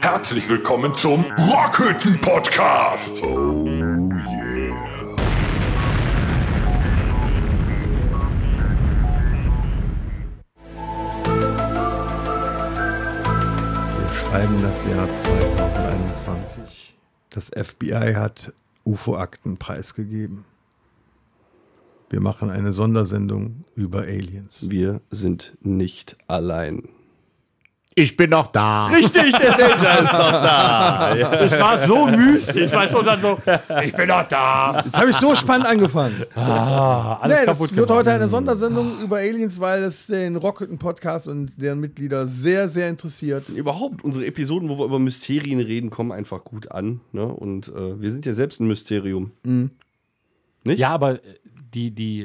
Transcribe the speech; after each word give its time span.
Herzlich 0.00 0.48
willkommen 0.48 0.94
zum 0.94 1.24
Rockhütten 1.24 2.20
Podcast. 2.20 3.22
Oh 3.22 3.66
yeah. 3.66 3.96
Wir 13.98 14.14
schreiben 14.14 14.62
das 14.62 14.84
Jahr 14.84 15.12
2021. 15.12 16.94
Das 17.30 17.50
FBI 17.50 18.14
hat 18.14 18.52
UFO-Akten 18.84 19.56
preisgegeben. 19.56 20.44
Wir 22.08 22.20
machen 22.20 22.50
eine 22.50 22.72
Sondersendung 22.72 23.64
über 23.74 24.02
Aliens. 24.02 24.70
Wir 24.70 25.00
sind 25.10 25.56
nicht 25.62 26.16
allein. 26.28 26.82
Ich 27.98 28.14
bin 28.14 28.28
noch 28.28 28.48
da. 28.48 28.88
Richtig, 28.88 29.32
der 29.32 29.52
Danger 29.56 29.98
ist 30.00 30.12
noch 30.12 30.30
da. 30.30 31.14
Es 31.40 31.52
war 31.58 31.78
so 31.78 32.06
mystisch, 32.06 32.70
weißt 32.70 32.92
du, 32.92 32.98
und 32.98 33.06
dann 33.06 33.22
so, 33.22 33.38
ich 33.82 33.94
bin 33.94 34.08
noch 34.08 34.28
da. 34.28 34.82
Jetzt 34.84 34.98
habe 34.98 35.08
ich 35.08 35.16
so 35.16 35.34
spannend 35.34 35.66
angefangen. 35.66 36.22
Ah, 36.34 37.14
alles 37.22 37.40
Nee, 37.40 37.46
das 37.46 37.56
kaputt 37.58 37.74
wird 37.74 37.86
gemacht. 37.88 38.00
heute 38.00 38.12
eine 38.12 38.28
Sondersendung 38.28 39.00
über 39.00 39.16
Aliens, 39.16 39.58
weil 39.60 39.82
es 39.84 40.08
den 40.08 40.36
Rockhütten-Podcast 40.36 41.26
und 41.26 41.52
deren 41.60 41.80
Mitglieder 41.80 42.26
sehr, 42.26 42.68
sehr 42.68 42.90
interessiert. 42.90 43.48
Überhaupt, 43.48 44.04
unsere 44.04 44.26
Episoden, 44.26 44.68
wo 44.68 44.76
wir 44.78 44.84
über 44.84 44.98
Mysterien 44.98 45.60
reden, 45.60 45.88
kommen 45.88 46.12
einfach 46.12 46.44
gut 46.44 46.70
an. 46.70 47.00
Ne? 47.12 47.24
Und 47.24 47.68
äh, 47.68 47.98
wir 47.98 48.10
sind 48.10 48.26
ja 48.26 48.34
selbst 48.34 48.60
ein 48.60 48.66
Mysterium. 48.68 49.32
Ja, 50.66 50.90
aber 50.90 51.14
äh, 51.14 51.20
die, 51.76 51.90
die, 51.90 52.24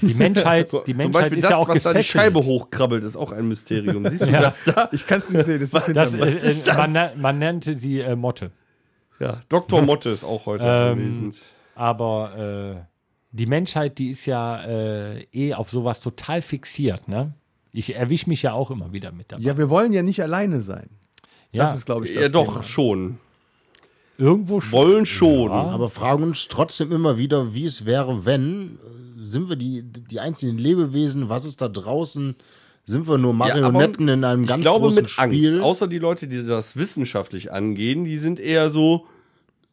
die 0.00 0.14
Menschheit, 0.14 0.72
die 0.86 0.92
Zum 0.92 0.96
Menschheit 0.96 1.12
Beispiel 1.12 1.38
ist 1.38 1.44
das, 1.44 1.50
ja 1.50 1.56
auch 1.58 1.68
was 1.68 1.82
da 1.82 1.90
die 1.92 1.98
gefesselt. 1.98 2.22
Scheibe 2.22 2.44
hochkrabbelt, 2.44 3.04
ist 3.04 3.16
auch 3.16 3.30
ein 3.32 3.46
Mysterium. 3.46 4.06
Siehst 4.06 4.22
du 4.22 4.30
Ja. 4.30 4.40
das 4.40 4.64
da? 4.64 4.88
Ich 4.92 5.06
kann 5.06 5.20
es 5.20 5.30
nicht 5.30 5.44
sehen, 5.44 5.60
das 5.60 5.74
ist 5.74 5.86
hinter 5.86 6.04
Das, 6.04 6.14
äh, 6.14 6.70
äh, 6.70 6.74
man, 6.76 6.92
na- 6.92 7.12
man 7.16 7.38
nannte 7.38 7.76
sie 7.78 8.00
äh, 8.00 8.16
Motte. 8.16 8.50
Ja, 9.18 9.42
Dr. 9.50 9.82
Motte 9.82 10.08
ist 10.08 10.24
auch 10.24 10.46
heute 10.46 10.64
Ähm, 10.64 10.92
anwesend. 10.98 11.40
Aber 11.74 12.78
äh, 12.78 12.86
die 13.32 13.46
Menschheit, 13.46 13.98
die 13.98 14.10
ist 14.10 14.24
ja 14.26 14.62
äh, 14.64 15.22
eh 15.32 15.54
auf 15.54 15.68
sowas 15.70 16.00
total 16.00 16.40
fixiert, 16.42 17.06
ne? 17.06 17.34
Ich 17.72 17.94
erwische 17.94 18.28
mich 18.28 18.42
ja 18.42 18.52
auch 18.54 18.70
immer 18.70 18.92
wieder 18.92 19.12
mit 19.12 19.30
dabei. 19.30 19.42
Ja, 19.42 19.56
wir 19.56 19.70
wollen 19.70 19.92
ja 19.92 20.02
nicht 20.02 20.20
alleine 20.22 20.60
sein. 20.62 20.88
Ja, 21.52 21.64
Das 21.64 21.76
ist, 21.76 21.84
glaube 21.86 22.06
ich, 22.06 22.14
das 22.14 22.22
Ja, 22.24 22.28
doch, 22.30 22.48
Thema. 22.52 22.62
schon. 22.64 23.18
Irgendwo 24.20 24.60
schon. 24.60 24.72
Wollen 24.72 25.06
schon. 25.06 25.50
Aber 25.50 25.88
fragen 25.88 26.22
uns 26.22 26.46
trotzdem 26.48 26.92
immer 26.92 27.18
wieder, 27.18 27.54
wie 27.54 27.64
es 27.64 27.84
wäre, 27.84 28.24
wenn. 28.24 28.78
Sind 29.22 29.48
wir 29.48 29.56
die, 29.56 29.82
die 29.82 30.20
einzigen 30.20 30.56
Lebewesen? 30.58 31.28
Was 31.28 31.44
ist 31.44 31.60
da 31.60 31.68
draußen? 31.68 32.36
Sind 32.84 33.06
wir 33.08 33.18
nur 33.18 33.32
Ja, 33.32 33.36
Marionetten 33.38 34.08
in 34.08 34.24
einem 34.24 34.46
ganz 34.46 34.60
ich 34.60 34.64
glaube 34.64 34.86
großen 34.86 35.02
mit 35.02 35.10
Spiel? 35.10 35.52
Angst. 35.54 35.62
Außer 35.64 35.86
die 35.88 35.98
Leute, 35.98 36.26
die 36.26 36.44
das 36.46 36.76
wissenschaftlich 36.76 37.52
angehen, 37.52 38.04
die 38.04 38.18
sind 38.18 38.40
eher 38.40 38.70
so 38.70 39.06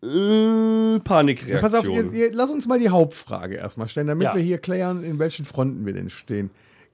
äh, 0.04 1.00
Panikreaktion. 1.00 1.62
Pass 1.62 1.74
auf, 1.74 1.88
ihr, 1.88 2.12
ihr, 2.12 2.34
lass 2.34 2.50
uns 2.50 2.68
mal 2.68 2.78
die 2.80 2.90
Hauptfrage 2.90 3.56
erstmal 3.56 3.88
stellen, 3.88 4.08
damit 4.08 4.26
Ja. 4.26 4.36
wir 4.36 4.42
hier 4.42 4.58
klären, 4.60 5.04
in 5.04 5.18
welchen 5.20 5.46
Fronten 5.46 5.86
wir 5.86 5.94
denn 5.94 6.10
stehen. 6.10 6.52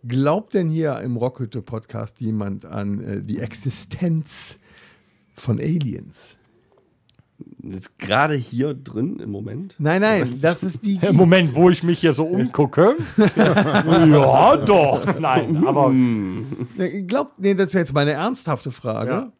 Glaubt 0.07 0.53
denn 0.53 0.69
hier 0.69 0.99
im 0.99 1.17
Rockhütte-Podcast 1.17 2.21
jemand 2.21 2.65
an 2.65 3.01
äh, 3.03 3.23
die 3.23 3.39
Existenz 3.39 4.59
von 5.33 5.59
Aliens? 5.59 6.37
Jetzt 7.66 7.97
gerade 7.97 8.36
hier 8.36 8.73
drin 8.73 9.19
im 9.19 9.31
Moment. 9.31 9.75
Nein, 9.78 10.02
nein, 10.02 10.39
das 10.42 10.64
ist 10.64 10.83
die. 10.83 11.00
Im 11.02 11.16
Moment, 11.16 11.56
wo 11.56 11.70
ich 11.70 11.81
mich 11.81 12.00
hier 12.00 12.11
so 12.14 12.25
umgucke. 12.25 12.97
ja, 13.38 14.58
doch. 14.58 15.17
Nein, 15.20 15.66
aber 15.66 15.89
Ne, 15.89 17.03
Glaubt, 17.08 17.39
nee, 17.39 17.53
das 17.53 17.73
wäre 17.73 17.83
jetzt 17.83 17.94
meine 17.94 18.11
ernsthafte 18.11 18.72
Frage. 18.72 19.31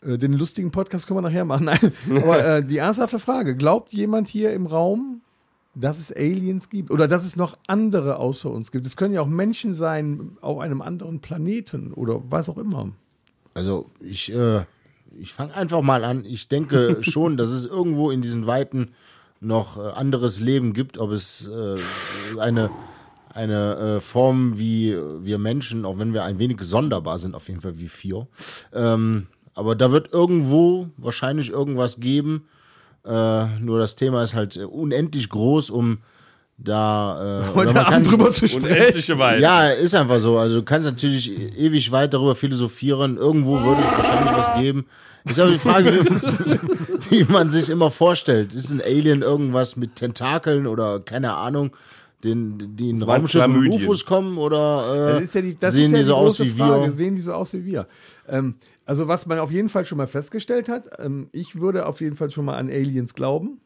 Äh, 0.00 0.16
Den 0.16 0.32
lustigen 0.32 0.70
Podcast 0.70 1.06
können 1.06 1.18
wir 1.18 1.22
nachher 1.28 1.44
machen. 1.44 1.64
Nein, 1.66 1.92
aber 2.22 2.44
äh, 2.44 2.64
die 2.64 2.78
ernsthafte 2.78 3.18
Frage: 3.18 3.54
Glaubt 3.54 3.92
jemand 3.92 4.28
hier 4.28 4.54
im 4.54 4.66
Raum, 4.66 5.20
dass 5.74 5.98
es 5.98 6.10
Aliens 6.10 6.70
gibt 6.70 6.90
oder 6.90 7.06
dass 7.06 7.24
es 7.24 7.36
noch 7.36 7.58
andere 7.66 8.16
außer 8.16 8.50
uns 8.50 8.72
gibt? 8.72 8.86
Es 8.86 8.96
können 8.96 9.12
ja 9.12 9.20
auch 9.20 9.26
Menschen 9.28 9.74
sein 9.74 10.38
auf 10.40 10.58
einem 10.58 10.80
anderen 10.80 11.20
Planeten 11.20 11.92
oder 11.92 12.22
was 12.30 12.48
auch 12.48 12.56
immer. 12.58 12.92
Also 13.54 13.90
ich, 14.00 14.32
äh, 14.32 14.62
ich 15.18 15.32
fange 15.32 15.54
einfach 15.54 15.82
mal 15.82 16.04
an. 16.04 16.24
Ich 16.24 16.48
denke 16.48 16.98
schon, 17.02 17.36
dass 17.36 17.50
es 17.50 17.64
irgendwo 17.64 18.10
in 18.10 18.22
diesen 18.22 18.46
Weiten 18.46 18.92
noch 19.40 19.76
äh, 19.76 19.90
anderes 19.90 20.40
Leben 20.40 20.72
gibt, 20.72 20.98
ob 20.98 21.10
es 21.10 21.48
äh, 21.48 21.76
eine, 22.38 22.70
eine 23.32 23.76
äh, 23.76 24.00
Form 24.00 24.58
wie 24.58 24.96
wir 25.20 25.38
Menschen, 25.38 25.84
auch 25.84 25.98
wenn 25.98 26.12
wir 26.12 26.24
ein 26.24 26.38
wenig 26.38 26.58
sonderbar 26.62 27.18
sind, 27.18 27.34
auf 27.34 27.48
jeden 27.48 27.60
Fall 27.60 27.78
wie 27.78 27.88
vier. 27.88 28.26
Ähm, 28.72 29.26
aber 29.54 29.74
da 29.74 29.90
wird 29.92 30.12
irgendwo 30.12 30.88
wahrscheinlich 30.96 31.50
irgendwas 31.50 32.00
geben. 32.00 32.46
Äh, 33.04 33.58
nur 33.58 33.78
das 33.78 33.96
Thema 33.96 34.22
ist 34.22 34.34
halt 34.34 34.56
äh, 34.56 34.64
unendlich 34.64 35.28
groß, 35.28 35.70
um 35.70 35.98
da 36.58 37.40
äh, 37.50 37.54
Heute 37.54 37.74
man 37.74 37.84
kann- 37.84 37.94
Abend 37.94 38.10
drüber 38.10 38.30
zu 38.30 38.46
sprechen. 38.48 39.18
Ja, 39.40 39.70
ist 39.70 39.94
einfach 39.94 40.20
so. 40.20 40.38
Also 40.38 40.56
du 40.56 40.62
kannst 40.64 40.86
natürlich 40.86 41.30
ewig 41.58 41.90
weit 41.92 42.14
darüber 42.14 42.34
philosophieren. 42.34 43.16
Irgendwo 43.16 43.60
würde 43.60 43.80
es 43.82 43.98
wahrscheinlich 43.98 44.32
was 44.32 44.54
geben. 44.60 44.86
Ist 45.24 45.38
aber 45.38 45.50
die 45.52 45.58
Frage, 45.58 46.04
wie, 46.04 47.10
wie 47.26 47.32
man 47.32 47.50
sich 47.50 47.70
immer 47.70 47.90
vorstellt. 47.90 48.52
Ist 48.54 48.70
ein 48.70 48.80
Alien 48.80 49.22
irgendwas 49.22 49.76
mit 49.76 49.94
Tentakeln 49.96 50.66
oder 50.66 50.98
keine 51.00 51.34
Ahnung, 51.34 51.76
den, 52.24 52.76
die 52.76 52.90
in 52.90 53.02
Raumschiffen 53.02 53.56
und. 53.56 53.68
UFOs 53.72 54.04
kommen 54.04 54.38
oder 54.38 55.10
äh, 55.10 55.12
Das 55.14 55.22
ist 55.22 55.34
ja 55.36 55.42
die, 55.42 55.56
das 55.58 55.74
sehen 55.74 55.92
ja 55.92 55.98
die 55.98 56.04
so 56.04 56.16
aus 56.16 56.40
wie 56.40 56.48
Frage. 56.48 56.84
wir? 56.86 56.92
Sehen 56.92 57.14
die 57.16 57.22
so 57.22 57.32
aus 57.32 57.52
wie 57.52 57.64
wir? 57.64 57.86
Ähm, 58.28 58.54
also 58.84 59.06
was 59.08 59.26
man 59.26 59.38
auf 59.38 59.50
jeden 59.52 59.68
Fall 59.68 59.84
schon 59.84 59.98
mal 59.98 60.08
festgestellt 60.08 60.68
hat, 60.68 60.88
ähm, 60.98 61.28
ich 61.32 61.54
würde 61.60 61.86
auf 61.86 62.00
jeden 62.00 62.16
Fall 62.16 62.30
schon 62.32 62.44
mal 62.44 62.56
an 62.56 62.68
Aliens 62.68 63.14
glauben. 63.14 63.60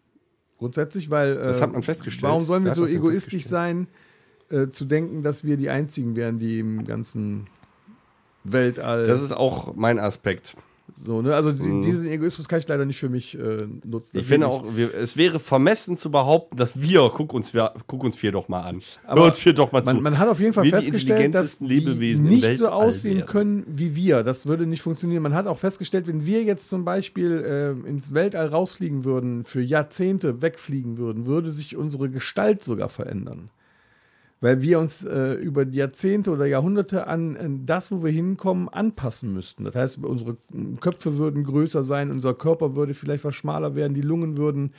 Grundsätzlich, 0.58 1.10
weil 1.10 1.36
äh, 1.36 1.44
Das 1.48 1.60
hat 1.60 1.72
man 1.72 1.82
festgestellt. 1.82 2.22
warum 2.30 2.46
sollen 2.46 2.64
wir 2.64 2.74
so 2.74 2.86
egoistisch 2.86 3.46
sein, 3.46 3.88
äh, 4.50 4.68
zu 4.68 4.84
denken, 4.84 5.22
dass 5.22 5.44
wir 5.44 5.56
die 5.56 5.70
Einzigen 5.70 6.16
wären, 6.16 6.38
die 6.38 6.60
im 6.60 6.84
ganzen 6.84 7.46
Weltall 8.44 9.06
Das 9.06 9.22
ist 9.22 9.32
auch 9.32 9.74
mein 9.74 9.98
Aspekt. 9.98 10.56
So, 11.04 11.22
ne? 11.22 11.34
Also 11.34 11.52
die, 11.52 11.80
diesen 11.82 12.06
Egoismus 12.06 12.48
kann 12.48 12.58
ich 12.58 12.68
leider 12.68 12.84
nicht 12.84 12.98
für 12.98 13.08
mich 13.08 13.38
äh, 13.38 13.66
nutzen. 13.84 14.18
Ich 14.18 14.26
finde 14.26 14.48
auch, 14.48 14.64
wir, 14.76 14.94
es 14.94 15.16
wäre 15.16 15.38
vermessen 15.38 15.96
zu 15.96 16.10
behaupten, 16.10 16.56
dass 16.56 16.80
wir, 16.80 17.10
guck 17.14 17.32
uns, 17.32 17.54
wir, 17.54 17.74
guck 17.86 18.02
uns 18.02 18.16
vier 18.16 18.32
doch 18.32 18.48
mal 18.48 18.62
an. 18.62 18.80
Aber 19.04 19.20
Hör 19.20 19.28
uns 19.28 19.38
vier 19.38 19.52
doch 19.52 19.72
mal 19.72 19.84
zu. 19.84 19.92
Man, 19.94 20.02
man 20.02 20.18
hat 20.18 20.28
auf 20.28 20.40
jeden 20.40 20.52
Fall 20.52 20.64
Wir 20.64 20.72
festgestellt, 20.72 21.34
dass 21.34 21.58
die 21.58 22.16
nicht 22.16 22.56
so 22.56 22.68
aussehen 22.68 23.18
wären. 23.18 23.26
können 23.26 23.64
wie 23.68 23.94
wir. 23.94 24.22
Das 24.22 24.46
würde 24.46 24.66
nicht 24.66 24.82
funktionieren. 24.82 25.22
Man 25.22 25.34
hat 25.34 25.46
auch 25.46 25.58
festgestellt, 25.58 26.06
wenn 26.06 26.24
wir 26.24 26.42
jetzt 26.42 26.68
zum 26.68 26.84
Beispiel 26.84 27.76
äh, 27.84 27.88
ins 27.88 28.14
Weltall 28.14 28.48
rausfliegen 28.48 29.04
würden, 29.04 29.44
für 29.44 29.60
Jahrzehnte 29.60 30.42
wegfliegen 30.42 30.98
würden, 30.98 31.26
würde 31.26 31.52
sich 31.52 31.76
unsere 31.76 32.08
Gestalt 32.10 32.64
sogar 32.64 32.88
verändern. 32.88 33.50
Weil 34.46 34.60
wir 34.62 34.78
uns 34.78 35.02
äh, 35.04 35.32
über 35.34 35.64
die 35.64 35.78
Jahrzehnte 35.78 36.30
oder 36.30 36.46
Jahrhunderte 36.46 37.08
an, 37.08 37.36
an 37.36 37.66
das, 37.66 37.90
wo 37.90 38.04
wir 38.04 38.12
hinkommen, 38.12 38.68
anpassen 38.68 39.32
müssten. 39.34 39.64
Das 39.64 39.74
heißt, 39.74 40.04
unsere 40.04 40.36
Köpfe 40.80 41.18
würden 41.18 41.42
größer 41.42 41.82
sein, 41.82 42.12
unser 42.12 42.32
Körper 42.32 42.76
würde 42.76 42.94
vielleicht 42.94 43.24
was 43.24 43.34
schmaler 43.34 43.74
werden, 43.74 43.94
die 43.94 44.02
Lungen 44.02 44.36
würden 44.36 44.72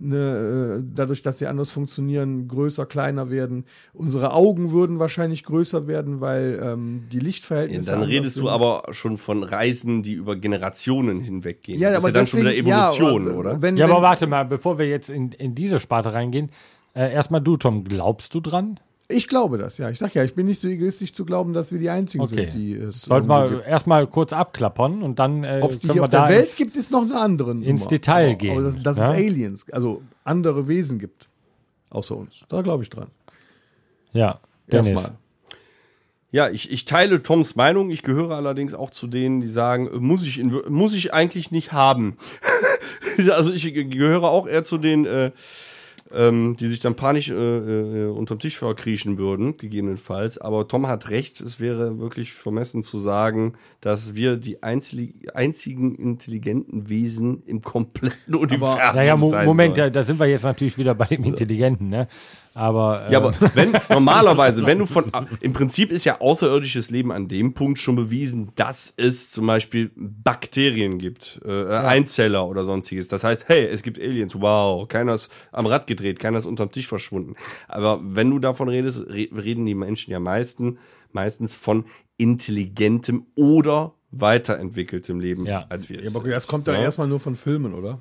ne, 0.00 0.80
äh, 0.80 0.84
dadurch, 0.94 1.22
dass 1.22 1.38
sie 1.38 1.46
anders 1.46 1.70
funktionieren, 1.70 2.48
größer, 2.48 2.86
kleiner 2.86 3.30
werden. 3.30 3.64
Unsere 3.92 4.32
Augen 4.32 4.72
würden 4.72 4.98
wahrscheinlich 4.98 5.44
größer 5.44 5.86
werden, 5.86 6.20
weil 6.20 6.60
ähm, 6.60 7.04
die 7.12 7.18
Ja, 7.18 7.22
Lichtverhältnisse. 7.22 7.90
dann 7.92 8.00
anders 8.00 8.10
redest 8.10 8.36
du 8.36 8.40
sind. 8.40 8.48
aber 8.48 8.82
schon 8.90 9.18
von 9.18 9.44
Reisen, 9.44 10.02
die 10.02 10.14
über 10.14 10.34
Generationen 10.34 11.20
hinweggehen. 11.20 11.78
Ja, 11.80 11.90
das 11.90 11.98
aber 12.04 12.08
ist 12.08 12.14
ja 12.14 12.20
dann 12.20 12.26
schon 12.26 12.40
wieder 12.40 12.50
deswegen- 12.50 12.68
ja, 12.68 12.88
Evolution, 12.92 13.28
aber 13.28 13.38
oder? 13.38 13.62
Wenn, 13.62 13.76
Ja, 13.76 13.84
wenn, 13.86 13.92
aber 13.92 14.02
warte 14.02 14.26
mal, 14.26 14.44
bevor 14.44 14.78
wir 14.78 14.88
jetzt 14.88 15.08
in, 15.08 15.30
in 15.32 15.54
diese 15.54 15.78
Sparte 15.78 16.12
reingehen. 16.12 16.50
Äh, 16.94 17.12
erstmal 17.14 17.40
du, 17.40 17.56
Tom, 17.56 17.84
glaubst 17.84 18.34
du 18.34 18.40
dran? 18.40 18.78
Ich 19.12 19.28
glaube 19.28 19.58
das, 19.58 19.78
ja. 19.78 19.90
Ich 19.90 19.98
sag 19.98 20.14
ja, 20.14 20.24
ich 20.24 20.34
bin 20.34 20.46
nicht 20.46 20.60
so 20.60 20.68
egoistisch 20.68 21.12
zu 21.12 21.24
glauben, 21.24 21.52
dass 21.52 21.70
wir 21.72 21.78
die 21.78 21.90
Einzigen 21.90 22.22
Okay. 22.22 22.50
sind, 22.50 22.54
die 22.54 22.74
es 22.74 23.02
Sollten 23.02 23.30
irgendwo 23.30 23.58
wir 23.58 23.64
erstmal 23.66 24.06
kurz 24.06 24.32
abklappern 24.32 25.02
und 25.02 25.18
dann 25.18 25.44
äh, 25.44 25.60
Ob 25.62 25.70
es 25.70 25.80
die 25.80 25.86
können 25.86 25.94
hier 25.94 26.00
wir 26.02 26.04
auf 26.04 26.10
der 26.10 26.20
da 26.22 26.28
Welt 26.28 26.44
ins, 26.46 26.56
gibt, 26.56 26.76
ist 26.76 26.90
noch 26.90 27.02
eine 27.02 27.18
andere 27.18 27.54
Nummer. 27.54 27.66
ins 27.66 27.86
Detail 27.86 28.30
aber, 28.30 28.34
gehen, 28.36 28.52
Aber 28.52 28.62
dass, 28.62 28.82
dass 28.82 28.98
ja? 28.98 29.12
es 29.12 29.18
Aliens, 29.18 29.66
also 29.72 30.02
andere 30.24 30.68
Wesen 30.68 30.98
gibt, 30.98 31.28
außer 31.90 32.16
uns. 32.16 32.44
Da 32.48 32.62
glaube 32.62 32.82
ich 32.82 32.90
dran. 32.90 33.08
Ja, 34.12 34.40
Dennis. 34.70 34.88
Erstmal. 34.88 35.16
Ja, 36.32 36.48
ich, 36.48 36.70
ich 36.70 36.86
teile 36.86 37.22
Toms 37.22 37.56
Meinung. 37.56 37.90
Ich 37.90 38.02
gehöre 38.02 38.30
allerdings 38.30 38.72
auch 38.72 38.88
zu 38.88 39.06
denen, 39.06 39.40
die 39.42 39.48
sagen, 39.48 39.86
äh, 39.86 39.98
muss 39.98 40.24
ich, 40.24 40.38
in, 40.38 40.50
muss 40.68 40.94
ich 40.94 41.12
eigentlich 41.12 41.50
nicht 41.50 41.72
haben. 41.72 42.16
also 43.30 43.52
ich 43.52 43.72
gehöre 43.74 44.24
auch 44.24 44.46
eher 44.46 44.64
zu 44.64 44.78
denen, 44.78 45.04
äh, 45.04 45.30
ähm, 46.12 46.56
die 46.58 46.68
sich 46.68 46.80
dann 46.80 46.94
panisch 46.94 47.30
äh, 47.30 47.34
äh, 47.34 48.08
unterm 48.10 48.38
Tisch 48.38 48.58
verkriechen 48.58 49.18
würden, 49.18 49.54
gegebenenfalls. 49.54 50.38
Aber 50.38 50.68
Tom 50.68 50.86
hat 50.86 51.10
recht, 51.10 51.40
es 51.40 51.60
wäre 51.60 51.98
wirklich 51.98 52.32
vermessen 52.32 52.82
zu 52.82 52.98
sagen, 52.98 53.54
dass 53.80 54.14
wir 54.14 54.36
die 54.36 54.62
einzig, 54.62 55.34
einzigen 55.34 55.94
intelligenten 55.94 56.88
Wesen 56.88 57.42
im 57.46 57.62
kompletten 57.62 58.34
Universum 58.34 58.94
Naja, 58.94 59.16
Mo 59.16 59.34
Moment, 59.44 59.78
da, 59.78 59.90
da 59.90 60.02
sind 60.02 60.18
wir 60.18 60.26
jetzt 60.26 60.44
natürlich 60.44 60.78
wieder 60.78 60.94
bei 60.94 61.06
dem 61.06 61.24
Intelligenten, 61.24 61.88
ne? 61.88 62.08
Aber, 62.54 63.08
Ja, 63.10 63.18
ähm, 63.18 63.24
aber 63.26 63.34
wenn 63.54 63.72
normalerweise, 63.90 64.66
wenn 64.66 64.78
du 64.78 64.86
von 64.86 65.10
im 65.40 65.52
Prinzip 65.52 65.90
ist 65.90 66.04
ja 66.04 66.20
außerirdisches 66.20 66.90
Leben 66.90 67.10
an 67.10 67.28
dem 67.28 67.54
Punkt 67.54 67.78
schon 67.78 67.96
bewiesen, 67.96 68.52
dass 68.56 68.92
es 68.96 69.30
zum 69.30 69.46
Beispiel 69.46 69.90
Bakterien 69.96 70.98
gibt, 70.98 71.40
äh, 71.44 71.66
Einzeller 71.76 72.46
oder 72.46 72.64
sonstiges. 72.64 73.08
Das 73.08 73.24
heißt, 73.24 73.44
hey, 73.48 73.66
es 73.66 73.82
gibt 73.82 73.98
Aliens, 73.98 74.34
wow, 74.40 74.86
keiner 74.86 75.14
ist 75.14 75.32
am 75.50 75.66
Rad 75.66 75.86
gedreht, 75.86 76.18
keiner 76.20 76.38
ist 76.38 76.46
unterm 76.46 76.70
Tisch 76.70 76.86
verschwunden. 76.88 77.36
Aber 77.68 78.00
wenn 78.02 78.30
du 78.30 78.38
davon 78.38 78.68
redest, 78.68 79.06
re 79.08 79.28
reden 79.34 79.64
die 79.66 79.74
Menschen 79.74 80.10
ja 80.10 80.20
meisten, 80.20 80.78
meistens 81.12 81.54
von 81.54 81.84
intelligentem 82.18 83.26
oder 83.34 83.94
weiterentwickeltem 84.10 85.20
Leben, 85.20 85.46
Ja. 85.46 85.64
als 85.68 85.88
wir 85.88 86.00
Ja, 86.00 86.06
es 86.06 86.16
aber 86.16 86.28
das 86.28 86.46
kommt 86.46 86.68
doch 86.68 86.74
Ja. 86.74 86.82
erstmal 86.82 87.08
nur 87.08 87.20
von 87.20 87.34
Filmen, 87.34 87.72
oder? 87.74 87.98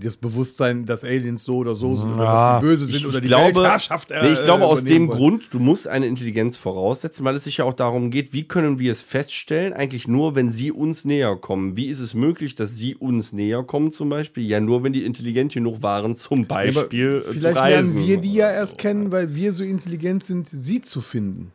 Das 0.00 0.16
Bewusstsein, 0.16 0.86
dass 0.86 1.04
Aliens 1.04 1.44
so 1.44 1.56
oder 1.58 1.74
so 1.74 1.94
sind 1.96 2.10
oder 2.12 2.24
Ja, 2.24 2.32
dass 2.54 2.60
die 2.60 2.66
böse 2.66 2.86
sind 2.86 3.06
oder 3.06 3.20
die 3.20 3.28
glaube, 3.28 3.60
Weltherrschaft 3.62 4.10
nee, 4.10 4.32
ich 4.32 4.42
glaube 4.44 4.64
aus 4.64 4.84
dem 4.84 5.08
wollen. 5.08 5.18
Grund, 5.18 5.48
du 5.54 5.58
musst 5.58 5.86
eine 5.86 6.06
Intelligenz 6.06 6.56
voraussetzen, 6.56 7.24
weil 7.24 7.34
es 7.36 7.44
sich 7.44 7.58
ja 7.58 7.64
auch 7.64 7.74
darum 7.74 8.10
geht, 8.10 8.32
wie 8.32 8.44
können 8.44 8.78
wir 8.78 8.92
es 8.92 9.02
feststellen, 9.02 9.72
eigentlich 9.72 10.08
nur, 10.08 10.34
wenn 10.34 10.50
sie 10.50 10.72
uns 10.72 11.04
näher 11.04 11.36
kommen. 11.36 11.76
Wie 11.76 11.86
ist 11.86 12.00
es 12.00 12.14
möglich, 12.14 12.54
dass 12.54 12.76
sie 12.76 12.94
uns 12.94 13.32
näher 13.32 13.62
kommen 13.62 13.92
zum 13.92 14.08
Beispiel? 14.08 14.44
Ja, 14.46 14.60
nur 14.60 14.82
wenn 14.82 14.92
die 14.92 15.04
intelligent 15.04 15.52
genug 15.52 15.82
waren, 15.82 16.14
zum 16.16 16.40
Ja, 16.40 16.44
aber 16.44 16.54
Beispiel 16.54 17.16
äh, 17.16 17.22
zu 17.22 17.32
vielleicht 17.34 17.54
lernen 17.64 17.96
wir 17.98 18.20
die 18.20 18.34
ja 18.34 18.46
oder 18.46 18.54
erst 18.54 18.72
so. 18.72 18.76
kennen, 18.78 19.12
weil 19.12 19.34
wir 19.34 19.52
so 19.52 19.64
intelligent 19.64 20.24
sind, 20.24 20.48
sie 20.48 20.80
zu 20.82 21.00
finden. 21.00 21.52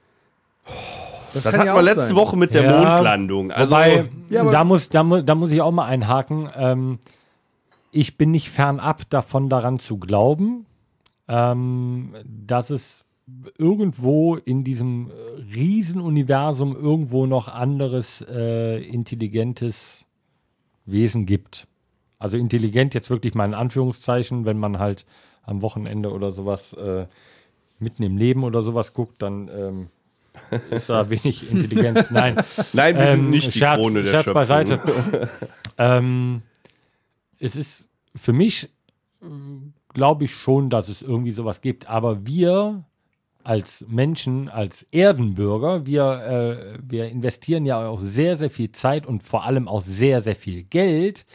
Das 1.34 1.44
kann 1.44 1.54
hatten 1.54 1.68
ja 1.68 1.74
wir 1.74 1.80
auch 1.80 1.84
letzte 1.84 2.08
sein. 2.08 2.16
Woche 2.16 2.38
mit 2.38 2.54
der 2.54 2.64
Ja, 2.64 2.72
Mondlandung. 2.72 3.52
Also, 3.52 3.72
Wobei, 3.76 4.06
Ja, 4.30 4.50
da, 4.50 4.64
muss, 4.64 4.90
da, 4.90 5.04
mu- 5.04 5.22
da 5.22 5.36
muss 5.36 5.52
ich 5.52 5.62
auch 5.62 5.72
mal 5.72 5.86
einhaken. 5.86 6.50
Ähm, 6.56 7.00
ich 7.92 8.18
bin 8.18 8.32
nicht 8.32 8.50
fernab 8.50 9.10
davon, 9.10 9.50
daran 9.50 9.80
zu 9.80 9.98
glauben, 9.98 10.66
ähm, 11.28 12.16
dass 12.26 12.70
es 12.70 13.06
irgendwo 13.58 14.36
in 14.36 14.64
diesem 14.64 15.10
äh, 15.10 15.56
Riesenuniversum 15.56 16.76
irgendwo 16.76 17.26
noch 17.26 17.48
anderes 17.48 18.26
äh, 18.28 18.82
intelligentes 18.84 20.06
Wesen 20.86 21.26
gibt. 21.26 21.68
Also 22.18 22.38
intelligent 22.38 22.94
jetzt 22.94 23.10
wirklich 23.10 23.36
mal 23.36 23.46
in 23.46 23.54
Anführungszeichen, 23.54 24.46
wenn 24.46 24.58
man 24.58 24.80
halt 24.80 25.06
am 25.44 25.62
Wochenende 25.62 26.12
oder 26.12 26.32
sowas 26.32 26.74
äh, 26.74 27.08
mitten 27.80 28.04
im 28.04 28.18
Leben 28.18 28.44
oder 28.44 28.62
sowas 28.62 28.94
guckt, 28.94 29.22
dann 29.22 29.48
ähm, 29.48 29.88
ist 30.72 30.90
da 30.90 31.10
wenig 31.10 31.52
Intelligenz. 31.52 32.12
Nein, 32.12 32.36
nein, 32.74 32.96
wir 32.98 33.08
sind 33.08 33.26
ähm, 33.26 33.30
nicht 33.30 33.54
die 33.54 33.60
Scherz, 33.60 33.80
Krone 33.80 34.04
der 34.04 34.12
Scherz 34.12 34.26
Schöpfung. 34.26 34.34
beiseite. 34.34 35.30
ähm, 35.78 36.42
es 37.40 37.56
ist 37.56 37.90
für 38.16 38.34
mich, 38.34 38.70
glaube 39.94 40.26
ich 40.26 40.32
schon, 40.34 40.70
dass 40.70 40.90
es 40.90 41.02
irgendwie 41.02 41.32
sowas 41.32 41.62
gibt. 41.62 41.90
Aber 41.90 42.26
wir 42.26 42.86
als 43.44 43.86
Menschen, 43.88 44.50
als 44.50 44.86
Erdenbürger, 44.92 45.86
wir, 45.86 46.04
äh, 46.76 46.80
wir 46.88 47.08
investieren 47.10 47.66
ja 47.66 47.88
auch 47.88 48.00
sehr, 48.00 48.38
sehr 48.38 48.50
viel 48.50 48.72
Zeit 48.72 49.06
und 49.06 49.24
vor 49.24 49.46
allem 49.46 49.68
auch 49.68 49.82
sehr, 49.82 50.22
sehr 50.22 50.36
viel 50.36 50.64
Geld 50.64 51.26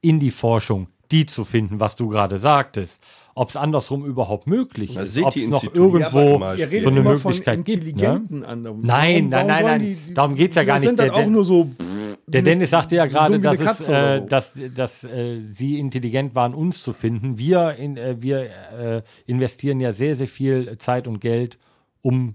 in 0.00 0.18
die 0.18 0.30
Forschung, 0.30 0.88
die 1.10 1.26
zu 1.26 1.44
finden, 1.44 1.78
was 1.78 1.94
du 1.94 2.08
gerade 2.08 2.38
sagtest. 2.38 3.00
Ob 3.34 3.48
es 3.50 3.56
andersrum 3.56 4.04
überhaupt 4.04 4.46
möglich 4.46 4.94
Das 4.94 5.16
ist, 5.16 5.22
ob 5.22 5.32
die 5.32 5.44
es 5.44 5.48
noch. 5.48 5.62
Ja, 5.62 5.70
irgendwo 5.72 6.36
redet 6.36 6.82
so 6.82 6.88
eine 6.88 7.02
Möglichkeit 7.02 7.64
gibt. 7.64 7.96
Ne? 7.96 8.22
Nein, 8.30 9.28
nein, 9.28 9.46
nein, 9.46 9.64
nein. 9.64 9.98
Darum 10.14 10.34
geht's 10.34 10.56
ja 10.56 10.64
gar 10.64 10.78
nicht. 10.78 10.88
Sind 10.88 10.98
Der- 10.98 11.14
auch 11.14 11.26
nur 11.26 11.44
so. 11.44 11.64
pff, 11.66 11.91
Der 12.32 12.42
Dennis 12.42 12.70
sagte 12.70 12.96
ja 12.96 13.06
gerade, 13.06 13.38
dass, 13.38 13.60
es, 13.60 13.88
äh, 13.88 14.18
so. 14.20 14.26
dass, 14.26 14.54
dass 14.74 15.04
äh, 15.04 15.40
sie 15.50 15.78
intelligent 15.78 16.34
waren, 16.34 16.54
uns 16.54 16.82
zu 16.82 16.92
finden. 16.92 17.38
Wir, 17.38 17.76
in, 17.76 17.96
äh, 17.96 18.20
wir 18.20 18.42
äh, 18.42 19.02
investieren 19.26 19.80
ja 19.80 19.92
sehr, 19.92 20.16
sehr 20.16 20.28
viel 20.28 20.78
Zeit 20.78 21.06
und 21.06 21.20
Geld, 21.20 21.58
um 22.00 22.34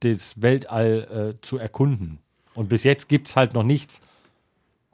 das 0.00 0.40
Weltall 0.40 1.34
äh, 1.36 1.40
zu 1.42 1.58
erkunden. 1.58 2.18
Und 2.54 2.68
bis 2.68 2.84
jetzt 2.84 3.08
gibt 3.08 3.28
es 3.28 3.36
halt 3.36 3.54
noch 3.54 3.62
nichts 3.62 4.00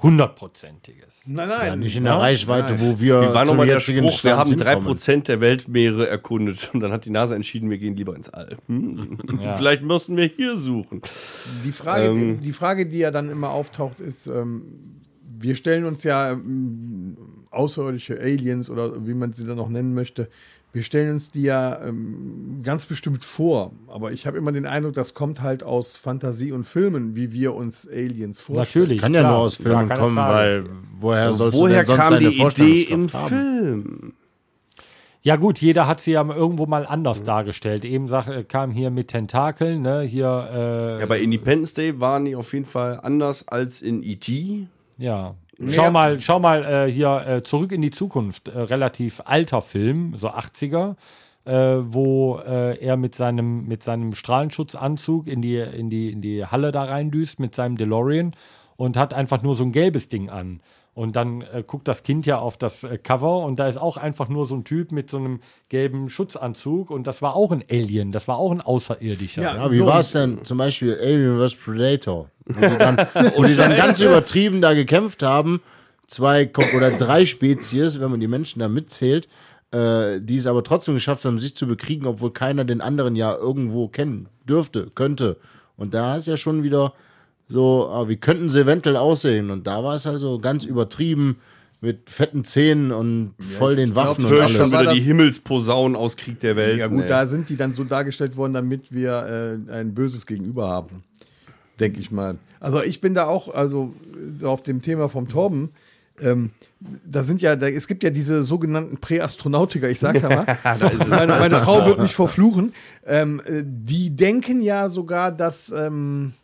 hundertprozentiges. 0.00 1.22
Nein, 1.26 1.48
nein. 1.48 1.66
Ja, 1.66 1.76
nicht 1.76 1.96
in 1.96 2.04
der 2.04 2.14
Ja? 2.14 2.18
Reichweite, 2.20 2.80
wo 2.80 3.00
wir 3.00 3.20
Wie 3.22 3.34
war 3.34 3.44
nochmal 3.44 3.66
der 3.66 3.80
Spruch, 3.80 3.94
wir 3.94 4.10
Stand 4.10 4.36
haben 4.38 4.50
hinkommen. 4.50 4.96
3% 4.96 5.24
der 5.24 5.40
Weltmeere 5.40 6.08
erkundet 6.08 6.70
und 6.72 6.80
dann 6.80 6.92
hat 6.92 7.04
die 7.04 7.10
NASA 7.10 7.34
entschieden, 7.34 7.68
wir 7.70 7.78
gehen 7.78 7.96
lieber 7.96 8.14
ins 8.14 8.28
All. 8.28 8.56
Hm. 8.66 9.18
Ja. 9.40 9.54
Vielleicht 9.54 9.82
müssten 9.82 10.16
wir 10.16 10.26
hier 10.26 10.56
suchen. 10.56 11.02
Die 11.64 11.72
Frage, 11.72 12.06
Ähm. 12.06 12.40
die 12.40 12.52
Frage, 12.52 12.86
die 12.86 12.98
ja 12.98 13.10
dann 13.10 13.28
immer 13.28 13.50
auftaucht, 13.50 14.00
ist, 14.00 14.26
ähm, 14.26 15.00
wir 15.40 15.54
stellen 15.54 15.84
uns 15.84 16.02
ja 16.02 16.32
ähm, 16.32 17.16
außerirdische 17.50 18.18
Aliens 18.20 18.68
oder 18.70 19.06
wie 19.06 19.14
man 19.14 19.30
sie 19.32 19.46
dann 19.46 19.58
auch 19.60 19.68
nennen 19.68 19.94
möchte, 19.94 20.28
wir 20.72 20.82
stellen 20.82 21.12
uns 21.12 21.30
die 21.30 21.42
ja 21.42 21.82
ähm, 21.84 22.60
ganz 22.62 22.86
bestimmt 22.86 23.24
vor. 23.24 23.72
Aber 23.88 24.12
ich 24.12 24.26
habe 24.26 24.36
immer 24.36 24.52
den 24.52 24.66
Eindruck, 24.66 24.94
das 24.94 25.14
kommt 25.14 25.40
halt 25.40 25.62
aus 25.62 25.96
Fantasie 25.96 26.52
und 26.52 26.64
Filmen, 26.64 27.14
wie 27.14 27.32
wir 27.32 27.54
uns 27.54 27.88
Aliens 27.88 28.38
vorstellen. 28.38 28.84
Natürlich. 28.84 29.00
Kann 29.00 29.14
ja 29.14 29.20
klar. 29.20 29.32
nur 29.32 29.40
aus 29.40 29.56
Filmen 29.56 29.88
kommen, 29.88 30.16
Frage. 30.16 30.34
weil 30.34 30.70
woher 31.00 31.32
sollst 31.32 31.58
Woher 31.58 31.84
du 31.84 31.86
denn 31.86 31.96
sonst 31.96 32.00
kam 32.00 32.12
eine 32.14 32.30
die 32.30 32.36
Idee 32.36 32.82
im 32.82 33.08
Vorstellungskraft 33.08 33.24
haben? 33.24 33.28
Film? 33.28 34.12
Ja 35.22 35.36
gut, 35.36 35.58
jeder 35.58 35.86
hat 35.86 36.00
sie 36.00 36.12
ja 36.12 36.24
irgendwo 36.24 36.66
mal 36.66 36.86
anders 36.86 37.24
dargestellt. 37.24 37.84
Eben 37.84 38.06
sag, 38.08 38.28
äh, 38.28 38.44
kam 38.44 38.70
hier 38.70 38.90
mit 38.90 39.08
Tentakeln, 39.08 39.82
ne? 39.82 40.02
Hier, 40.02 40.48
äh, 40.52 41.00
Ja, 41.00 41.06
bei 41.06 41.20
Independence 41.20 41.74
Day 41.74 41.98
waren 41.98 42.24
die 42.24 42.36
auf 42.36 42.52
jeden 42.52 42.64
Fall 42.64 43.00
anders 43.02 43.48
als 43.48 43.82
in 43.82 44.02
E.T. 44.02 44.68
Ja. 44.96 45.34
Nee, 45.60 45.72
Schau 45.72 45.90
mal, 45.90 46.20
schau 46.20 46.38
mal 46.38 46.64
äh, 46.64 46.92
hier 46.92 47.26
äh, 47.26 47.42
zurück 47.42 47.72
in 47.72 47.82
die 47.82 47.90
Zukunft. 47.90 48.46
Äh, 48.46 48.60
relativ 48.60 49.20
alter 49.24 49.60
Film, 49.60 50.14
so 50.16 50.28
80er, 50.30 50.94
äh, 51.44 51.52
wo 51.52 52.38
äh, 52.38 52.78
er 52.78 52.96
mit 52.96 53.16
seinem 53.16 53.66
mit 53.66 53.82
seinem 53.82 54.14
Strahlenschutzanzug 54.14 55.26
in 55.26 55.42
die 55.42 55.56
in 55.56 55.90
die 55.90 56.12
in 56.12 56.22
die 56.22 56.46
Halle 56.46 56.70
da 56.70 56.84
reindüst 56.84 57.40
mit 57.40 57.56
seinem 57.56 57.76
DeLorean 57.76 58.32
und 58.76 58.96
hat 58.96 59.12
einfach 59.12 59.42
nur 59.42 59.56
so 59.56 59.64
ein 59.64 59.72
gelbes 59.72 60.08
Ding 60.08 60.30
an. 60.30 60.60
Und 60.98 61.14
dann 61.14 61.42
äh, 61.42 61.62
guckt 61.64 61.86
das 61.86 62.02
Kind 62.02 62.26
ja 62.26 62.40
auf 62.40 62.56
das 62.56 62.82
äh, 62.82 62.98
Cover 62.98 63.44
und 63.44 63.60
da 63.60 63.68
ist 63.68 63.76
auch 63.76 63.96
einfach 63.98 64.28
nur 64.28 64.46
so 64.46 64.56
ein 64.56 64.64
Typ 64.64 64.90
mit 64.90 65.08
so 65.08 65.18
einem 65.18 65.38
gelben 65.68 66.10
Schutzanzug 66.10 66.90
und 66.90 67.06
das 67.06 67.22
war 67.22 67.36
auch 67.36 67.52
ein 67.52 67.62
Alien, 67.70 68.10
das 68.10 68.26
war 68.26 68.36
auch 68.36 68.50
ein 68.50 68.60
Außerirdischer. 68.60 69.42
Ja. 69.42 69.54
Ja, 69.54 69.70
wie 69.70 69.76
So. 69.76 69.86
war 69.86 70.00
es 70.00 70.10
denn 70.10 70.44
zum 70.44 70.58
Beispiel 70.58 70.98
Alien 71.00 71.36
vs. 71.36 71.54
Predator? 71.54 72.30
Wo 72.46 72.60
die 72.68 72.78
dann, 72.78 72.96
wo 73.36 73.44
die 73.44 73.54
dann 73.54 73.76
ganz 73.76 74.00
übertrieben 74.00 74.60
da 74.60 74.74
gekämpft 74.74 75.22
haben, 75.22 75.62
zwei 76.08 76.50
oder 76.76 76.90
drei 76.90 77.26
Spezies, 77.26 78.00
wenn 78.00 78.10
man 78.10 78.18
die 78.18 78.26
Menschen 78.26 78.58
da 78.58 78.68
mitzählt, 78.68 79.28
äh, 79.70 80.20
die 80.20 80.38
es 80.38 80.48
aber 80.48 80.64
trotzdem 80.64 80.94
geschafft 80.94 81.24
haben, 81.24 81.38
sich 81.38 81.54
zu 81.54 81.68
bekriegen, 81.68 82.08
obwohl 82.08 82.32
keiner 82.32 82.64
den 82.64 82.80
anderen 82.80 83.14
ja 83.14 83.36
irgendwo 83.36 83.86
kennen 83.86 84.28
dürfte, 84.48 84.90
könnte. 84.96 85.36
Und 85.76 85.94
da 85.94 86.16
ist 86.16 86.26
ja 86.26 86.36
schon 86.36 86.64
wieder 86.64 86.92
so, 87.48 87.88
ah, 87.88 88.08
wie 88.08 88.16
könnten 88.16 88.50
sie 88.50 88.60
eventuell 88.60 88.96
aussehen? 88.96 89.50
Und 89.50 89.66
da 89.66 89.82
war 89.82 89.94
es 89.94 90.06
also 90.06 90.38
ganz 90.38 90.64
übertrieben 90.64 91.38
mit 91.80 92.10
fetten 92.10 92.44
Zähnen 92.44 92.92
und 92.92 93.34
voll 93.38 93.76
den 93.76 93.94
Waffen 93.94 94.24
und 94.24 94.36
das 94.36 94.50
schon 94.50 94.60
alles. 94.60 94.72
war 94.72 94.82
wieder 94.82 94.94
die 94.94 95.00
Himmelsposaunen 95.00 95.96
aus 95.96 96.16
Krieg 96.16 96.40
der 96.40 96.56
Welt. 96.56 96.78
Ja 96.78 96.88
gut, 96.88 97.08
da 97.08 97.26
sind 97.26 97.48
die 97.48 97.56
dann 97.56 97.72
so 97.72 97.84
dargestellt 97.84 98.36
worden, 98.36 98.52
damit 98.52 98.92
wir 98.92 99.58
äh, 99.68 99.72
ein 99.72 99.94
böses 99.94 100.26
Gegenüber 100.26 100.68
haben. 100.68 101.04
Denke 101.78 102.00
ich 102.00 102.10
mal. 102.10 102.38
Also 102.58 102.82
ich 102.82 103.00
bin 103.00 103.14
da 103.14 103.26
auch, 103.26 103.54
also 103.54 103.94
so 104.38 104.48
auf 104.48 104.62
dem 104.62 104.82
Thema 104.82 105.08
vom 105.08 105.28
Torben, 105.28 105.70
ähm, 106.20 106.50
da 107.04 107.22
sind 107.22 107.40
ja, 107.40 107.54
da, 107.54 107.68
es 107.68 107.86
gibt 107.86 108.02
ja 108.02 108.10
diese 108.10 108.42
sogenannten 108.42 108.98
Präastronautiker, 108.98 109.88
ich 109.88 110.00
sag's 110.00 110.22
ja 110.22 110.28
mal. 110.28 110.58
meine, 111.08 111.38
meine 111.38 111.58
Frau 111.58 111.86
wird 111.86 112.00
mich 112.00 112.14
verfluchen. 112.14 112.72
Ähm, 113.06 113.40
äh, 113.46 113.62
die 113.64 114.14
denken 114.14 114.60
ja 114.60 114.88
sogar, 114.88 115.30
dass 115.30 115.70
ähm, 115.70 116.34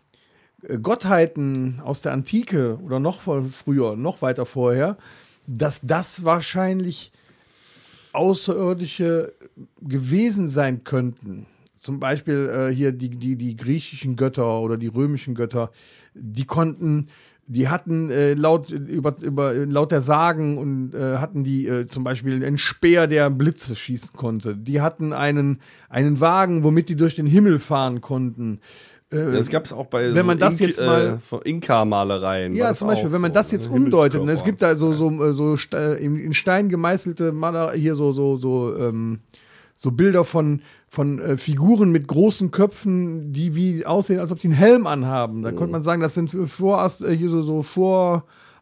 Gottheiten 0.82 1.80
aus 1.82 2.00
der 2.00 2.12
Antike 2.12 2.78
oder 2.82 3.00
noch 3.00 3.20
früher, 3.20 3.96
noch 3.96 4.22
weiter 4.22 4.46
vorher, 4.46 4.96
dass 5.46 5.80
das 5.82 6.24
wahrscheinlich 6.24 7.12
Außerirdische 8.12 9.34
gewesen 9.80 10.48
sein 10.48 10.84
könnten. 10.84 11.46
Zum 11.78 12.00
Beispiel 12.00 12.48
äh, 12.48 12.74
hier 12.74 12.92
die, 12.92 13.10
die, 13.10 13.36
die 13.36 13.56
griechischen 13.56 14.16
Götter 14.16 14.60
oder 14.60 14.78
die 14.78 14.86
römischen 14.86 15.34
Götter, 15.34 15.70
die 16.14 16.46
konnten, 16.46 17.08
die 17.46 17.68
hatten 17.68 18.10
äh, 18.10 18.34
laut, 18.34 18.70
über, 18.70 19.16
über, 19.20 19.52
laut 19.52 19.90
der 19.90 20.00
Sagen 20.00 20.56
und 20.56 20.94
äh, 20.94 21.18
hatten 21.18 21.44
die 21.44 21.66
äh, 21.66 21.86
zum 21.86 22.04
Beispiel 22.04 22.42
einen 22.42 22.56
Speer, 22.56 23.06
der 23.06 23.28
Blitze 23.28 23.76
schießen 23.76 24.12
konnte. 24.14 24.56
Die 24.56 24.80
hatten 24.80 25.12
einen, 25.12 25.60
einen 25.90 26.20
Wagen, 26.20 26.64
womit 26.64 26.88
die 26.88 26.96
durch 26.96 27.16
den 27.16 27.26
Himmel 27.26 27.58
fahren 27.58 28.00
konnten. 28.00 28.60
Das 29.14 29.48
gab 29.48 29.64
es 29.64 29.72
auch 29.72 29.86
bei 29.86 30.14
Wenn 30.14 30.26
man 30.26 30.38
das 30.38 30.52
Ink- 30.60 30.68
jetzt 30.68 30.80
mal- 30.80 31.20
äh, 31.44 31.48
Inka-Malereien. 31.50 32.52
Ja, 32.52 32.74
zum 32.74 32.88
Beispiel, 32.88 33.12
wenn 33.12 33.20
man 33.20 33.32
so, 33.32 33.34
das 33.40 33.50
jetzt 33.50 33.68
umdeutet, 33.68 34.22
ne, 34.24 34.32
es 34.32 34.44
gibt 34.44 34.60
da 34.62 34.76
so, 34.76 34.94
so, 34.94 35.10
äh, 35.10 35.32
so 35.32 35.56
Ste- 35.56 35.98
in, 36.00 36.18
in 36.18 36.32
Stein 36.34 36.68
gemeißelte 36.68 37.32
Maler, 37.32 37.72
hier 37.72 37.94
so, 37.96 38.12
so, 38.12 38.36
so, 38.36 38.76
ähm, 38.78 39.20
so 39.76 39.90
Bilder 39.90 40.24
von, 40.24 40.62
von 40.88 41.18
äh, 41.18 41.36
Figuren 41.36 41.90
mit 41.90 42.06
großen 42.06 42.50
Köpfen, 42.50 43.32
die 43.32 43.54
wie 43.54 43.84
aussehen, 43.86 44.20
als 44.20 44.30
ob 44.30 44.38
die 44.38 44.46
einen 44.48 44.56
Helm 44.56 44.86
anhaben. 44.86 45.42
Da 45.42 45.50
könnte 45.50 45.72
man 45.72 45.82
sagen, 45.82 46.00
das 46.00 46.14
sind 46.14 46.30
Vorast 46.30 47.02
äh, 47.02 47.16
hier 47.16 47.28
so, 47.28 47.42
so 47.42 47.62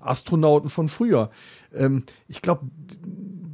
Vorastronauten 0.00 0.71
von 0.71 0.88
früher. 0.88 1.30
Ähm, 1.75 2.04
ich 2.28 2.42
glaube, 2.42 2.62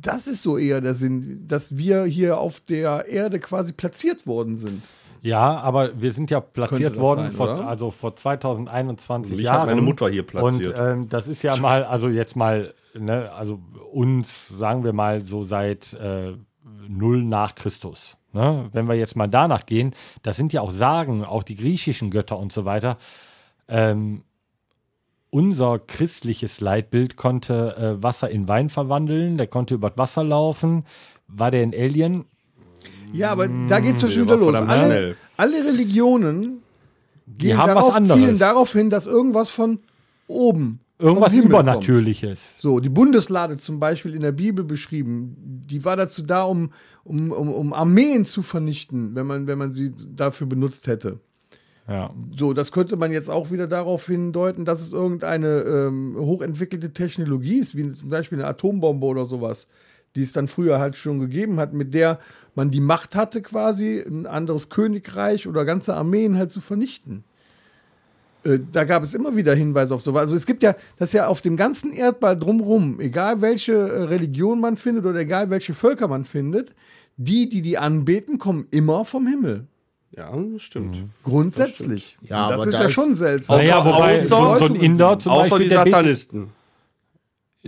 das 0.00 0.26
ist 0.28 0.42
so 0.42 0.56
eher 0.56 0.80
der 0.80 0.94
Sinn, 0.94 1.44
dass 1.48 1.76
wir 1.76 2.04
hier 2.04 2.38
auf 2.38 2.60
der 2.60 3.06
Erde 3.08 3.40
quasi 3.40 3.72
platziert 3.72 4.26
worden 4.26 4.56
sind. 4.56 4.82
Ja, 5.22 5.58
aber 5.58 6.00
wir 6.00 6.12
sind 6.12 6.30
ja 6.30 6.40
platziert 6.40 6.98
worden 6.98 7.26
sein, 7.26 7.32
vor, 7.32 7.48
also 7.66 7.90
vor 7.90 8.16
2021 8.16 9.36
Mich 9.36 9.44
Jahren. 9.44 9.60
hat 9.60 9.66
meine 9.68 9.82
Mutter 9.82 10.08
hier 10.08 10.24
platziert. 10.24 10.78
Und 10.78 10.86
ähm, 10.86 11.08
das 11.08 11.28
ist 11.28 11.42
ja 11.42 11.56
mal, 11.60 11.84
also 11.84 12.08
jetzt 12.08 12.36
mal, 12.36 12.74
ne, 12.94 13.30
also 13.32 13.58
uns, 13.92 14.48
sagen 14.48 14.84
wir 14.84 14.92
mal, 14.92 15.22
so 15.22 15.44
seit 15.44 15.92
äh, 15.94 16.34
null 16.88 17.24
nach 17.24 17.54
Christus. 17.54 18.16
Ne? 18.32 18.68
Wenn 18.72 18.88
wir 18.88 18.94
jetzt 18.94 19.16
mal 19.16 19.28
danach 19.28 19.66
gehen, 19.66 19.94
das 20.22 20.36
sind 20.36 20.52
ja 20.52 20.60
auch 20.60 20.70
Sagen, 20.70 21.24
auch 21.24 21.42
die 21.42 21.56
griechischen 21.56 22.10
Götter 22.10 22.38
und 22.38 22.52
so 22.52 22.64
weiter. 22.64 22.98
Ähm, 23.68 24.22
unser 25.30 25.78
christliches 25.78 26.60
Leitbild 26.60 27.16
konnte 27.16 27.76
äh, 27.76 28.02
Wasser 28.02 28.30
in 28.30 28.48
Wein 28.48 28.70
verwandeln, 28.70 29.36
der 29.36 29.46
konnte 29.46 29.74
über 29.74 29.90
das 29.90 29.98
Wasser 29.98 30.24
laufen. 30.24 30.84
War 31.26 31.50
der 31.50 31.62
ein 31.62 31.74
Alien? 31.74 32.24
Ja, 33.12 33.30
aber 33.30 33.48
da 33.68 33.80
geht 33.80 33.96
es 33.96 34.00
schon 34.00 34.10
der 34.10 34.24
wieder 34.24 34.36
los. 34.36 34.54
Alle, 34.54 35.16
alle 35.36 35.64
Religionen 35.64 36.62
gehen 37.38 37.56
haben 37.56 37.68
darauf, 37.68 38.02
zielen 38.02 38.38
darauf 38.38 38.72
hin, 38.72 38.90
dass 38.90 39.06
irgendwas 39.06 39.50
von 39.50 39.78
oben, 40.26 40.80
Irgendwas 41.00 41.32
Himmel 41.32 41.50
kommt. 41.50 41.62
Übernatürliches. 41.62 42.56
So, 42.58 42.80
die 42.80 42.88
Bundeslade 42.88 43.56
zum 43.56 43.78
Beispiel 43.78 44.14
in 44.14 44.20
der 44.20 44.32
Bibel 44.32 44.64
beschrieben, 44.64 45.36
die 45.38 45.84
war 45.84 45.96
dazu 45.96 46.22
da, 46.22 46.42
um, 46.42 46.72
um, 47.04 47.30
um, 47.30 47.52
um 47.52 47.72
Armeen 47.72 48.24
zu 48.24 48.42
vernichten, 48.42 49.14
wenn 49.14 49.26
man, 49.26 49.46
wenn 49.46 49.58
man 49.58 49.72
sie 49.72 49.92
dafür 50.14 50.48
benutzt 50.48 50.88
hätte. 50.88 51.20
Ja. 51.88 52.10
So, 52.36 52.52
das 52.52 52.72
könnte 52.72 52.96
man 52.96 53.12
jetzt 53.12 53.30
auch 53.30 53.50
wieder 53.50 53.68
darauf 53.68 54.06
hindeuten, 54.06 54.64
dass 54.64 54.80
es 54.80 54.92
irgendeine 54.92 55.60
ähm, 55.60 56.16
hochentwickelte 56.18 56.92
Technologie 56.92 57.58
ist, 57.58 57.76
wie 57.76 57.90
zum 57.92 58.10
Beispiel 58.10 58.38
eine 58.38 58.48
Atombombe 58.48 59.06
oder 59.06 59.24
sowas, 59.24 59.68
die 60.16 60.22
es 60.22 60.32
dann 60.32 60.48
früher 60.48 60.78
halt 60.78 60.96
schon 60.96 61.18
gegeben 61.20 61.58
hat, 61.60 61.72
mit 61.72 61.94
der 61.94 62.18
man 62.54 62.70
die 62.70 62.80
Macht 62.80 63.14
hatte, 63.14 63.40
quasi 63.42 64.00
ein 64.00 64.26
anderes 64.26 64.68
Königreich 64.68 65.46
oder 65.46 65.64
ganze 65.64 65.94
Armeen 65.94 66.36
halt 66.38 66.50
zu 66.50 66.60
vernichten. 66.60 67.22
Äh, 68.44 68.58
Da 68.72 68.84
gab 68.84 69.02
es 69.02 69.14
immer 69.14 69.36
wieder 69.36 69.54
Hinweise 69.54 69.94
auf 69.94 70.02
sowas. 70.02 70.22
Also 70.22 70.36
es 70.36 70.46
gibt 70.46 70.62
ja, 70.62 70.74
das 70.98 71.10
ist 71.10 71.12
ja 71.14 71.26
auf 71.28 71.40
dem 71.40 71.56
ganzen 71.56 71.92
Erdball 71.92 72.36
drumrum, 72.38 72.98
egal 73.00 73.40
welche 73.40 73.72
äh, 73.74 74.02
Religion 74.04 74.60
man 74.60 74.76
findet 74.76 75.04
oder 75.04 75.20
egal 75.20 75.50
welche 75.50 75.74
Völker 75.74 76.08
man 76.08 76.24
findet, 76.24 76.74
die, 77.16 77.48
die 77.48 77.62
die 77.62 77.78
anbeten, 77.78 78.38
kommen 78.38 78.66
immer 78.70 79.04
vom 79.04 79.26
Himmel. 79.26 79.66
Ja, 80.16 80.32
das 80.52 80.62
stimmt. 80.62 80.96
Grundsätzlich. 81.22 82.16
Ja, 82.22 82.44
Und 82.44 82.50
das 82.50 82.54
aber 82.60 82.66
ist 82.66 82.74
da 82.74 82.80
ja 82.80 82.86
ist- 82.86 82.92
schon 82.92 83.14
seltsam. 83.14 83.58
Naja, 83.58 83.78
Außer- 83.80 83.84
wobei 83.84 84.18
außer- 84.18 84.26
so, 84.58 84.58
so 84.58 84.64
ein 84.64 84.74
Inder 84.76 85.18
zum 85.18 85.32
Außer 85.32 85.50
Beispiel, 85.50 85.64
die 85.64 85.68
der, 85.68 85.78
betet, 85.84 85.92
Satanisten. 85.94 86.48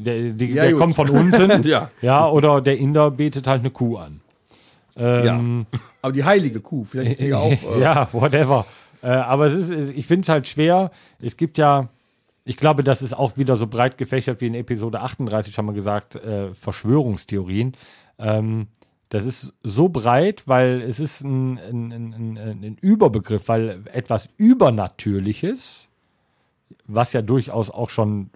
Der, 0.00 0.32
die, 0.32 0.46
Ja, 0.46 0.64
der 0.64 0.74
kommt 0.74 0.96
von 0.96 1.08
unten. 1.10 1.62
Ja. 1.68 1.90
ja, 2.02 2.28
oder 2.28 2.60
der 2.60 2.78
Inder 2.78 3.10
betet 3.10 3.46
halt 3.46 3.60
eine 3.60 3.70
Kuh 3.70 3.96
an. 3.96 4.20
Ähm, 4.96 5.66
Aber 6.02 6.12
die 6.12 6.24
heilige 6.24 6.60
Kuh, 6.60 6.84
vielleicht 6.84 7.12
ist 7.12 7.18
sie 7.18 7.28
ja 7.28 7.38
auch. 7.38 7.50
Äh, 7.76 7.80
ja, 7.80 8.08
whatever. 8.12 8.66
Äh, 9.02 9.08
aber 9.08 9.46
es 9.46 9.68
ist, 9.68 9.70
ich 9.96 10.06
finde 10.06 10.22
es 10.22 10.28
halt 10.28 10.46
schwer. 10.46 10.90
Es 11.20 11.36
gibt 11.36 11.58
ja, 11.58 11.88
ich 12.44 12.56
glaube, 12.56 12.84
das 12.84 13.02
ist 13.02 13.14
auch 13.16 13.36
wieder 13.36 13.56
so 13.56 13.66
breit 13.66 13.96
gefächert 13.98 14.40
wie 14.40 14.46
in 14.46 14.54
Episode 14.54 15.00
38, 15.00 15.56
haben 15.56 15.66
wir 15.66 15.72
gesagt, 15.72 16.16
äh, 16.16 16.52
Verschwörungstheorien. 16.54 17.76
Ähm, 18.18 18.66
das 19.10 19.24
ist 19.24 19.54
so 19.64 19.88
breit, 19.88 20.44
weil 20.46 20.82
es 20.82 21.00
ist 21.00 21.22
ein, 21.22 21.58
ein, 21.58 21.92
ein, 21.92 22.14
ein, 22.14 22.38
ein 22.38 22.76
Überbegriff, 22.80 23.48
weil 23.48 23.82
etwas 23.92 24.28
Übernatürliches, 24.36 25.88
was 26.86 27.12
ja 27.12 27.20
durchaus 27.20 27.70
auch 27.70 27.90
schon, 27.90 28.30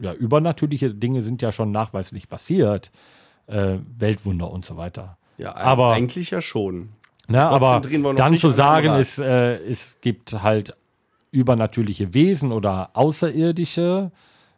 ja, 0.00 0.12
übernatürliche 0.12 0.94
Dinge 0.94 1.22
sind 1.22 1.42
ja 1.42 1.52
schon 1.52 1.72
nachweislich 1.72 2.28
passiert, 2.28 2.90
äh, 3.46 3.78
Weltwunder 3.98 4.50
und 4.50 4.64
so 4.64 4.76
weiter. 4.76 5.16
Ja, 5.38 5.54
Aber- 5.56 5.92
eigentlich 5.92 6.30
ja 6.30 6.42
schon. 6.42 6.90
Ne, 7.28 7.40
aber 7.42 7.80
dann 8.16 8.36
zu 8.38 8.50
sagen, 8.50 8.88
es, 8.94 9.18
äh, 9.18 9.54
es 9.62 9.98
gibt 10.00 10.42
halt 10.42 10.74
übernatürliche 11.30 12.12
Wesen 12.12 12.50
oder 12.50 12.90
Außerirdische, 12.94 14.10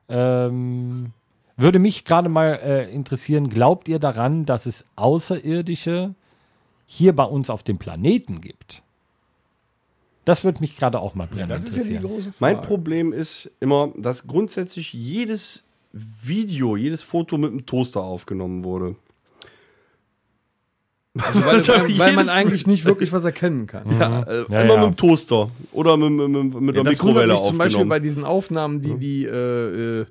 ähm, 0.08 1.12
würde 1.58 1.78
mich 1.78 2.06
gerade 2.06 2.30
mal 2.30 2.58
äh, 2.64 2.90
interessieren, 2.90 3.50
glaubt 3.50 3.88
ihr 3.88 3.98
daran, 3.98 4.46
dass 4.46 4.64
es 4.64 4.86
Außerirdische 4.96 6.14
hier 6.86 7.14
bei 7.14 7.24
uns 7.24 7.50
auf 7.50 7.62
dem 7.62 7.78
Planeten 7.78 8.40
gibt? 8.40 8.82
Das 10.24 10.44
würde 10.44 10.60
mich 10.60 10.76
gerade 10.76 11.00
auch 11.00 11.14
mal 11.14 11.26
brennend 11.26 11.50
das 11.50 11.64
ist 11.64 11.76
ja 11.76 11.82
die 11.82 11.88
interessieren. 11.94 12.12
große 12.14 12.32
Frage. 12.32 12.54
Mein 12.56 12.62
Problem 12.64 13.12
ist 13.12 13.50
immer, 13.60 13.92
dass 13.96 14.26
grundsätzlich 14.26 14.92
jedes 14.92 15.64
Video, 15.92 16.76
jedes 16.76 17.02
Foto 17.02 17.36
mit 17.38 17.50
einem 17.50 17.66
Toaster 17.66 18.00
aufgenommen 18.02 18.64
wurde. 18.64 18.94
Also 21.18 21.44
weil, 21.44 21.68
weil, 21.88 21.98
weil 21.98 22.12
man 22.14 22.28
eigentlich 22.28 22.66
nicht 22.66 22.84
wirklich 22.84 23.12
was 23.12 23.24
erkennen 23.24 23.66
kann. 23.66 23.98
Ja, 23.98 24.22
äh, 24.22 24.44
Ja, 24.48 24.62
immer 24.62 24.74
ja. 24.74 24.80
mit 24.80 24.94
dem 24.94 24.96
Toaster 24.96 25.50
oder 25.72 25.96
mit, 25.96 26.10
mit, 26.10 26.28
mit, 26.30 26.60
mit 26.60 26.76
der 26.76 26.84
das 26.84 27.02
wundert 27.02 27.26
Mikrowelle 27.26 27.32
mich 27.34 27.42
zum 27.42 27.58
Beispiel 27.58 27.84
bei 27.84 27.96
aufgenommen. 27.96 28.02
diesen 28.02 28.24
Aufnahmen, 28.24 28.80
die 28.80 28.96
die, 28.96 29.24
äh, 29.24 30.00
äh, 30.02 30.06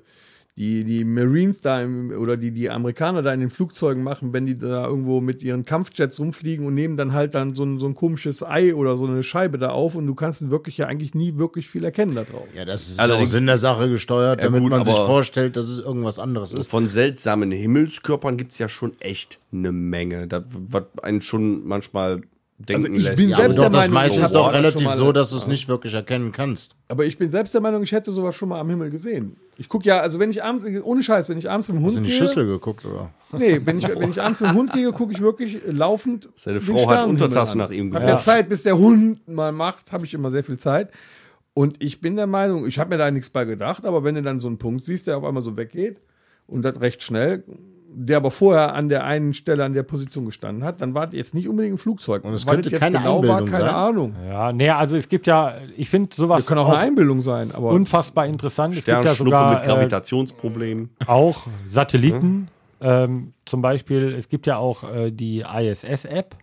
die, 0.56 0.84
die 0.84 1.04
Marines 1.04 1.62
da 1.62 1.80
im, 1.80 2.10
oder 2.10 2.36
die, 2.36 2.50
die 2.50 2.68
Amerikaner 2.68 3.22
da 3.22 3.32
in 3.32 3.40
den 3.40 3.48
Flugzeugen 3.48 4.02
machen, 4.02 4.34
wenn 4.34 4.44
die 4.44 4.58
da 4.58 4.86
irgendwo 4.86 5.22
mit 5.22 5.42
ihren 5.42 5.64
Kampfjets 5.64 6.20
rumfliegen 6.20 6.66
und 6.66 6.74
nehmen 6.74 6.98
dann 6.98 7.14
halt 7.14 7.34
dann 7.34 7.54
so 7.54 7.64
ein, 7.64 7.78
so 7.78 7.86
ein 7.86 7.94
komisches 7.94 8.42
Ei 8.42 8.74
oder 8.74 8.98
so 8.98 9.06
eine 9.06 9.22
Scheibe 9.22 9.56
da 9.56 9.70
auf 9.70 9.94
und 9.94 10.06
du 10.06 10.14
kannst 10.14 10.50
wirklich 10.50 10.76
ja 10.76 10.88
eigentlich 10.88 11.14
nie 11.14 11.38
wirklich 11.38 11.70
viel 11.70 11.84
erkennen 11.84 12.14
da 12.14 12.24
drauf. 12.24 12.46
Ja, 12.54 12.66
das 12.66 12.82
ist 12.90 12.98
ja 12.98 13.04
auch 13.04 13.08
Allerdings- 13.08 13.30
Sinn 13.30 13.46
der 13.46 13.56
Sache 13.56 13.88
gesteuert, 13.88 14.40
Ja, 14.40 14.46
damit 14.46 14.60
gut, 14.60 14.70
man 14.70 14.84
sich 14.84 14.92
aber- 14.94 15.06
vorstellt, 15.06 15.56
dass 15.56 15.68
es 15.68 15.78
irgendwas 15.78 16.18
anderes 16.18 16.52
ist. 16.52 16.66
Von 16.68 16.86
seltsamen 16.86 17.50
Himmelskörpern 17.50 18.36
gibt 18.36 18.52
es 18.52 18.58
ja 18.58 18.68
schon 18.68 18.92
echt 19.00 19.38
eine 19.52 19.72
Menge. 19.72 20.28
Das, 20.28 20.44
was 20.68 20.84
einen 21.02 21.22
schon 21.22 21.66
manchmal 21.66 22.20
denken 22.58 22.84
Also 22.88 22.96
ich 22.98 23.02
lässt. 23.04 23.16
bin 23.16 23.30
Ja, 23.30 23.36
aber 23.36 23.42
selbst 23.44 23.56
doch, 23.58 23.62
der 23.62 23.70
das 23.70 23.80
Meinung, 23.88 23.94
meiste 23.94 24.20
ist 24.22 24.32
doch 24.32 24.48
auch 24.48 24.52
relativ 24.52 24.90
so, 24.92 25.12
dass 25.12 25.30
du 25.30 25.38
es 25.38 25.46
nicht 25.46 25.66
wirklich 25.68 25.94
erkennen 25.94 26.30
kannst. 26.30 26.76
Aber 26.88 27.06
ich 27.06 27.16
bin 27.16 27.30
selbst 27.30 27.54
der 27.54 27.62
Meinung, 27.62 27.82
ich 27.82 27.92
hätte 27.92 28.12
sowas 28.12 28.34
schon 28.36 28.50
mal 28.50 28.60
am 28.60 28.68
Himmel 28.68 28.90
gesehen. 28.90 29.36
Ich 29.58 29.68
gucke 29.68 29.84
ja, 29.86 30.00
also 30.00 30.18
wenn 30.18 30.30
ich 30.30 30.42
abends, 30.42 30.64
ohne 30.82 31.02
Scheiß, 31.02 31.28
wenn 31.28 31.38
ich 31.38 31.50
abends 31.50 31.68
mit 31.68 31.76
dem 31.76 31.84
Hast 31.84 31.94
Hund 31.96 31.96
du 31.96 31.98
in 31.98 32.04
die 32.04 32.10
gehe, 32.10 32.18
Schüssel 32.18 32.46
geguckt, 32.46 32.84
oder? 32.84 33.10
nee, 33.32 33.60
wenn 33.64 33.78
ich, 33.78 33.88
wenn 33.88 34.10
ich 34.10 34.20
abends 34.22 34.40
mit 34.40 34.50
dem 34.50 34.56
Hund 34.56 34.72
gehe, 34.72 34.90
gucke 34.92 35.12
ich 35.12 35.20
wirklich 35.20 35.60
laufend 35.66 36.28
Seine 36.36 36.58
den 36.58 36.76
Frau 36.76 36.88
hat 36.88 37.06
Untertassen 37.06 37.58
nach 37.58 37.70
ihm 37.70 37.92
Hab 37.94 38.00
geguckt. 38.00 38.12
ja 38.12 38.18
Zeit, 38.18 38.48
bis 38.48 38.62
der 38.62 38.78
Hund 38.78 39.28
mal 39.28 39.52
macht, 39.52 39.92
habe 39.92 40.04
ich 40.06 40.14
immer 40.14 40.30
sehr 40.30 40.42
viel 40.42 40.56
Zeit. 40.56 40.90
Und 41.54 41.82
ich 41.82 42.00
bin 42.00 42.16
der 42.16 42.26
Meinung, 42.26 42.66
ich 42.66 42.78
habe 42.78 42.90
mir 42.90 42.98
da 42.98 43.10
nichts 43.10 43.28
bei 43.28 43.44
gedacht, 43.44 43.84
aber 43.84 44.04
wenn 44.04 44.14
du 44.14 44.22
dann 44.22 44.40
so 44.40 44.48
einen 44.48 44.58
Punkt 44.58 44.84
siehst, 44.84 45.06
der 45.06 45.18
auf 45.18 45.24
einmal 45.24 45.42
so 45.42 45.56
weggeht 45.56 46.00
und 46.46 46.62
das 46.62 46.80
recht 46.80 47.02
schnell, 47.02 47.44
der 47.94 48.16
aber 48.16 48.30
vorher 48.30 48.74
an 48.74 48.88
der 48.88 49.04
einen 49.04 49.34
Stelle 49.34 49.64
an 49.64 49.72
der 49.74 49.82
Position 49.82 50.24
gestanden 50.26 50.64
hat, 50.64 50.80
dann 50.80 50.94
war 50.94 51.06
das 51.06 51.14
jetzt 51.14 51.34
nicht 51.34 51.48
unbedingt 51.48 51.74
ein 51.74 51.78
Flugzeug. 51.78 52.24
Und 52.24 52.34
es 52.34 52.46
könnte 52.46 52.70
jetzt 52.70 52.80
keine 52.80 52.98
genau 52.98 53.22
war, 53.22 53.38
Einbildung 53.38 53.46
keine 53.48 53.64
sein? 53.64 53.74
Ahnung. 53.74 54.16
Ja, 54.26 54.52
nee, 54.52 54.70
also 54.70 54.96
es 54.96 55.08
gibt 55.08 55.26
ja, 55.26 55.56
ich 55.76 55.88
finde 55.88 56.14
sowas 56.14 56.38
Das 56.38 56.46
kann 56.46 56.58
auch 56.58 56.68
eine 56.68 56.78
Einbildung 56.78 57.20
sein, 57.20 57.52
aber 57.52 57.70
unfassbar 57.70 58.26
interessant. 58.26 58.76
Es 58.76 58.84
gibt 58.84 59.04
ja 59.04 59.14
sogar 59.14 59.54
mit 59.54 59.64
äh, 59.64 59.66
Gravitationsproblemen. 59.66 60.90
auch 61.06 61.46
Satelliten. 61.66 62.48
Ähm, 62.80 63.32
zum 63.44 63.62
Beispiel, 63.62 64.12
es 64.16 64.28
gibt 64.28 64.46
ja 64.46 64.56
auch 64.56 64.82
äh, 64.84 65.10
die 65.12 65.40
ISS-App. 65.40 66.36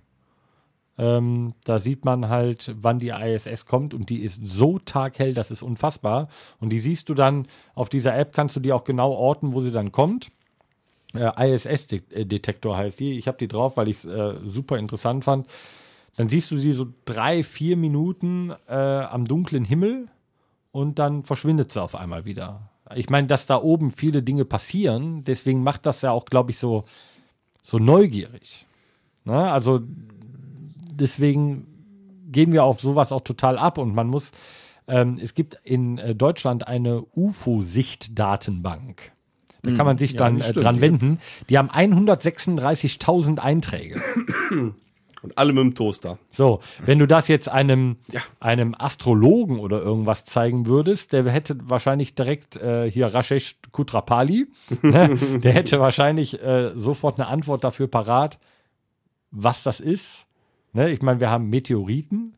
Ähm, 0.98 1.54
da 1.64 1.80
sieht 1.80 2.04
man 2.04 2.28
halt, 2.28 2.76
wann 2.78 3.00
die 3.00 3.10
ISS 3.10 3.66
kommt 3.66 3.94
und 3.94 4.10
die 4.10 4.22
ist 4.22 4.42
so 4.46 4.80
taghell, 4.80 5.34
das 5.34 5.50
ist 5.50 5.62
unfassbar. 5.62 6.28
Und 6.60 6.70
die 6.70 6.80
siehst 6.80 7.08
du 7.08 7.14
dann 7.14 7.48
auf 7.74 7.88
dieser 7.88 8.18
App, 8.18 8.34
kannst 8.34 8.56
du 8.56 8.60
die 8.60 8.74
auch 8.74 8.84
genau 8.84 9.12
orten, 9.12 9.54
wo 9.54 9.62
sie 9.62 9.72
dann 9.72 9.92
kommt. 9.92 10.30
Äh, 11.14 11.54
ISS-Detektor 11.54 12.78
heißt 12.78 13.00
die. 13.00 13.18
Ich 13.18 13.28
habe 13.28 13.38
die 13.38 13.48
drauf, 13.48 13.78
weil 13.78 13.88
ich 13.88 13.98
es 13.98 14.06
äh, 14.06 14.36
super 14.46 14.78
interessant 14.78 15.24
fand. 15.24 15.48
Dann 16.18 16.30
siehst 16.30 16.52
du 16.52 16.58
sie 16.58 16.74
so 16.74 16.88
drei, 17.06 17.44
vier 17.44 17.78
Minuten 17.78 18.54
äh, 18.68 18.74
am 18.74 19.26
dunklen 19.26 19.64
Himmel 19.66 20.08
und 20.72 21.00
dann 21.00 21.24
verschwindet 21.24 21.72
sie 21.72 21.82
auf 21.82 21.96
einmal 21.96 22.26
wieder. 22.26 22.70
Ich 22.96 23.10
meine, 23.10 23.28
dass 23.28 23.46
da 23.46 23.62
oben 23.62 23.92
viele 23.92 24.24
Dinge 24.24 24.46
passieren, 24.46 25.24
deswegen 25.24 25.64
macht 25.64 25.86
das 25.86 26.02
ja 26.02 26.12
auch, 26.12 26.26
glaube 26.26 26.52
ich, 26.52 26.58
so, 26.58 26.84
so 27.62 27.78
neugierig. 27.78 28.66
Ne? 29.26 29.52
Also 29.52 29.82
deswegen 30.92 31.68
gehen 32.32 32.52
wir 32.52 32.64
auf 32.64 32.80
sowas 32.82 33.12
auch 33.12 33.22
total 33.22 33.58
ab 33.58 33.78
und 33.78 33.94
man 33.96 34.08
muss, 34.08 34.32
ähm, 34.88 35.20
es 35.22 35.34
gibt 35.34 35.60
in 35.64 35.98
äh, 35.98 36.16
Deutschland 36.16 36.68
eine 36.68 37.04
UFO-Sicht-Datenbank. 37.16 39.12
Da 39.62 39.72
kann 39.72 39.86
man 39.86 39.98
sich 39.98 40.14
Ja, 40.14 40.20
dann 40.20 40.42
äh, 40.42 40.54
dran 40.54 40.82
wenden. 40.82 41.20
Die 41.50 41.58
haben 41.58 41.70
136.000 41.70 43.40
Einträge. 43.40 44.02
Und 45.22 45.38
alle 45.38 45.52
mit 45.52 45.62
dem 45.62 45.76
Toaster. 45.76 46.18
So, 46.32 46.62
wenn 46.86 46.98
du 46.98 47.06
das 47.06 47.28
jetzt 47.28 47.50
einem, 47.50 47.98
einem 48.40 48.74
Astrologen 48.78 49.60
oder 49.60 49.82
irgendwas 49.82 50.24
zeigen 50.24 50.66
würdest, 50.66 51.12
der 51.12 51.30
hätte 51.30 51.58
wahrscheinlich 51.64 52.16
direkt 52.16 52.56
äh, 52.56 52.90
hier 52.90 53.14
Rashesh 53.14 53.58
Kutrapali, 53.74 54.48
ne? 54.82 55.40
der 55.44 55.52
hätte 55.52 55.82
wahrscheinlich 55.82 56.42
äh, 56.42 56.72
sofort 56.76 57.20
eine 57.20 57.28
Antwort 57.28 57.66
dafür 57.66 57.88
parat, 57.88 58.40
was 59.30 59.62
das 59.64 59.82
ist. 59.82 60.26
Ne? 60.72 60.90
Ich 60.90 61.02
meine, 61.02 61.20
wir 61.20 61.30
haben 61.30 61.50
Meteoriten 61.50 62.38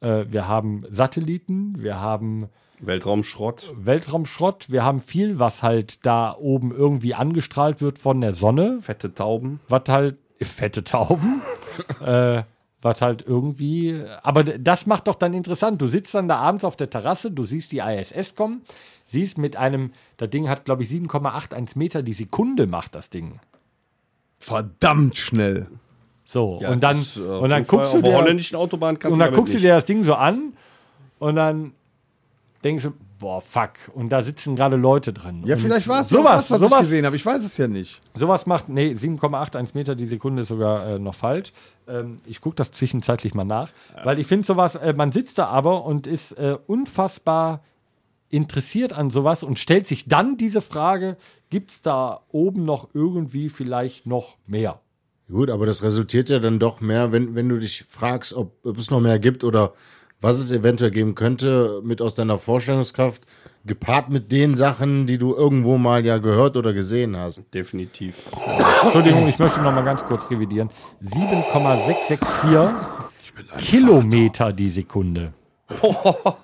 äh, 0.00 0.24
wir 0.28 0.48
haben 0.48 0.84
Satelliten, 0.90 1.82
wir 1.82 2.00
haben 2.00 2.48
Weltraumschrott. 2.80 3.72
Weltraumschrott, 3.76 4.70
wir 4.70 4.84
haben 4.84 5.00
viel, 5.00 5.38
was 5.38 5.62
halt 5.62 6.04
da 6.06 6.36
oben 6.38 6.72
irgendwie 6.74 7.14
angestrahlt 7.14 7.80
wird 7.80 7.98
von 7.98 8.20
der 8.20 8.32
Sonne, 8.34 8.80
Fette 8.82 9.14
Tauben. 9.14 9.60
was 9.68 9.82
halt 9.88 10.16
fette 10.40 10.84
Tauben, 10.84 11.42
äh, 12.00 12.42
was 12.80 13.02
halt 13.02 13.24
irgendwie, 13.26 14.00
aber 14.22 14.44
das 14.44 14.86
macht 14.86 15.08
doch 15.08 15.16
dann 15.16 15.34
interessant. 15.34 15.82
Du 15.82 15.88
sitzt 15.88 16.14
dann 16.14 16.28
da 16.28 16.36
abends 16.36 16.64
auf 16.64 16.76
der 16.76 16.90
Terrasse, 16.90 17.30
du 17.30 17.44
siehst 17.44 17.72
die 17.72 17.78
ISS 17.78 18.36
kommen, 18.36 18.62
siehst 19.04 19.36
mit 19.38 19.56
einem, 19.56 19.92
das 20.16 20.30
Ding 20.30 20.48
hat 20.48 20.64
glaube 20.64 20.84
ich 20.84 20.88
7,81 20.90 21.76
Meter 21.76 22.02
die 22.02 22.12
Sekunde 22.12 22.66
macht 22.66 22.94
das 22.94 23.10
Ding. 23.10 23.40
Verdammt 24.38 25.18
schnell. 25.18 25.66
So 26.24 26.58
Ja, 26.60 26.70
und 26.70 26.82
dann 26.82 26.98
das, 26.98 27.16
äh, 27.16 27.20
und 27.20 27.50
dann 27.50 27.66
guckst 27.66 27.94
du 27.94 27.96
auf 27.96 28.02
der 28.02 28.12
dir 28.12 28.18
holländischen 28.18 28.56
Autobahn 28.56 28.98
kannst 28.98 29.12
und 29.12 29.18
du 29.18 29.24
dann 29.24 29.34
guckst 29.34 29.54
du 29.54 29.56
nicht. 29.58 29.64
dir 29.64 29.74
das 29.74 29.84
Ding 29.86 30.04
so 30.04 30.14
an 30.14 30.52
und 31.18 31.34
dann 31.34 31.72
denkst 32.64 32.84
du, 32.84 32.92
boah, 33.18 33.40
fuck. 33.40 33.72
Und 33.94 34.10
da 34.10 34.22
sitzen 34.22 34.56
gerade 34.56 34.76
Leute 34.76 35.12
drin. 35.12 35.42
Ja, 35.44 35.56
und 35.56 35.60
vielleicht 35.60 35.88
war 35.88 36.00
es 36.00 36.08
sowas, 36.08 36.48
sowas, 36.48 36.50
was 36.50 36.60
sowas, 36.60 36.80
ich 36.80 36.90
gesehen 36.90 37.06
habe. 37.06 37.16
Ich 37.16 37.26
weiß 37.26 37.44
es 37.44 37.56
ja 37.56 37.68
nicht. 37.68 38.00
sowas 38.14 38.46
macht, 38.46 38.68
nee, 38.68 38.92
7,81 38.92 39.70
Meter 39.74 39.94
die 39.94 40.06
Sekunde 40.06 40.42
ist 40.42 40.48
sogar 40.48 40.86
äh, 40.86 40.98
noch 40.98 41.14
falsch. 41.14 41.52
Ähm, 41.86 42.20
ich 42.26 42.40
gucke 42.40 42.56
das 42.56 42.72
zwischenzeitlich 42.72 43.34
mal 43.34 43.44
nach, 43.44 43.70
weil 44.04 44.18
ich 44.18 44.26
finde 44.26 44.46
sowas, 44.46 44.76
äh, 44.76 44.92
man 44.92 45.12
sitzt 45.12 45.38
da 45.38 45.46
aber 45.46 45.84
und 45.84 46.06
ist 46.06 46.32
äh, 46.32 46.56
unfassbar 46.66 47.62
interessiert 48.30 48.92
an 48.92 49.10
sowas 49.10 49.42
und 49.42 49.58
stellt 49.58 49.86
sich 49.86 50.06
dann 50.06 50.36
diese 50.36 50.60
Frage, 50.60 51.16
gibt 51.50 51.70
es 51.72 51.82
da 51.82 52.20
oben 52.30 52.64
noch 52.64 52.88
irgendwie 52.92 53.48
vielleicht 53.48 54.06
noch 54.06 54.36
mehr? 54.46 54.80
Gut, 55.30 55.50
aber 55.50 55.66
das 55.66 55.82
resultiert 55.82 56.30
ja 56.30 56.38
dann 56.38 56.58
doch 56.58 56.80
mehr, 56.80 57.12
wenn, 57.12 57.34
wenn 57.34 57.48
du 57.48 57.58
dich 57.58 57.84
fragst, 57.88 58.32
ob, 58.32 58.64
ob 58.64 58.78
es 58.78 58.90
noch 58.90 59.00
mehr 59.00 59.18
gibt 59.18 59.44
oder 59.44 59.74
was 60.20 60.38
es 60.38 60.50
eventuell 60.50 60.90
geben 60.90 61.14
könnte, 61.14 61.80
mit 61.84 62.02
aus 62.02 62.14
deiner 62.14 62.38
Vorstellungskraft, 62.38 63.22
gepaart 63.64 64.10
mit 64.10 64.32
den 64.32 64.56
Sachen, 64.56 65.06
die 65.06 65.18
du 65.18 65.34
irgendwo 65.34 65.78
mal 65.78 66.04
ja 66.04 66.18
gehört 66.18 66.56
oder 66.56 66.72
gesehen 66.72 67.16
hast. 67.16 67.42
Definitiv. 67.54 68.14
Entschuldigung, 68.82 69.28
ich 69.28 69.38
möchte 69.38 69.60
noch 69.60 69.72
mal 69.72 69.84
ganz 69.84 70.04
kurz 70.04 70.30
revidieren. 70.30 70.70
7,664 71.00 72.18
Kilometer 73.58 74.52
die 74.52 74.70
Sekunde. 74.70 75.32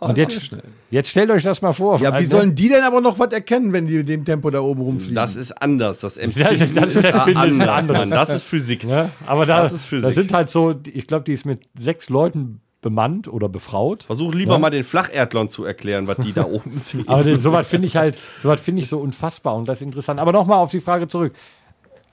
Und 0.01 0.19
jetzt, 0.19 0.51
jetzt 0.91 1.09
stellt 1.09 1.31
euch 1.31 1.43
das 1.43 1.63
mal 1.63 1.73
vor. 1.73 1.99
Ja, 1.99 2.11
wie 2.11 2.17
Also, 2.17 2.37
sollen 2.37 2.55
die 2.55 2.69
denn 2.69 2.83
aber 2.83 3.01
noch 3.01 3.19
was 3.19 3.33
erkennen, 3.33 3.73
wenn 3.73 3.87
die 3.87 3.97
in 3.97 4.07
dem 4.07 4.25
Tempo 4.25 4.51
da 4.51 4.61
oben 4.61 4.83
rumfliegen? 4.83 5.15
Das 5.15 5.35
ist 5.35 5.51
anders. 5.63 6.01
Das 6.01 6.15
Das, 6.17 6.23
Empfinden 6.23 6.75
das 6.75 6.95
ist 6.95 7.05
da 7.05 7.09
Empfinden 7.09 7.31
ist 7.53 7.61
anders, 7.61 7.69
anders. 7.69 7.99
Mann. 7.99 8.11
Das 8.11 8.29
ist 8.29 8.43
Physik. 8.43 8.85
Ne? 8.85 9.11
Aber 9.27 9.47
da, 9.47 9.63
Das 9.63 9.73
ist 9.73 9.87
Physik. 9.87 10.09
da 10.11 10.15
sind 10.15 10.33
halt 10.35 10.51
so, 10.51 10.75
ich 10.93 11.07
glaube, 11.07 11.25
die 11.25 11.33
ist 11.33 11.47
mit 11.47 11.63
sechs 11.79 12.11
Leuten 12.11 12.61
bemannt 12.85 13.29
oder 13.29 13.49
befraut. 13.49 14.05
Versuch 14.05 14.35
lieber 14.35 14.59
mal 14.59 14.69
den 14.69 14.85
Flacherdlern 14.85 15.49
zu 15.49 15.65
erklären, 15.65 16.07
was 16.07 16.19
die 16.19 16.35
da 16.35 16.45
oben 16.45 16.79
sehen. 16.79 17.09
Aber 17.09 17.25
den, 17.25 17.41
sowas 17.41 17.67
finde 17.67 17.87
ich 17.87 17.97
halt, 17.97 18.19
sowas 18.43 18.61
finde 18.61 18.83
ich 18.83 18.89
so 18.89 18.99
unfassbar 18.99 19.57
und 19.57 19.67
das 19.67 19.79
ist 19.79 19.83
interessant. 19.83 20.21
Aber 20.21 20.33
nochmal 20.33 20.59
auf 20.59 20.71
die 20.71 20.81
Frage 20.81 21.09
zurück. 21.09 21.35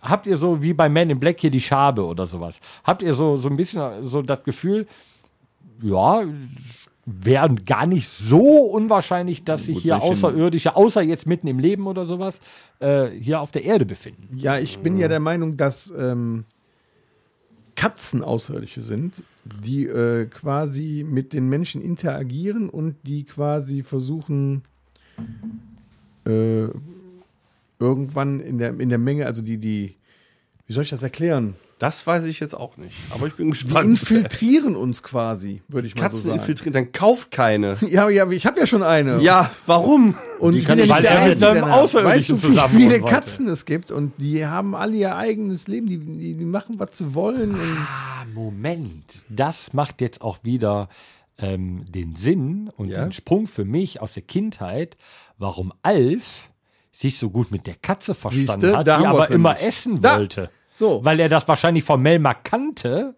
Habt 0.02 0.26
ihr 0.26 0.38
so 0.38 0.64
wie 0.64 0.74
bei 0.74 0.88
Man 0.88 1.10
in 1.10 1.20
Black 1.20 1.42
hier 1.42 1.52
die 1.52 1.60
Schabe 1.60 2.06
oder 2.06 2.26
sowas? 2.26 2.60
Habt 2.86 3.04
ihr 3.04 3.14
so, 3.14 3.36
so 3.36 3.50
ein 3.50 3.58
bisschen 3.58 4.04
so 4.04 4.22
das 4.22 4.44
Gefühl, 4.44 4.88
ja, 5.84 6.24
wäre 7.06 7.54
gar 7.66 7.86
nicht 7.86 8.08
so 8.08 8.40
unwahrscheinlich, 8.40 9.44
dass 9.44 9.66
sich 9.66 9.80
hier 9.80 10.02
Außerirdische, 10.02 10.76
außer 10.76 11.02
jetzt 11.02 11.28
mitten 11.28 11.48
im 11.48 11.60
Leben 11.60 11.86
oder 11.86 12.06
sowas, 12.06 12.40
äh, 12.80 13.10
hier 13.10 13.42
auf 13.42 13.52
der 13.52 13.66
Erde 13.66 13.86
befinden? 13.86 14.30
Ja, 14.38 14.58
ich 14.58 14.80
bin 14.80 14.98
ja 14.98 15.10
der 15.10 15.20
Meinung, 15.20 15.58
dass 15.58 15.94
ähm, 15.96 16.46
Katzen 17.82 18.24
Außerirdische 18.24 18.80
sind, 18.80 19.24
die 19.44 19.88
äh, 19.88 20.28
quasi 20.28 21.04
mit 21.04 21.34
den 21.34 21.50
Menschen 21.50 21.82
interagieren 21.82 22.70
und 22.70 22.96
die 23.08 23.24
quasi 23.24 23.82
versuchen, 23.82 24.62
äh, 26.28 26.68
irgendwann 27.80 28.40
in 28.40 28.60
der, 28.60 28.80
in 28.80 28.90
der 28.90 29.00
Menge, 29.00 29.26
also 29.26 29.42
die, 29.42 29.58
die, 29.58 29.96
wie 30.68 30.74
soll 30.74 30.84
ich 30.84 30.92
das 30.92 31.02
erklären? 31.02 31.56
Das 31.82 32.06
weiß 32.06 32.26
ich 32.26 32.40
jetzt 32.40 32.54
auch 32.56 32.78
nicht. 32.78 32.96
Aber 33.10 33.26
ich 33.26 33.34
bin 33.34 33.48
Die 33.48 33.54
gespannt. 33.54 33.88
infiltrieren 33.88 34.76
uns 34.76 35.02
quasi, 35.02 35.64
würde 35.68 35.88
ich 35.88 35.96
mal 35.96 36.02
Katzen 36.04 36.20
so 36.20 36.28
sagen. 36.28 36.40
infiltrieren, 36.40 36.74
dann 36.74 36.92
kauf 36.92 37.32
keine. 37.32 37.76
Ja, 37.88 38.08
ja, 38.08 38.30
ich 38.30 38.46
habe 38.46 38.60
ja 38.60 38.68
schon 38.68 38.84
eine. 38.84 39.20
Ja, 39.22 39.50
warum? 39.66 40.16
Und 40.40 40.54
Die 40.54 40.60
ich 40.60 40.66
kann 40.66 40.78
bin 40.78 40.88
ja 40.88 40.94
ich- 40.98 41.02
nicht 41.02 41.10
der 41.12 41.18
er 41.18 41.24
mit 41.24 41.32
Einzige. 41.32 41.50
einem 41.50 41.62
danach. 41.62 41.78
Außerirdischen 41.78 42.36
Weißt 42.36 42.44
du, 42.44 42.78
wie 42.78 42.84
viele. 42.84 43.02
Katzen 43.02 43.48
es 43.48 43.66
gibt 43.66 43.92
und 43.92 44.14
die 44.20 44.46
haben 44.46 44.76
alle 44.76 44.96
ihr 44.96 45.16
eigenes 45.16 45.68
Leben, 45.68 45.88
die, 45.88 45.98
die, 45.98 46.36
die 46.36 46.46
machen, 46.46 46.78
was 46.78 47.00
sie 47.00 47.16
wollen. 47.16 47.52
Und 47.56 47.78
Ah, 47.80 48.26
Moment. 48.32 49.06
Das 49.30 49.74
macht 49.74 50.02
jetzt 50.02 50.22
auch 50.22 50.38
wieder 50.44 50.88
ähm, 51.40 51.86
den 51.90 52.16
Sinn 52.16 52.70
und 52.78 52.90
Ja? 52.90 53.02
den 53.04 53.12
Sprung 53.12 53.48
für 53.48 53.66
mich 53.66 54.00
aus 54.04 54.14
der 54.14 54.22
Kindheit, 54.22 54.98
warum 55.40 55.74
Alf 55.82 56.52
sich 56.92 57.18
so 57.18 57.32
gut 57.32 57.50
mit 57.50 57.66
der 57.66 57.74
Katze 57.82 58.14
verstanden 58.14 58.62
Siehste, 58.62 58.78
hat, 58.78 58.86
die 58.86 58.92
aber 58.92 59.32
immer 59.32 59.54
nämlich. 59.54 59.68
essen 59.68 60.00
Da. 60.02 60.18
wollte. 60.20 60.52
So. 60.82 61.06
Weil 61.06 61.20
er 61.20 61.30
das 61.30 61.48
wahrscheinlich 61.48 61.84
von 61.84 62.02
Melma 62.02 62.34
kannte, 62.34 63.14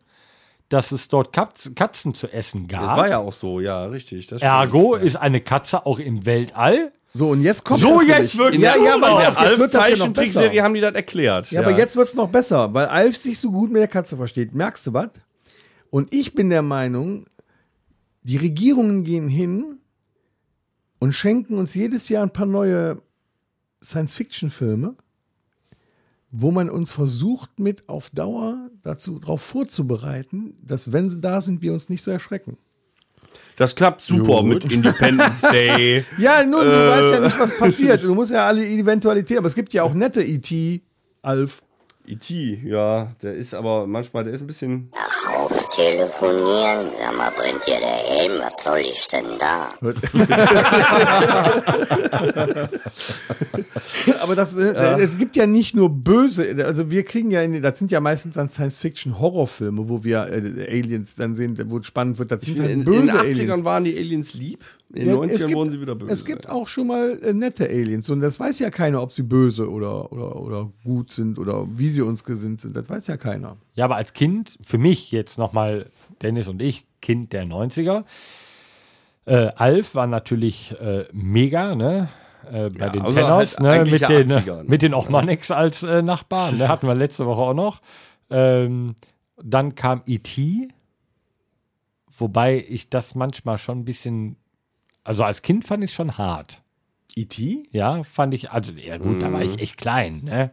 dass 0.67 0.91
es 0.91 1.08
dort 1.08 1.32
Katz, 1.32 1.71
Katzen 1.73 2.13
zu 2.13 2.28
essen 2.28 2.67
gab. 2.67 2.82
Das 2.82 2.97
war 2.97 3.08
ja 3.08 3.19
auch 3.19 3.32
so, 3.32 3.62
ja, 3.62 3.86
richtig. 3.86 4.30
Ergo 4.41 4.95
ist 4.95 5.15
eine 5.15 5.39
Katze 5.39 5.86
auch 5.86 5.97
im 5.97 6.26
Weltall. 6.26 6.91
So, 7.13 7.30
und 7.30 7.41
jetzt 7.41 7.63
kommt 7.63 7.80
So, 7.80 7.99
das 7.99 8.08
jetzt 8.08 8.38
wird- 8.38 8.56
ja, 8.56 8.76
ja, 8.76 8.95
aber 8.95 9.17
der 9.21 9.49
jetzt 9.49 9.60
wird 9.60 9.73
das 9.73 9.89
ja 9.89 9.95
noch 9.95 10.10
besser. 10.12 10.52
Haben 10.62 10.73
die 10.73 10.82
das 10.82 10.93
erklärt. 10.93 11.52
Ja, 11.52 11.62
aber 11.62 11.71
jetzt 11.71 11.95
wird's 11.95 12.15
noch 12.15 12.28
besser, 12.28 12.73
weil 12.73 12.88
Alf 12.88 13.15
sich 13.15 13.39
so 13.39 13.49
gut 13.49 13.71
mit 13.71 13.80
der 13.80 13.88
Katze 13.88 14.17
versteht. 14.17 14.54
Merkst 14.54 14.86
du 14.88 14.93
was? 14.93 15.12
Und 15.89 16.13
ich 16.13 16.34
bin 16.36 16.49
der 16.49 16.63
Meinung, 16.63 17.28
die 18.23 18.36
Regierungen 18.36 19.06
gehen 19.06 19.30
hin 19.30 19.78
und 20.99 21.13
schenken 21.13 21.58
uns 21.58 21.73
jedes 21.76 22.10
Jahr 22.10 22.23
ein 22.23 22.32
paar 22.34 22.45
neue 22.45 23.02
Science-Fiction-Filme, 23.82 24.95
wo 26.36 26.50
man 26.50 26.69
uns 26.69 26.91
versucht, 26.91 27.60
mit 27.60 27.88
auf 27.88 28.10
Dauer 28.10 28.72
dazu 28.82 29.19
darauf 29.19 29.41
vorzubereiten, 29.41 30.56
dass, 30.63 30.91
wenn 30.91 31.08
sie 31.08 31.22
da 31.22 31.41
sind, 31.41 31.62
wir 31.62 31.74
uns 31.74 31.89
nicht 31.89 32.02
so 32.02 32.10
erschrecken. 32.10 32.58
Das 33.56 33.76
klappt 33.76 34.02
super 34.02 34.41
Gut. 34.41 34.46
mit 34.46 34.72
Independence 34.72 35.41
Day. 35.52 36.04
Ja, 36.17 36.43
nur 36.43 36.63
du 36.63 36.72
weißt 36.72 37.13
ja 37.13 37.19
nicht, 37.19 37.39
was 37.39 37.56
passiert. 37.56 38.04
Du 38.04 38.15
musst 38.15 38.32
ja 38.32 38.48
alle 38.48 38.65
Eventualitäten, 38.67 39.38
aber 39.38 39.48
es 39.48 39.54
gibt 39.54 39.76
ja 39.76 39.84
auch 39.84 39.93
nette 39.93 40.24
E.T., 40.24 40.82
Alf. 41.22 41.62
E.T., 42.08 42.62
ja, 42.65 43.13
der 43.22 43.36
ist 43.36 43.54
aber 43.54 43.86
manchmal, 43.86 44.24
der 44.24 44.34
ist 44.34 44.41
ein 44.41 44.48
bisschen. 44.48 44.91
Telefonieren, 45.75 46.89
sag 46.99 47.17
mal, 47.17 47.31
brennt 47.31 47.65
dir 47.65 47.79
der 47.79 47.88
Helm, 47.89 48.33
was 48.41 48.63
soll 48.63 48.79
ich 48.79 49.07
denn 49.07 49.25
da? 49.39 49.69
Aber 54.21 54.36
das, 54.36 54.53
äh, 54.55 55.01
es 55.01 55.17
gibt 55.17 55.36
ja 55.36 55.45
nicht 55.47 55.75
nur 55.75 55.89
böse, 55.89 56.55
also 56.65 56.89
wir 56.89 57.03
kriegen 57.03 57.31
ja, 57.31 57.41
in, 57.41 57.62
das 57.62 57.79
sind 57.79 57.91
ja 57.91 57.99
meistens 58.01 58.36
dann 58.36 58.47
Science-Fiction-Horrorfilme, 58.47 59.89
wo 59.89 60.03
wir 60.03 60.27
äh, 60.27 60.67
Aliens 60.69 61.15
dann 61.15 61.36
sehen, 61.36 61.57
wo 61.69 61.77
es 61.79 61.88
spannend 61.88 62.19
wird. 62.19 62.31
Das 62.31 62.41
sind 62.41 62.59
halt 62.59 62.69
In, 62.69 62.79
in 62.79 62.86
böse 62.86 63.07
den 63.07 63.15
80ern 63.15 63.19
Aliens. 63.51 63.63
waren 63.63 63.83
die 63.83 63.97
Aliens 63.97 64.33
lieb, 64.33 64.63
in 64.93 65.01
den 65.01 65.10
Ja, 65.10 65.15
90ern 65.15 65.29
es 65.34 65.39
gibt- 65.41 65.53
wurden 65.56 65.69
sie 65.71 65.82
wieder 65.82 65.95
böse. 65.95 66.13
Es 66.13 66.25
gibt 66.25 66.47
auch 66.49 66.67
schon 66.67 66.88
mal 66.88 67.19
äh, 67.23 67.34
nette 67.34 67.65
Aliens 67.67 68.10
und 68.10 68.21
das 68.21 68.39
weiß 68.39 68.60
ja 68.60 68.69
keiner, 68.69 69.01
ob 69.01 69.12
sie 69.12 69.23
böse 69.23 69.69
oder, 69.69 70.12
oder, 70.12 70.36
oder 70.36 70.69
gut 70.84 71.12
sind 71.12 71.39
oder 71.39 71.67
wie 71.77 71.89
sie 71.89 72.01
uns 72.01 72.23
gesinnt 72.23 72.62
sind. 72.62 72.75
Das 72.77 72.89
weiß 72.89 73.08
ja 73.08 73.17
keiner. 73.17 73.58
Ja, 73.75 73.86
aber 73.86 73.95
als 73.95 74.13
Kind, 74.13 74.58
für 74.62 74.77
mich 74.77 75.12
jetzt 75.12 75.38
nochmal, 75.38 75.89
Dennis 76.21 76.47
und 76.47 76.62
ich, 76.62 76.86
Kind 77.01 77.34
der 77.34 77.45
90er. 77.45 78.06
Äh, 79.25 79.51
Alf 79.56 79.95
war 79.95 80.06
natürlich 80.08 80.75
äh, 80.79 81.06
mega, 81.13 81.75
ne? 81.75 82.10
Äh, 82.51 82.69
bei 82.69 82.86
Ja, 82.86 82.89
den 82.89 83.01
also 83.03 83.19
Tenners, 83.19 83.58
halt 83.58 83.86
ne? 83.88 83.91
Mit 83.91 84.01
ja 84.01 84.08
den, 84.10 84.32
80er, 84.32 84.56
ne? 84.58 84.63
mit 84.67 84.82
den 84.82 84.93
Ochmanics 84.93 85.49
als 85.49 85.82
äh, 85.84 86.01
Nachbarn. 86.01 86.58
Ne? 86.58 86.67
Hatten 86.67 86.88
wir 86.88 86.93
letzte 86.95 87.25
Woche 87.25 87.41
auch 87.41 87.53
noch. 87.53 87.79
Ähm, 88.29 88.95
dann 89.41 89.75
kam 89.75 90.01
E.T., 90.06 90.67
wobei 92.17 92.63
ich 92.67 92.89
das 92.89 93.15
manchmal 93.15 93.58
schon 93.58 93.79
ein 93.79 93.86
bisschen, 93.86 94.36
also 95.04 95.24
als 95.24 95.42
Kind 95.42 95.66
fand 95.66 95.84
ich 95.84 95.89
es 95.92 95.96
schon 95.96 96.18
hart. 96.18 96.62
E.T.? 97.16 97.63
Ja, 97.72 98.04
fand 98.04 98.34
ich, 98.34 98.52
also, 98.52 98.72
ja 98.74 98.98
gut, 98.98 99.22
da 99.22 99.32
war 99.32 99.42
Mhm. 99.44 99.50
ich 99.52 99.60
echt 99.60 99.78
klein, 99.78 100.22
ne? 100.24 100.52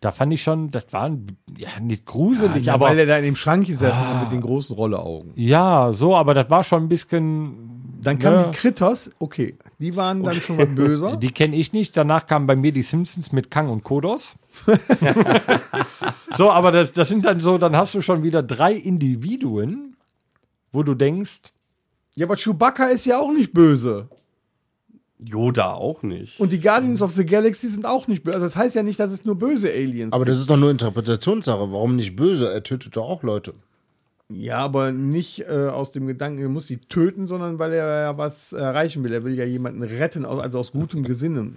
Da 0.00 0.12
fand 0.12 0.32
ich 0.32 0.42
schon, 0.44 0.70
das 0.70 0.84
war 0.92 1.10
ja, 1.56 1.68
nicht 1.80 2.04
gruselig, 2.06 2.66
Ja, 2.66 2.74
aber. 2.74 2.86
weil 2.86 2.98
er 3.00 3.06
da 3.06 3.16
in 3.18 3.24
dem 3.24 3.36
Schrank 3.36 3.66
gesessen 3.66 4.06
hat 4.06 4.22
mit 4.22 4.30
den 4.30 4.42
großen 4.42 4.76
Rolleaugen. 4.76 5.32
Ja, 5.34 5.92
so, 5.92 6.14
aber 6.14 6.34
das 6.34 6.48
war 6.50 6.62
schon 6.62 6.84
ein 6.84 6.88
bisschen. 6.88 7.98
Dann 8.00 8.16
kamen 8.20 8.36
ne, 8.36 8.50
die 8.52 8.56
Critters, 8.56 9.10
okay, 9.18 9.56
die 9.80 9.96
waren 9.96 10.22
dann 10.22 10.40
schon 10.40 10.56
mal 10.56 10.66
böser. 10.66 11.16
Die 11.20 11.32
kenne 11.32 11.56
ich 11.56 11.72
nicht. 11.72 11.96
Danach 11.96 12.26
kamen 12.26 12.46
bei 12.46 12.54
mir 12.54 12.70
die 12.70 12.82
Simpsons 12.82 13.32
mit 13.32 13.50
Kang 13.50 13.68
und 13.70 13.82
Kodos. 13.82 14.36
so, 16.36 16.50
aber 16.52 16.70
das, 16.72 16.92
das 16.92 17.08
sind 17.08 17.24
dann 17.24 17.40
so, 17.40 17.58
dann 17.58 17.76
hast 17.76 17.94
du 17.94 18.00
schon 18.00 18.22
wieder 18.22 18.42
drei 18.42 18.72
Individuen, 18.74 19.96
wo 20.72 20.84
du 20.84 20.94
denkst, 20.94 21.40
Ja, 22.18 22.26
aber 22.26 22.34
Chewbacca 22.36 22.86
ist 22.88 23.04
ja 23.06 23.20
auch 23.20 23.32
nicht 23.32 23.52
böse. 23.52 24.08
Yoda 25.20 25.72
auch 25.74 26.02
nicht. 26.02 26.38
Und 26.40 26.50
die 26.50 26.58
Guardians 26.58 27.00
of 27.00 27.12
the 27.12 27.24
Galaxy 27.24 27.68
sind 27.68 27.86
auch 27.86 28.08
nicht 28.08 28.24
böse. 28.24 28.34
Also 28.36 28.46
das 28.46 28.56
heißt 28.56 28.74
ja 28.74 28.82
nicht, 28.82 28.98
dass 28.98 29.12
es 29.12 29.24
nur 29.24 29.36
böse 29.36 29.68
Aliens 29.70 30.12
Aber 30.12 30.24
das 30.24 30.38
ist 30.40 30.50
doch 30.50 30.56
nur 30.56 30.70
Interpretationssache. 30.72 31.70
Warum 31.72 31.94
nicht 31.94 32.16
böse? 32.16 32.52
Er 32.52 32.64
tötet 32.64 32.96
doch 32.96 33.08
auch 33.08 33.22
Leute. 33.22 33.54
Ja, 34.30 34.58
aber 34.58 34.90
nicht 34.90 35.42
äh, 35.48 35.68
aus 35.72 35.92
dem 35.92 36.08
Gedanken, 36.08 36.42
er 36.42 36.48
muss 36.48 36.66
die 36.66 36.78
töten, 36.78 37.28
sondern 37.28 37.60
weil 37.60 37.72
er 37.72 38.02
ja 38.02 38.18
was 38.18 38.52
erreichen 38.52 39.04
will. 39.04 39.12
Er 39.12 39.22
will 39.22 39.34
ja 39.38 39.44
jemanden 39.44 39.82
retten, 39.84 40.24
aus- 40.24 40.40
also 40.40 40.58
aus 40.58 40.72
gutem 40.72 41.04
Gesinnen. 41.04 41.54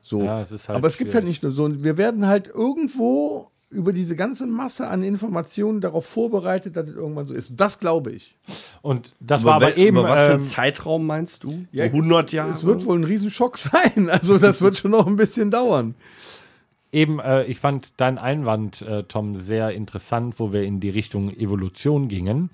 So. 0.00 0.22
Ja, 0.22 0.40
es 0.40 0.50
ist 0.50 0.68
halt 0.68 0.78
aber 0.78 0.88
es 0.88 0.96
gibt 0.96 1.14
halt 1.14 1.26
nicht 1.26 1.42
nur 1.42 1.52
so. 1.52 1.84
Wir 1.84 1.98
werden 1.98 2.26
halt 2.26 2.48
irgendwo 2.48 3.51
über 3.72 3.92
diese 3.92 4.14
ganze 4.14 4.46
Masse 4.46 4.88
an 4.88 5.02
Informationen 5.02 5.80
darauf 5.80 6.06
vorbereitet, 6.06 6.76
dass 6.76 6.88
es 6.88 6.94
irgendwann 6.94 7.24
so 7.24 7.34
ist. 7.34 7.58
Das 7.58 7.80
glaube 7.80 8.12
ich. 8.12 8.36
Und 8.82 9.14
das 9.20 9.44
war 9.44 9.54
aber 9.54 9.76
eben. 9.76 9.98
über 9.98 10.08
was 10.08 10.20
für 10.20 10.34
einen 10.34 10.42
ähm, 10.42 10.48
Zeitraum 10.48 11.06
meinst 11.06 11.44
du? 11.44 11.66
Ja, 11.72 11.86
so 11.86 11.96
100 11.96 12.26
es, 12.26 12.32
Jahre? 12.32 12.50
Es 12.52 12.64
wird 12.64 12.84
wohl 12.84 12.98
ein 12.98 13.04
Riesenschock 13.04 13.58
sein. 13.58 14.08
Also 14.10 14.38
das 14.38 14.62
wird 14.62 14.76
schon 14.76 14.90
noch 14.90 15.06
ein 15.06 15.16
bisschen 15.16 15.50
dauern. 15.50 15.94
Eben, 16.92 17.20
äh, 17.20 17.44
ich 17.44 17.58
fand 17.58 17.98
deinen 18.00 18.18
Einwand, 18.18 18.82
äh, 18.82 19.04
Tom, 19.04 19.36
sehr 19.36 19.70
interessant, 19.70 20.38
wo 20.38 20.52
wir 20.52 20.62
in 20.62 20.78
die 20.78 20.90
Richtung 20.90 21.30
Evolution 21.30 22.08
gingen, 22.08 22.50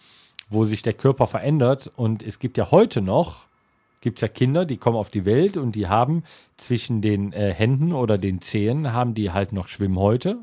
wo 0.49 0.65
sich 0.65 0.83
der 0.83 0.93
Körper 0.93 1.27
verändert. 1.27 1.91
Und 1.97 2.23
es 2.23 2.39
gibt 2.39 2.57
ja 2.57 2.71
heute 2.71 3.03
noch, 3.03 3.47
gibt 4.01 4.19
es 4.19 4.23
ja 4.23 4.29
Kinder, 4.29 4.65
die 4.65 4.77
kommen 4.77 4.97
auf 4.97 5.11
die 5.11 5.25
Welt 5.25 5.57
und 5.57 5.75
die 5.75 5.89
haben 5.89 6.23
zwischen 6.57 7.03
den 7.03 7.33
äh, 7.33 7.53
Händen 7.53 7.93
oder 7.93 8.17
den 8.17 8.41
Zehen, 8.41 8.93
haben 8.93 9.15
die 9.15 9.33
halt 9.33 9.53
noch 9.53 9.67
Schwimmhäute. 9.67 10.39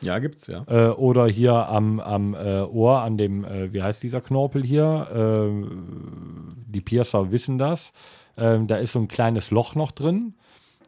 Ja, 0.00 0.18
gibt's 0.18 0.46
ja. 0.46 0.64
Äh, 0.68 0.90
oder 0.90 1.26
hier 1.26 1.54
am, 1.54 2.00
am 2.00 2.34
äh, 2.34 2.62
Ohr, 2.62 3.00
an 3.00 3.16
dem, 3.18 3.44
äh, 3.44 3.72
wie 3.72 3.82
heißt 3.82 4.02
dieser 4.02 4.20
Knorpel 4.20 4.64
hier? 4.64 5.08
Äh, 5.12 5.66
die 6.66 6.80
Piercer 6.80 7.30
wissen 7.32 7.58
das. 7.58 7.92
Ähm, 8.36 8.66
da 8.66 8.76
ist 8.76 8.92
so 8.92 9.00
ein 9.00 9.08
kleines 9.08 9.50
Loch 9.50 9.74
noch 9.74 9.90
drin. 9.90 10.34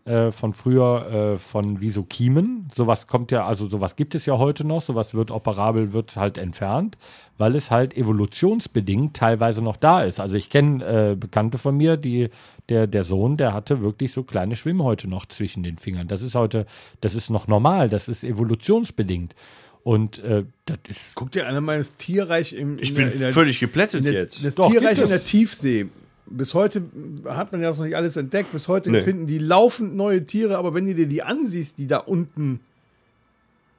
Äh, 0.07 0.33
von 0.33 0.55
früher 0.55 1.35
äh, 1.35 1.39
von 1.39 1.83
wie 1.83 1.91
so 1.91 2.03
Kiemen. 2.05 2.69
Sowas 2.75 3.07
kommt 3.07 3.31
ja, 3.31 3.47
also 3.47 3.69
sowas 3.69 3.97
gibt 3.97 4.15
es 4.15 4.25
ja 4.25 4.39
heute 4.39 4.67
noch. 4.67 4.81
Sowas 4.81 5.13
wird 5.13 5.31
operabel, 5.31 5.93
wird 5.93 6.17
halt 6.17 6.39
entfernt, 6.39 6.97
weil 7.37 7.55
es 7.55 7.71
halt 7.71 7.95
evolutionsbedingt 7.95 9.15
teilweise 9.15 9.61
noch 9.61 9.77
da 9.77 10.03
ist. 10.03 10.19
Also 10.19 10.37
ich 10.37 10.49
kenne 10.49 11.11
äh, 11.11 11.17
Bekannte 11.17 11.59
von 11.59 11.77
mir, 11.77 11.99
die 11.99 12.31
der, 12.71 12.87
der 12.87 13.05
Sohn, 13.05 13.37
der 13.37 13.53
hatte 13.53 13.83
wirklich 13.83 14.13
so 14.13 14.23
kleine 14.23 14.57
Schwimmhäute 14.57 15.07
noch 15.07 15.27
zwischen 15.27 15.63
den 15.63 15.77
Fingern. 15.77 16.09
Das 16.09 16.23
ist 16.23 16.35
heute, 16.35 16.65
das 17.03 17.15
ist 17.15 17.29
noch 17.29 17.47
normal, 17.47 17.91
das 17.91 18.09
ist 18.09 18.25
evolutionsbedingt. 18.25 19.35
Und 19.83 20.19
äh, 20.21 20.45
das 20.65 20.79
ist 20.89 21.15
Guck 21.15 21.33
dir 21.33 21.47
an, 21.47 21.63
meines 21.63 21.97
Tierreich 21.97 22.55
im 22.55 22.79
Ich 22.79 22.91
in 22.91 22.95
bin 22.95 23.05
der, 23.05 23.15
in 23.15 23.21
der, 23.21 23.33
völlig 23.33 23.61
geplättet 23.61 24.07
in 24.07 24.13
der, 24.13 24.23
jetzt. 24.23 24.43
Das 24.45 24.55
Doch, 24.55 24.71
Tierreich 24.71 24.99
in 24.99 25.09
der. 25.09 25.23
Tiefsee. 25.23 25.89
Bis 26.31 26.55
heute 26.55 26.83
hat 27.27 27.53
man 27.53 27.61
ja 27.61 27.69
das 27.71 27.79
noch 27.79 27.85
nicht 27.87 27.97
alles 27.97 28.17
entdeckt. 28.17 28.53
Bis 28.53 28.69
heute 28.69 28.91
Nee. 28.91 29.01
finden 29.01 29.27
die 29.27 29.39
laufend 29.39 29.97
neue 29.97 30.25
Tiere, 30.25 30.57
aber 30.59 30.75
wenn 30.75 30.87
du 30.87 30.95
dir 30.95 31.07
die 31.09 31.23
ansiehst, 31.23 31.77
die 31.79 31.87
da 31.87 31.99
unten 31.99 32.61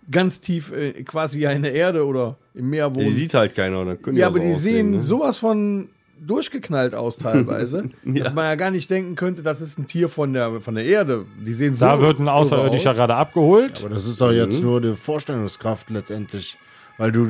ganz 0.09 0.41
tief 0.41 0.71
äh, 0.71 1.03
quasi 1.03 1.39
ja 1.39 1.51
in 1.51 1.63
der 1.63 1.73
Erde 1.73 2.05
oder 2.05 2.37
im 2.53 2.69
Meer 2.69 2.89
Die 2.89 2.95
wohnen. 2.97 3.13
sieht 3.13 3.33
halt 3.33 3.55
keiner. 3.55 3.95
Können 3.95 4.17
ja, 4.17 4.27
aber 4.27 4.37
so 4.37 4.41
die 4.43 4.51
aussehen, 4.53 4.61
sehen 4.75 4.91
ne? 4.91 5.01
sowas 5.01 5.37
von 5.37 5.89
durchgeknallt 6.19 6.93
aus 6.93 7.17
teilweise, 7.17 7.89
dass 8.03 8.33
man 8.33 8.45
ja 8.45 8.55
gar 8.55 8.71
nicht 8.71 8.89
denken 8.89 9.15
könnte, 9.15 9.41
das 9.43 9.61
ist 9.61 9.79
ein 9.79 9.87
Tier 9.87 10.09
von 10.09 10.33
der, 10.33 10.61
von 10.61 10.75
der 10.75 10.85
Erde. 10.85 11.25
Die 11.45 11.53
sehen 11.53 11.75
so 11.75 11.85
da 11.85 11.99
wird 12.01 12.19
ein 12.19 12.27
Außerirdischer 12.27 12.91
aus. 12.91 12.95
gerade 12.95 13.15
abgeholt. 13.15 13.79
Aber 13.83 13.93
das 13.93 14.05
ist 14.05 14.19
doch 14.21 14.31
jetzt 14.31 14.61
nur 14.61 14.81
die 14.81 14.95
Vorstellungskraft 14.95 15.89
letztendlich, 15.89 16.57
weil 16.97 17.11
du 17.11 17.29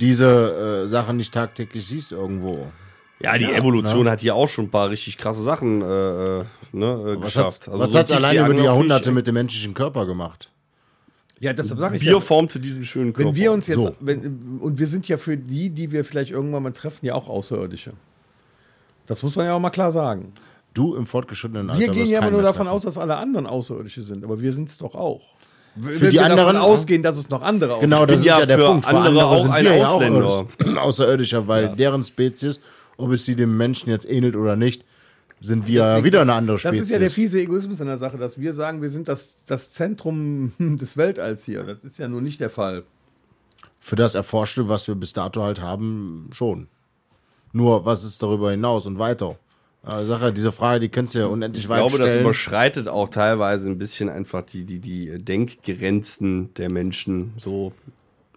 diese 0.00 0.84
äh, 0.84 0.88
Sachen 0.88 1.16
nicht 1.16 1.32
tagtäglich 1.34 1.86
siehst 1.86 2.12
irgendwo. 2.12 2.66
Ja, 3.20 3.36
die 3.36 3.46
Evolution 3.52 4.08
hat 4.08 4.20
hier 4.20 4.34
auch 4.36 4.48
schon 4.48 4.66
ein 4.66 4.70
paar 4.70 4.90
richtig 4.90 5.18
krasse 5.18 5.42
Sachen 5.42 5.82
äh, 5.82 5.84
äh, 5.84 6.44
ne, 6.72 6.86
äh, 6.86 7.20
Was 7.20 7.36
hat 7.36 7.46
geschafft. 7.46 7.68
Also 7.68 7.80
was 7.84 7.92
so 7.92 7.98
hat's 7.98 8.10
ein 8.12 8.16
allein 8.18 8.44
über 8.46 8.54
die 8.54 8.62
Jahrhunderte 8.62 9.10
mit 9.10 9.26
dem 9.26 9.34
menschlichen 9.34 9.74
Körper 9.74 10.06
gemacht? 10.06 10.50
Ja, 11.40 11.52
deshalb 11.52 11.80
sage 11.80 11.96
ich 11.96 12.02
Bier 12.02 12.12
ja, 12.14 12.20
formte 12.20 12.58
diesen 12.60 12.84
schönen 12.84 13.12
Körper. 13.12 13.28
wenn 13.30 13.36
wir 13.36 13.52
uns 13.52 13.66
jetzt, 13.66 13.80
So. 13.80 13.94
wenn, 14.00 14.58
und 14.60 14.78
wir 14.78 14.86
sind 14.88 15.06
ja 15.08 15.16
für 15.16 15.36
die, 15.36 15.70
die 15.70 15.90
wir 15.92 16.04
vielleicht 16.04 16.30
irgendwann 16.30 16.62
mal 16.62 16.72
treffen, 16.72 17.06
ja 17.06 17.14
auch 17.14 17.28
Außerirdische. 17.28 17.92
Das 19.06 19.22
muss 19.22 19.36
man 19.36 19.46
ja 19.46 19.54
auch 19.54 19.60
mal 19.60 19.70
klar 19.70 19.90
sagen. 19.92 20.32
Du 20.74 20.94
im 20.94 21.06
fortgeschrittenen 21.06 21.70
Alter 21.70 21.80
Wir 21.80 21.88
gehen 21.88 22.06
ja 22.08 22.20
immer 22.20 22.30
nur 22.30 22.42
davon 22.42 22.66
treffen. 22.66 22.74
aus, 22.76 22.82
dass 22.82 22.98
alle 22.98 23.16
anderen 23.16 23.46
Außerirdische 23.46 24.02
sind, 24.02 24.24
aber 24.24 24.40
wir 24.40 24.52
sind 24.52 24.68
es 24.68 24.78
doch 24.78 24.94
auch. 24.94 25.22
Wenn 25.76 25.94
die 25.94 26.00
wir 26.00 26.22
davon 26.22 26.38
anderen- 26.38 26.56
ausgehen, 26.58 27.02
dass 27.02 27.16
es 27.16 27.30
noch 27.30 27.42
andere 27.42 27.78
Genau, 27.80 28.00
bin 28.00 28.08
das 28.08 28.20
ist 28.20 28.26
ja 28.26 28.40
ja 28.40 28.46
der 28.46 28.58
für 28.58 28.66
Punkt. 28.66 28.86
Für 28.86 28.96
andere 28.96 29.26
auch 29.26 29.42
sind 29.42 29.52
ein 29.52 29.64
ja. 29.64 29.72
Außerirdis- 29.86 30.76
Außerirdischer, 30.76 31.46
weil 31.48 31.68
deren 31.76 32.04
Spezies, 32.04 32.60
ob 32.98 33.12
es 33.12 33.24
sie 33.24 33.34
dem 33.36 33.56
Menschen 33.56 33.88
jetzt 33.88 34.08
ähnelt 34.08 34.36
oder 34.36 34.54
nicht, 34.56 34.84
sind 35.40 35.66
wir 35.66 35.82
Deswegen, 35.82 36.04
wieder 36.04 36.20
eine 36.20 36.34
andere 36.34 36.56
Das 36.56 36.62
Spezies. 36.62 36.82
ist 36.82 36.90
ja 36.90 36.98
der 36.98 37.10
fiese 37.10 37.40
Egoismus 37.40 37.80
in 37.80 37.86
der 37.86 37.96
Sache, 37.98 38.18
dass 38.18 38.38
wir 38.38 38.52
sagen, 38.52 38.82
wir 38.82 38.90
sind 38.90 39.08
das, 39.08 39.44
das 39.46 39.70
Zentrum 39.70 40.52
des 40.58 40.96
Weltalls 40.96 41.44
hier. 41.44 41.62
Das 41.64 41.78
ist 41.84 41.98
ja 41.98 42.08
nun 42.08 42.24
nicht 42.24 42.40
der 42.40 42.50
Fall. 42.50 42.82
Für 43.78 43.96
das 43.96 44.14
Erforschte, 44.14 44.68
was 44.68 44.88
wir 44.88 44.96
bis 44.96 45.12
dato 45.12 45.42
halt 45.42 45.60
haben, 45.60 46.28
schon. 46.32 46.66
Nur, 47.52 47.84
was 47.86 48.04
ist 48.04 48.22
darüber 48.22 48.50
hinaus 48.50 48.84
und 48.84 48.98
weiter? 48.98 49.38
Äh, 49.86 50.04
Sache, 50.04 50.32
diese 50.32 50.50
Frage, 50.52 50.80
die 50.80 50.88
kannst 50.88 51.14
du 51.14 51.20
ja 51.20 51.26
unendlich 51.26 51.64
Ich 51.64 51.68
weit 51.70 51.78
glaube, 51.78 51.98
das 51.98 52.08
stellen. 52.10 52.24
überschreitet 52.24 52.88
auch 52.88 53.08
teilweise 53.08 53.70
ein 53.70 53.78
bisschen 53.78 54.08
einfach 54.08 54.42
die, 54.42 54.64
die, 54.64 54.80
die 54.80 55.18
Denkgrenzen 55.24 56.52
der 56.54 56.68
Menschen. 56.68 57.32
So 57.36 57.72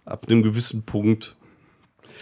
ab 0.04 0.26
einem 0.28 0.42
gewissen 0.42 0.82
Punkt. 0.84 1.34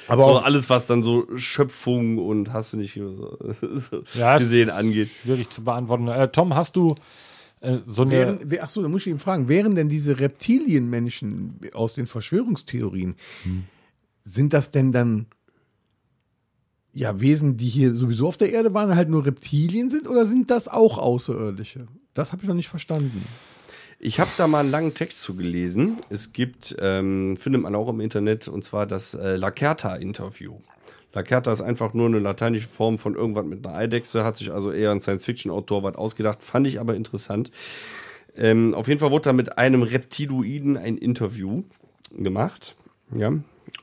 Aber 0.08 0.24
So 0.24 0.30
auch, 0.38 0.44
alles, 0.44 0.68
was 0.70 0.86
dann 0.86 1.02
so 1.02 1.26
Schöpfung 1.36 2.18
und 2.18 2.52
hast 2.52 2.72
du 2.72 2.76
nicht 2.76 2.94
so 2.94 3.36
Ja, 4.14 4.36
es 4.36 4.42
gesehen 4.42 4.68
ist 4.68 4.74
angeht. 4.74 5.10
Schwierig 5.22 5.48
zu 5.50 5.62
beantworten. 5.64 6.08
Äh, 6.08 6.28
Tom, 6.28 6.54
hast 6.54 6.76
du 6.76 6.94
äh, 7.60 7.78
so 7.86 8.02
eine. 8.02 8.10
Wären, 8.12 8.38
wer- 8.44 8.64
ach 8.64 8.68
so, 8.68 8.82
da 8.82 8.88
muss 8.88 9.02
ich 9.02 9.08
ihn 9.08 9.18
fragen, 9.18 9.48
wären 9.48 9.74
denn 9.74 9.88
diese 9.88 10.18
Reptilienmenschen 10.18 11.60
aus 11.74 11.94
den 11.94 12.06
Verschwörungstheorien, 12.06 13.16
sind 14.24 14.52
das 14.52 14.70
denn 14.70 14.92
dann 14.92 15.26
ja 16.92 17.20
Wesen, 17.20 17.56
die 17.56 17.68
hier 17.68 17.94
sowieso 17.94 18.26
auf 18.28 18.36
der 18.36 18.52
Erde 18.52 18.74
waren, 18.74 18.94
halt 18.96 19.08
nur 19.08 19.24
Reptilien 19.24 19.90
sind 19.90 20.08
oder 20.08 20.26
sind 20.26 20.50
das 20.50 20.66
auch 20.68 20.98
Außerirdische? 20.98 21.86
Das 22.14 22.32
habe 22.32 22.42
ich 22.42 22.48
noch 22.48 22.54
nicht 22.56 22.68
verstanden. 22.68 23.24
Ich 24.02 24.18
habe 24.18 24.30
da 24.38 24.46
mal 24.46 24.60
einen 24.60 24.70
langen 24.70 24.94
Text 24.94 25.20
zu 25.20 25.36
gelesen. 25.36 25.98
Es 26.08 26.32
gibt, 26.32 26.74
ähm, 26.80 27.36
findet 27.36 27.60
man 27.60 27.74
auch 27.74 27.86
im 27.90 28.00
Internet, 28.00 28.48
und 28.48 28.64
zwar 28.64 28.86
das 28.86 29.12
äh, 29.12 29.36
Lacerta-Interview. 29.36 30.56
Lacerta 31.12 31.52
ist 31.52 31.60
einfach 31.60 31.92
nur 31.92 32.06
eine 32.06 32.18
lateinische 32.18 32.66
Form 32.66 32.96
von 32.96 33.14
irgendwas 33.14 33.44
mit 33.44 33.66
einer 33.66 33.76
Eidechse, 33.76 34.24
hat 34.24 34.38
sich 34.38 34.52
also 34.52 34.72
eher 34.72 34.90
ein 34.90 35.00
Science-Fiction-Autor 35.00 35.82
was 35.82 35.96
ausgedacht, 35.96 36.42
fand 36.42 36.66
ich 36.66 36.80
aber 36.80 36.94
interessant. 36.94 37.50
Ähm, 38.34 38.72
auf 38.72 38.88
jeden 38.88 39.00
Fall 39.00 39.10
wurde 39.10 39.24
da 39.24 39.32
mit 39.34 39.58
einem 39.58 39.82
Reptiloiden 39.82 40.78
ein 40.78 40.96
Interview 40.96 41.64
gemacht. 42.16 42.76
Ja. 43.14 43.34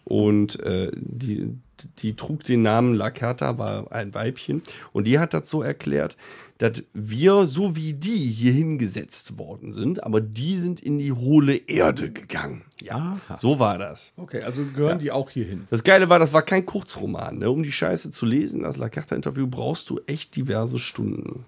Und 0.04 0.60
äh, 0.62 0.90
die, 0.96 1.60
die 2.00 2.16
trug 2.16 2.44
den 2.44 2.64
Namen 2.64 2.96
Lacerta, 2.96 3.60
war 3.60 3.92
ein 3.92 4.16
Weibchen. 4.16 4.64
Und 4.94 5.04
die 5.04 5.20
hat 5.20 5.36
das 5.36 5.48
so 5.48 5.62
erklärt, 5.62 6.18
dass 6.58 6.84
wir, 6.94 7.46
so 7.46 7.76
wie 7.76 7.94
die, 7.94 8.28
hier 8.28 8.52
hingesetzt 8.52 9.38
worden 9.38 9.74
sind, 9.74 10.04
aber 10.04 10.22
die 10.22 10.58
sind 10.58 10.80
in 10.80 10.98
die 10.98 11.12
hohle 11.12 11.56
Erde 11.56 12.12
gegangen. 12.12 12.64
Ja, 12.82 13.18
so 13.38 13.60
war 13.60 13.78
das. 13.78 14.12
Okay, 14.18 14.42
also 14.42 14.66
gehören 14.66 15.00
die 15.00 15.12
auch 15.12 15.30
hier 15.30 15.46
hin. 15.46 15.68
Das 15.70 15.84
Geile 15.84 16.10
war, 16.10 16.20
das 16.20 16.34
war 16.34 16.42
kein 16.42 16.66
Kurzroman. 16.66 17.40
Ne? 17.40 17.50
Um 17.50 17.64
die 17.64 17.72
Scheiße 17.72 18.12
zu 18.12 18.26
lesen, 18.26 18.64
das 18.64 18.78
Lacerta-Interview, 18.78 19.48
brauchst 19.48 19.90
du 19.90 20.00
echt 20.08 20.36
diverse 20.36 20.80
Stunden. 20.80 21.46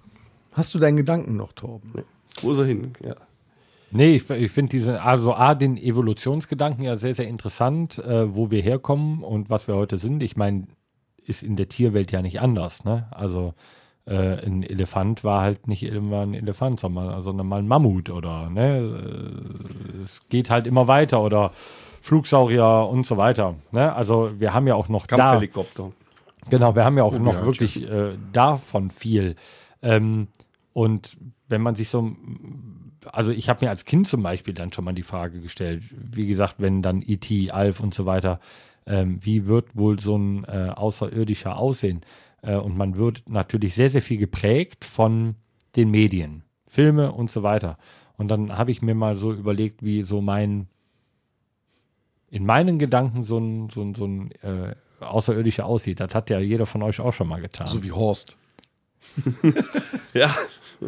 Hast 0.52 0.74
du 0.74 0.80
deinen 0.80 0.98
Gedanken 0.98 1.36
noch, 1.36 1.54
Torben? 1.54 2.04
Wo 2.42 2.52
ist 2.52 2.58
er 2.58 2.66
hin? 2.66 2.94
Ja. 3.04 3.16
Nee, 3.92 4.16
ich, 4.16 4.30
ich 4.30 4.52
finde 4.52 4.70
diese, 4.70 5.02
also 5.02 5.34
A, 5.34 5.56
den 5.56 5.78
Evolutionsgedanken 5.78 6.84
ja 6.84 6.96
sehr, 6.96 7.16
sehr 7.16 7.28
interessant, 7.28 7.98
äh, 7.98 8.36
wo 8.36 8.52
wir 8.52 8.62
herkommen 8.62 9.24
und 9.24 9.50
was 9.50 9.68
wir 9.68 9.76
heute 9.76 9.98
sind. 9.98 10.22
Ich 10.22 10.36
meine, 10.36 10.68
ist 11.26 11.44
in 11.44 11.56
der 11.56 11.70
Tierwelt 11.70 12.12
ja 12.12 12.22
nicht 12.22 12.40
anders, 12.40 12.86
ne? 12.86 13.08
Also 13.12 13.54
äh, 14.10 14.46
ein 14.46 14.64
Elefant 14.64 15.24
war 15.24 15.42
halt 15.42 15.68
nicht 15.68 15.84
immer 15.84 16.22
ein 16.22 16.34
Elefant, 16.34 16.80
sondern, 16.80 17.22
sondern 17.22 17.48
mal 17.48 17.60
ein 17.60 17.68
Mammut 17.68 18.10
oder, 18.10 18.50
ne? 18.50 18.78
Äh, 18.80 20.02
Es 20.02 20.28
geht 20.30 20.50
halt 20.50 20.68
immer 20.68 20.88
weiter 20.88 21.22
oder 21.22 21.52
Flugsaurier 22.02 22.88
und 22.90 23.06
so 23.06 23.18
weiter. 23.18 23.56
Ne? 23.72 23.94
Also 23.94 24.32
wir 24.40 24.54
haben 24.54 24.68
ja 24.68 24.76
auch 24.76 24.90
noch 24.90 25.06
da, 25.06 25.18
Kampfhelikopter. 25.18 25.92
Genau, 26.50 26.76
wir 26.76 26.86
haben 26.86 26.98
ja 26.98 27.04
auch 27.04 27.14
Oh, 27.14 27.20
noch 27.20 27.34
ja, 27.36 27.46
wirklich 27.46 27.84
äh, 27.90 28.18
davon 28.34 28.90
viel. 28.90 29.36
Ähm, 29.84 30.28
und 30.74 31.18
wenn 31.48 31.62
man 31.62 31.76
sich 31.76 31.90
so, 31.90 32.12
also 33.12 33.32
ich 33.32 33.50
habe 33.50 33.66
mir 33.66 33.70
als 33.70 33.86
Kind 33.86 34.08
zum 34.08 34.24
Beispiel 34.24 34.54
dann 34.54 34.72
schon 34.72 34.86
mal 34.86 34.94
die 34.94 35.04
Frage 35.04 35.40
gestellt, 35.40 35.84
wie 35.92 36.26
gesagt, 36.28 36.56
wenn 36.58 36.82
dann 36.82 37.04
E.T., 37.06 37.52
Alf 37.52 37.80
und 37.82 37.94
so 37.94 38.06
weiter, 38.06 38.40
ähm, 38.88 39.20
wie 39.22 39.46
wird 39.46 39.76
wohl 39.76 40.00
so 40.00 40.18
ein 40.18 40.46
äh, 40.46 40.72
Außerirdischer 40.76 41.58
aussehen? 41.58 42.02
Äh, 42.42 42.56
und 42.56 42.78
man 42.78 42.98
wird 42.98 43.24
natürlich 43.28 43.76
sehr, 43.76 43.90
sehr 43.90 44.02
viel 44.02 44.18
geprägt 44.18 44.86
von 44.86 45.36
den 45.76 45.92
Medien, 45.92 46.44
Filme 46.68 47.12
und 47.12 47.30
so 47.32 47.44
weiter. 47.44 47.78
Und 48.18 48.28
dann 48.30 48.58
habe 48.58 48.72
ich 48.72 48.82
mir 48.82 48.96
mal 48.96 49.16
so 49.16 49.32
überlegt, 49.32 49.84
wie 49.84 50.04
so 50.04 50.22
mein, 50.22 50.68
in 52.30 52.46
meinen 52.46 52.80
Gedanken 52.80 53.24
so 53.24 53.38
ein, 53.38 53.70
so 53.70 53.82
ein, 53.82 53.96
so 53.96 54.06
ein 54.06 54.32
äh, 54.42 54.76
Außerirdischer 55.00 55.66
aussieht. 55.66 56.00
Das 56.00 56.14
hat 56.14 56.30
ja 56.30 56.40
jeder 56.40 56.66
von 56.66 56.84
euch 56.84 57.00
auch 57.00 57.14
schon 57.14 57.28
mal 57.28 57.42
getan. 57.42 57.68
So 57.68 57.84
wie 57.84 57.92
Horst. 57.92 58.36
Ja, 60.14 60.36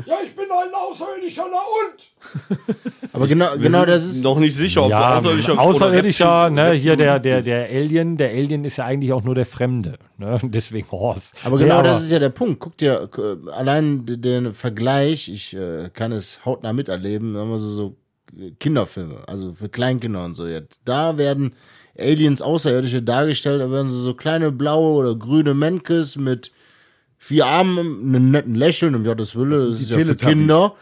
Ja, 0.06 0.15
ich 0.23 0.36
bin 0.36 0.45
ein 0.45 0.73
Außerirdischer, 0.73 1.45
na 1.51 1.58
und? 1.58 2.75
Aber 3.13 3.27
genau, 3.27 3.58
genau 3.58 3.86
das 3.86 4.06
ist. 4.06 4.23
noch 4.23 4.39
nicht 4.39 4.56
sicher, 4.56 4.84
ob 4.84 4.89
Ja, 4.89 5.12
du 5.12 5.17
außerirdischer, 5.17 5.60
Außerirdischer, 5.60 6.25
oder 6.45 6.49
ne, 6.49 6.62
Reptil- 6.71 6.80
hier 6.82 6.95
der, 6.95 7.15
Reptil 7.15 7.32
der, 7.41 7.67
der 7.67 7.77
Alien, 7.77 8.17
der 8.17 8.30
Alien 8.30 8.63
ist 8.63 8.77
ja 8.77 8.86
eigentlich 8.86 9.12
auch 9.12 9.23
nur 9.23 9.36
der 9.36 9.45
Fremde, 9.45 9.97
ne, 10.17 10.39
deswegen 10.43 10.89
Horst. 10.91 11.36
Aber 11.43 11.58
genau 11.58 11.82
das 11.82 12.04
ist 12.04 12.12
ja 12.12 12.19
der 12.19 12.30
Punkt. 12.30 12.60
Guck 12.62 12.77
dir 12.77 13.10
allein 13.51 14.06
den 14.06 14.54
Vergleich, 14.54 15.27
ich 15.27 15.54
äh, 15.56 15.89
kann 15.93 16.12
es 16.13 16.45
hautnah 16.45 16.71
miterleben, 16.73 17.34
sagen 17.34 17.49
wir 17.49 17.58
so, 17.58 17.69
so 17.69 17.95
äh, 18.39 18.51
Kinderfilme, 18.60 19.23
also 19.27 19.51
für 19.51 19.67
Kleinkinder 19.69 20.23
und 20.23 20.36
so. 20.36 20.47
Jetzt. 20.47 20.80
Da 20.86 21.17
werden 21.17 21.54
Aliens, 21.99 22.41
Außerirdische 22.41 23.01
dargestellt, 23.04 23.60
da 23.62 23.69
werden 23.69 23.89
so, 23.89 23.97
so 23.99 24.13
kleine 24.13 24.54
blaue 24.54 24.93
oder 24.93 25.15
grüne 25.15 25.54
Menkes 25.54 26.15
mit 26.15 26.51
vier 27.22 27.46
Armen, 27.46 27.78
einem 28.04 28.32
netten 28.32 28.56
Lächeln, 28.56 28.96
um 28.96 29.04
Gottes 29.04 29.36
Wille, 29.36 29.56
das, 29.56 29.78
die 29.78 29.84
ist 29.84 29.92
ja 29.92 29.98
für. 30.00 30.16
Kinder. 30.16 30.74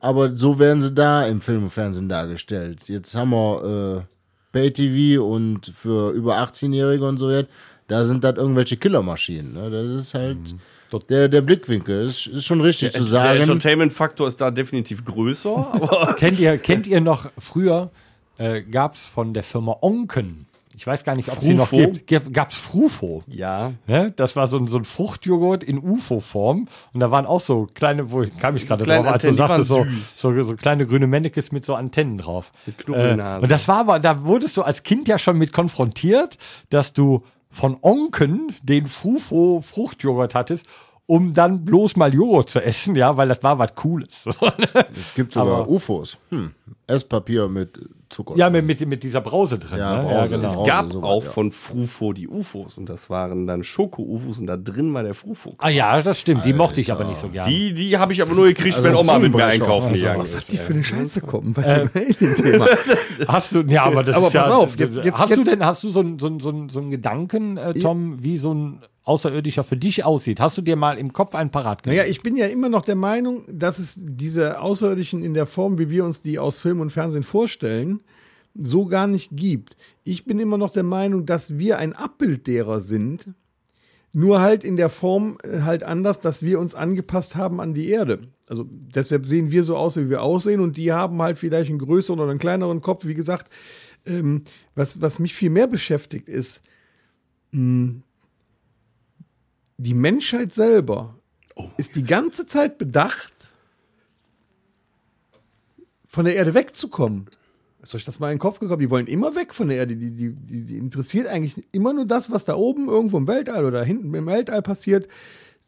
Aber 0.00 0.36
so 0.36 0.60
werden 0.60 0.80
sie 0.80 0.92
da 0.92 1.26
im 1.26 1.40
Film 1.40 1.64
und 1.64 1.70
Fernsehen 1.70 2.08
dargestellt. 2.08 2.82
Jetzt 2.86 3.16
haben 3.16 3.30
wir 3.30 4.06
äh, 4.06 4.52
Pay-TV 4.52 5.24
und 5.24 5.66
für 5.66 6.12
über 6.12 6.38
18-Jährige 6.38 7.04
und 7.04 7.18
so 7.18 7.32
jetzt, 7.32 7.50
da 7.88 8.04
sind 8.04 8.22
das 8.22 8.36
irgendwelche 8.36 8.76
Killermaschinen. 8.76 9.54
Ne? 9.54 9.70
Das 9.70 9.90
ist 9.90 10.14
halt 10.14 10.38
der, 11.10 11.28
der 11.28 11.40
Blickwinkel. 11.40 12.06
Ist, 12.06 12.28
ist 12.28 12.44
schon 12.44 12.60
richtig 12.60 12.92
zu 12.92 13.00
Der 13.00 13.08
sagen. 13.08 13.40
Entertainment-Faktor 13.40 14.28
ist 14.28 14.40
da 14.40 14.52
definitiv 14.52 15.04
größer, 15.04 15.50
aber 15.72 16.14
Kennt 16.16 16.38
ihr, 16.38 16.58
kennt 16.58 16.86
ihr 16.86 17.00
noch, 17.00 17.28
früher 17.38 17.90
äh, 18.36 18.62
gab 18.62 18.94
es 18.94 19.08
von 19.08 19.34
der 19.34 19.42
Firma 19.42 19.76
Onken, 19.80 20.46
ich 20.78 20.86
weiß 20.86 21.02
gar 21.02 21.16
nicht, 21.16 21.28
ob 21.28 21.42
sie 21.42 21.54
noch 21.54 21.66
Frufo? 21.66 21.90
gibt, 22.06 22.32
gab 22.32 22.50
es 22.50 22.56
Frufo. 22.56 23.24
ja. 23.26 23.72
Ne? 23.88 24.12
Das 24.14 24.36
war 24.36 24.46
so 24.46 24.58
ein, 24.58 24.68
so 24.68 24.78
ein 24.78 24.84
Fruchtjoghurt 24.84 25.64
in 25.64 25.78
UFO-Form. 25.78 26.68
Und 26.92 27.00
da 27.00 27.10
waren 27.10 27.26
auch 27.26 27.40
so 27.40 27.66
kleine, 27.74 28.12
wo 28.12 28.24
kam 28.38 28.54
ich 28.54 28.68
gerade 28.68 28.84
Kleine 28.84 29.02
drauf, 29.02 29.14
als 29.14 29.22
du 29.24 29.34
sagtest, 29.34 29.68
so, 29.68 29.84
so, 30.06 30.42
so 30.44 30.54
kleine 30.54 30.86
grüne 30.86 31.08
Männekes 31.08 31.50
mit 31.50 31.64
so 31.64 31.74
Antennen 31.74 32.18
drauf. 32.18 32.52
Mit 32.64 32.78
Knubbelnase. 32.78 33.40
Äh, 33.40 33.42
und 33.42 33.50
das 33.50 33.66
war 33.66 33.78
aber, 33.80 33.98
da 33.98 34.22
wurdest 34.22 34.56
du 34.56 34.62
als 34.62 34.84
Kind 34.84 35.08
ja 35.08 35.18
schon 35.18 35.36
mit 35.36 35.52
konfrontiert, 35.52 36.38
dass 36.70 36.92
du 36.92 37.24
von 37.50 37.76
Onken 37.82 38.54
den 38.62 38.86
Frufo-Fruchtjoghurt 38.86 40.36
hattest, 40.36 40.66
um 41.06 41.34
dann 41.34 41.64
bloß 41.64 41.96
mal 41.96 42.14
Joghurt 42.14 42.50
zu 42.50 42.60
essen, 42.60 42.94
ja, 42.94 43.16
weil 43.16 43.26
das 43.26 43.42
war 43.42 43.58
was 43.58 43.74
Cooles. 43.74 44.26
es 44.96 45.12
gibt 45.12 45.32
sogar 45.32 45.68
UFOs. 45.68 46.18
Hm. 46.30 46.52
Esspapier 46.86 47.48
mit 47.48 47.80
Zucker. 48.10 48.34
ja, 48.36 48.48
mit, 48.50 48.64
mit, 48.64 48.86
mit 48.86 49.02
dieser 49.02 49.20
Brause 49.20 49.58
drin. 49.58 49.78
Ja, 49.78 49.96
ne? 49.96 50.02
Brause, 50.02 50.14
ja 50.16 50.26
genau. 50.26 50.52
Brause. 50.52 50.66
gab 50.66 50.88
sowas, 50.90 51.08
auch 51.08 51.24
ja. 51.24 51.30
von 51.30 51.52
Frufo 51.52 52.12
die 52.12 52.26
UFOs 52.28 52.78
und 52.78 52.88
das 52.88 53.10
waren 53.10 53.46
dann 53.46 53.62
Schoko-UFOs 53.64 54.38
und 54.40 54.46
da 54.46 54.56
drin 54.56 54.94
war 54.94 55.02
der 55.02 55.14
Frufo. 55.14 55.54
Ah 55.58 55.68
ja, 55.68 56.00
das 56.00 56.18
stimmt. 56.20 56.44
Die 56.44 56.52
mochte 56.52 56.80
ich 56.80 56.90
aber 56.92 57.04
nicht 57.04 57.18
so 57.18 57.28
gerne. 57.28 57.50
Die, 57.50 57.74
die 57.74 57.98
habe 57.98 58.12
ich 58.12 58.22
aber 58.22 58.34
nur 58.34 58.46
gekriegt, 58.46 58.76
Also 58.76 58.88
wenn 58.88 58.94
ein 58.96 59.00
Oma 59.00 59.18
mit 59.18 59.34
mir 59.34 59.44
einkaufen 59.44 59.88
Also, 59.90 59.94
gegangen 60.00 60.20
Was 60.32 60.34
ist. 60.42 60.52
die 60.52 60.56
für 60.56 60.72
eine 60.74 60.84
Scheiße 60.84 61.20
kommen 61.20 61.52
bei 61.52 61.62
Äh, 61.62 61.86
dem 61.86 61.90
Alien-Thema. 61.94 62.66
Hast 63.28 63.54
du, 63.54 63.60
ja, 63.62 63.84
aber 63.84 64.02
das 64.02 64.16
Aber 64.16 64.26
ist 64.28 64.32
ja, 64.32 64.42
pass 64.44 64.52
auf, 64.52 64.76
jetzt- 64.78 64.94
jetzt- 65.04 65.18
hast 65.18 65.30
du 65.30 65.36
jetzt- 65.36 65.46
denn, 65.46 65.64
hast 65.64 65.82
du 65.82 65.88
so 65.90 66.00
einen 66.00 66.18
so 66.18 66.38
so 66.38 66.66
so 66.68 66.78
einen 66.80 66.90
Gedanken, 66.90 67.56
äh, 67.56 67.74
Tom, 67.74 68.22
wie 68.22 68.36
so 68.38 68.52
ein 68.54 68.80
Außerirdischer 69.04 69.64
für 69.64 69.76
dich 69.76 70.04
aussieht? 70.04 70.38
Hast 70.38 70.58
du 70.58 70.62
dir 70.62 70.76
mal 70.76 70.98
im 70.98 71.12
Kopf 71.14 71.34
einen 71.34 71.50
parat 71.50 71.86
Naja, 71.86 72.04
ich 72.04 72.22
bin 72.22 72.36
ja 72.36 72.46
immer 72.46 72.68
noch 72.68 72.82
der 72.82 72.94
Meinung, 72.94 73.42
dass 73.50 73.78
es 73.78 73.94
diese 73.98 74.60
Außerirdischen 74.60 75.24
in 75.24 75.32
der 75.32 75.46
Form, 75.46 75.78
wie 75.78 75.88
wir 75.88 76.04
uns 76.04 76.20
die 76.20 76.38
aus 76.38 76.58
Film 76.58 76.80
und 76.80 76.90
Fernsehen 76.90 77.22
vorstellen, 77.22 78.00
so 78.60 78.86
gar 78.86 79.06
nicht 79.06 79.30
gibt. 79.32 79.76
Ich 80.04 80.24
bin 80.24 80.38
immer 80.38 80.58
noch 80.58 80.70
der 80.70 80.82
Meinung, 80.82 81.26
dass 81.26 81.58
wir 81.58 81.78
ein 81.78 81.92
Abbild 81.92 82.46
derer 82.46 82.80
sind, 82.80 83.30
nur 84.12 84.40
halt 84.40 84.64
in 84.64 84.76
der 84.76 84.90
Form 84.90 85.38
äh, 85.42 85.60
halt 85.60 85.82
anders, 85.82 86.20
dass 86.20 86.42
wir 86.42 86.58
uns 86.58 86.74
angepasst 86.74 87.36
haben 87.36 87.60
an 87.60 87.74
die 87.74 87.88
Erde. 87.88 88.20
Also 88.46 88.66
deshalb 88.68 89.26
sehen 89.26 89.50
wir 89.50 89.62
so 89.62 89.76
aus, 89.76 89.96
wie 89.96 90.08
wir 90.08 90.22
aussehen 90.22 90.60
und 90.60 90.76
die 90.76 90.92
haben 90.92 91.20
halt 91.22 91.38
vielleicht 91.38 91.70
einen 91.70 91.78
größeren 91.78 92.18
oder 92.18 92.30
einen 92.30 92.38
kleineren 92.38 92.80
Kopf. 92.80 93.04
Wie 93.04 93.14
gesagt, 93.14 93.52
ähm, 94.06 94.44
was, 94.74 95.00
was 95.00 95.18
mich 95.18 95.34
viel 95.34 95.50
mehr 95.50 95.66
beschäftigt 95.66 96.28
ist, 96.28 96.62
mh, 97.52 98.00
die 99.76 99.94
Menschheit 99.94 100.52
selber 100.52 101.14
ist 101.76 101.94
die 101.94 102.02
ganze 102.02 102.46
Zeit 102.46 102.78
bedacht, 102.78 103.32
von 106.06 106.24
der 106.24 106.34
Erde 106.34 106.54
wegzukommen. 106.54 107.26
Ist 107.82 107.94
euch 107.94 108.04
das 108.04 108.18
mal 108.18 108.28
in 108.28 108.34
den 108.34 108.40
Kopf 108.40 108.58
gekommen? 108.58 108.80
Die 108.80 108.90
wollen 108.90 109.06
immer 109.06 109.34
weg 109.36 109.54
von 109.54 109.68
der 109.68 109.78
Erde. 109.78 109.96
Die, 109.96 110.12
die, 110.12 110.32
die, 110.34 110.64
die 110.64 110.76
interessiert 110.78 111.26
eigentlich 111.28 111.64
immer 111.72 111.92
nur 111.92 112.06
das, 112.06 112.30
was 112.30 112.44
da 112.44 112.54
oben 112.56 112.88
irgendwo 112.88 113.18
im 113.18 113.26
Weltall 113.28 113.64
oder 113.64 113.84
hinten 113.84 114.12
im 114.14 114.26
Weltall 114.26 114.62
passiert. 114.62 115.06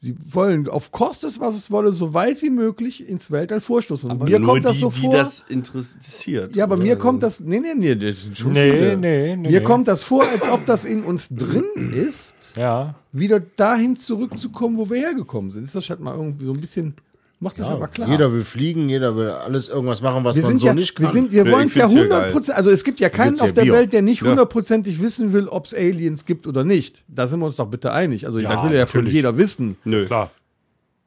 Sie 0.03 0.17
wollen 0.33 0.67
auf 0.67 0.93
Kostes, 0.93 1.41
was 1.41 1.55
es 1.55 1.71
wolle, 1.71 1.93
so 1.93 2.15
weit 2.15 2.41
wie 2.41 2.49
möglich 2.49 3.07
ins 3.07 3.31
Weltall 3.31 3.61
vorstoßen. 3.61 4.11
Und 4.11 4.17
Aber 4.17 4.25
mir 4.31 4.39
nur 4.41 4.49
kommt 4.55 4.65
das 4.65 4.77
die, 4.77 4.81
so 4.81 4.91
die 4.91 5.01
vor. 5.03 5.13
das 5.13 5.41
interessiert. 5.47 6.55
Ja, 6.57 6.65
aber 6.65 6.79
mir 6.79 6.97
kommt 6.97 7.23
das. 7.23 7.39
Nee, 7.41 7.61
nee, 7.61 7.75
nee, 7.77 7.95
das 7.95 8.23
sind 8.25 8.37
schon 8.37 8.53
Nee, 8.53 8.73
viele. 8.73 8.97
nee, 8.97 9.37
nee, 9.37 9.49
Mir 9.51 9.61
nee. 9.61 9.65
kommt 9.65 9.89
das 9.89 10.03
vor, 10.03 10.25
als 10.25 10.49
ob 10.49 10.65
das 10.65 10.87
in 10.87 11.05
uns 11.05 11.29
drin 11.29 11.65
ist, 11.93 12.35
ja. 12.57 12.95
wieder 13.13 13.41
dahin 13.41 13.95
zurückzukommen, 13.95 14.79
wo 14.79 14.89
wir 14.89 14.97
hergekommen 15.01 15.51
sind. 15.51 15.65
Ist 15.65 15.75
das 15.75 15.91
halt 15.91 16.01
mal 16.01 16.17
irgendwie 16.17 16.47
so 16.47 16.53
ein 16.53 16.61
bisschen. 16.61 16.95
Macht 17.43 17.59
das 17.59 17.69
aber 17.69 17.89
klar. 17.89 18.07
Jeder 18.11 18.33
will 18.35 18.45
fliegen, 18.45 18.91
jeder 18.91 19.17
will 19.17 19.31
alles 19.31 19.71
irgendwas 19.71 20.03
machen, 20.03 20.25
was 20.25 20.37
wir 20.37 20.43
man 20.43 20.51
sind 20.51 20.59
so 20.61 20.67
ja, 20.67 20.75
nicht 20.75 20.99
wir 20.99 21.07
kann. 21.07 21.13
sind, 21.15 21.33
wir 21.33 21.45
Nee, 21.45 21.53
wollen 21.53 21.69
es 21.69 21.75
ja 21.75 21.89
find's 21.89 22.05
ja 22.09 22.11
100 22.17 22.33
Prozent, 22.33 22.59
also 22.59 22.71
es 22.71 22.85
gibt 22.85 23.01
ja 23.01 23.09
keinen 23.09 23.37
ja 23.37 23.45
auf 23.45 23.53
der 23.55 23.63
Bio. 23.63 23.73
Welt, 23.75 23.95
der 23.95 24.03
nicht 24.03 24.21
Ja. 24.21 24.29
hundertprozentig 24.29 25.01
wissen 25.01 25.33
will, 25.33 25.49
ob 25.49 25.65
es 25.65 25.73
Aliens 25.75 26.27
gibt 26.27 26.47
oder 26.47 26.65
nicht. 26.65 27.03
Da 27.09 27.27
sind 27.29 27.41
wir 27.41 27.47
uns 27.47 27.57
doch 27.57 27.69
bitte 27.69 27.93
einig. 27.93 28.27
Also 28.27 28.41
Ja, 28.41 28.51
da 28.57 28.69
will 28.69 28.77
ja 28.77 28.85
von 28.85 29.01
natürlich. 29.01 29.15
jeder 29.15 29.39
wissen. 29.39 29.77
Nö. 29.85 30.05
Klar. 30.05 30.31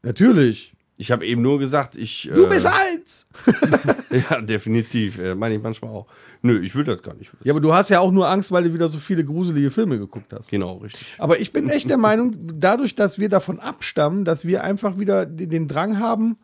Natürlich. 0.02 0.74
Ich 1.04 1.12
habe 1.12 1.26
eben 1.26 1.42
nur 1.42 1.60
gesagt, 1.60 1.98
ich. 1.98 2.32
Du 2.34 2.46
äh, 2.46 2.48
bist 2.48 2.66
eins. 2.66 3.28
Ja, 4.30 4.40
definitiv. 4.40 5.18
Äh, 5.18 5.36
meine 5.36 5.56
ich 5.56 5.62
manchmal 5.62 5.92
auch. 5.92 6.06
Nö, 6.44 6.62
ich 6.64 6.76
will 6.76 6.84
das 6.84 7.02
gar 7.02 7.16
nicht. 7.16 7.32
Ja, 7.44 7.52
aber 7.52 7.60
du 7.60 7.74
hast 7.74 7.90
ja 7.90 8.00
auch 8.00 8.12
nur 8.12 8.30
Angst, 8.30 8.52
weil 8.52 8.64
du 8.64 8.74
wieder 8.74 8.88
so 8.88 9.00
viele 9.00 9.26
gruselige 9.26 9.70
Filme 9.72 9.98
geguckt 9.98 10.32
hast. 10.32 10.50
Genau, 10.50 10.78
richtig. 10.78 11.08
Aber 11.18 11.40
ich 11.40 11.52
bin 11.52 11.68
echt 11.70 11.90
der 11.90 11.98
Meinung, 11.98 12.38
dadurch, 12.40 12.96
dass 12.96 13.18
wir 13.18 13.28
davon 13.28 13.60
abstammen, 13.60 14.24
dass 14.24 14.46
wir 14.46 14.64
einfach 14.64 14.98
wieder 14.98 15.26
den 15.26 15.68
Drang 15.68 16.00
haben, 16.00 16.38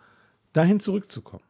dahin 0.52 0.80
zurückzukommen. 0.80 1.44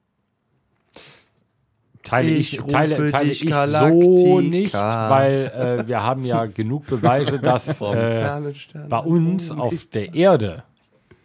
Teile 2.03 2.29
ich, 2.29 2.57
Ich 2.57 2.61
teile, 2.65 2.97
rufe 2.97 3.11
teile 3.11 3.29
dich 3.29 3.45
ich 3.45 3.53
so 3.53 4.41
nicht, 4.41 4.73
weil 4.73 5.79
äh, 5.83 5.87
wir 5.87 6.03
haben 6.03 6.25
ja 6.25 6.45
genug 6.45 6.85
Beweise, 6.85 7.39
dass 7.41 7.81
äh, 7.81 8.41
bei 8.87 8.99
uns 8.99 9.51
auf 9.51 9.85
der 9.85 10.13
Erde, 10.13 10.63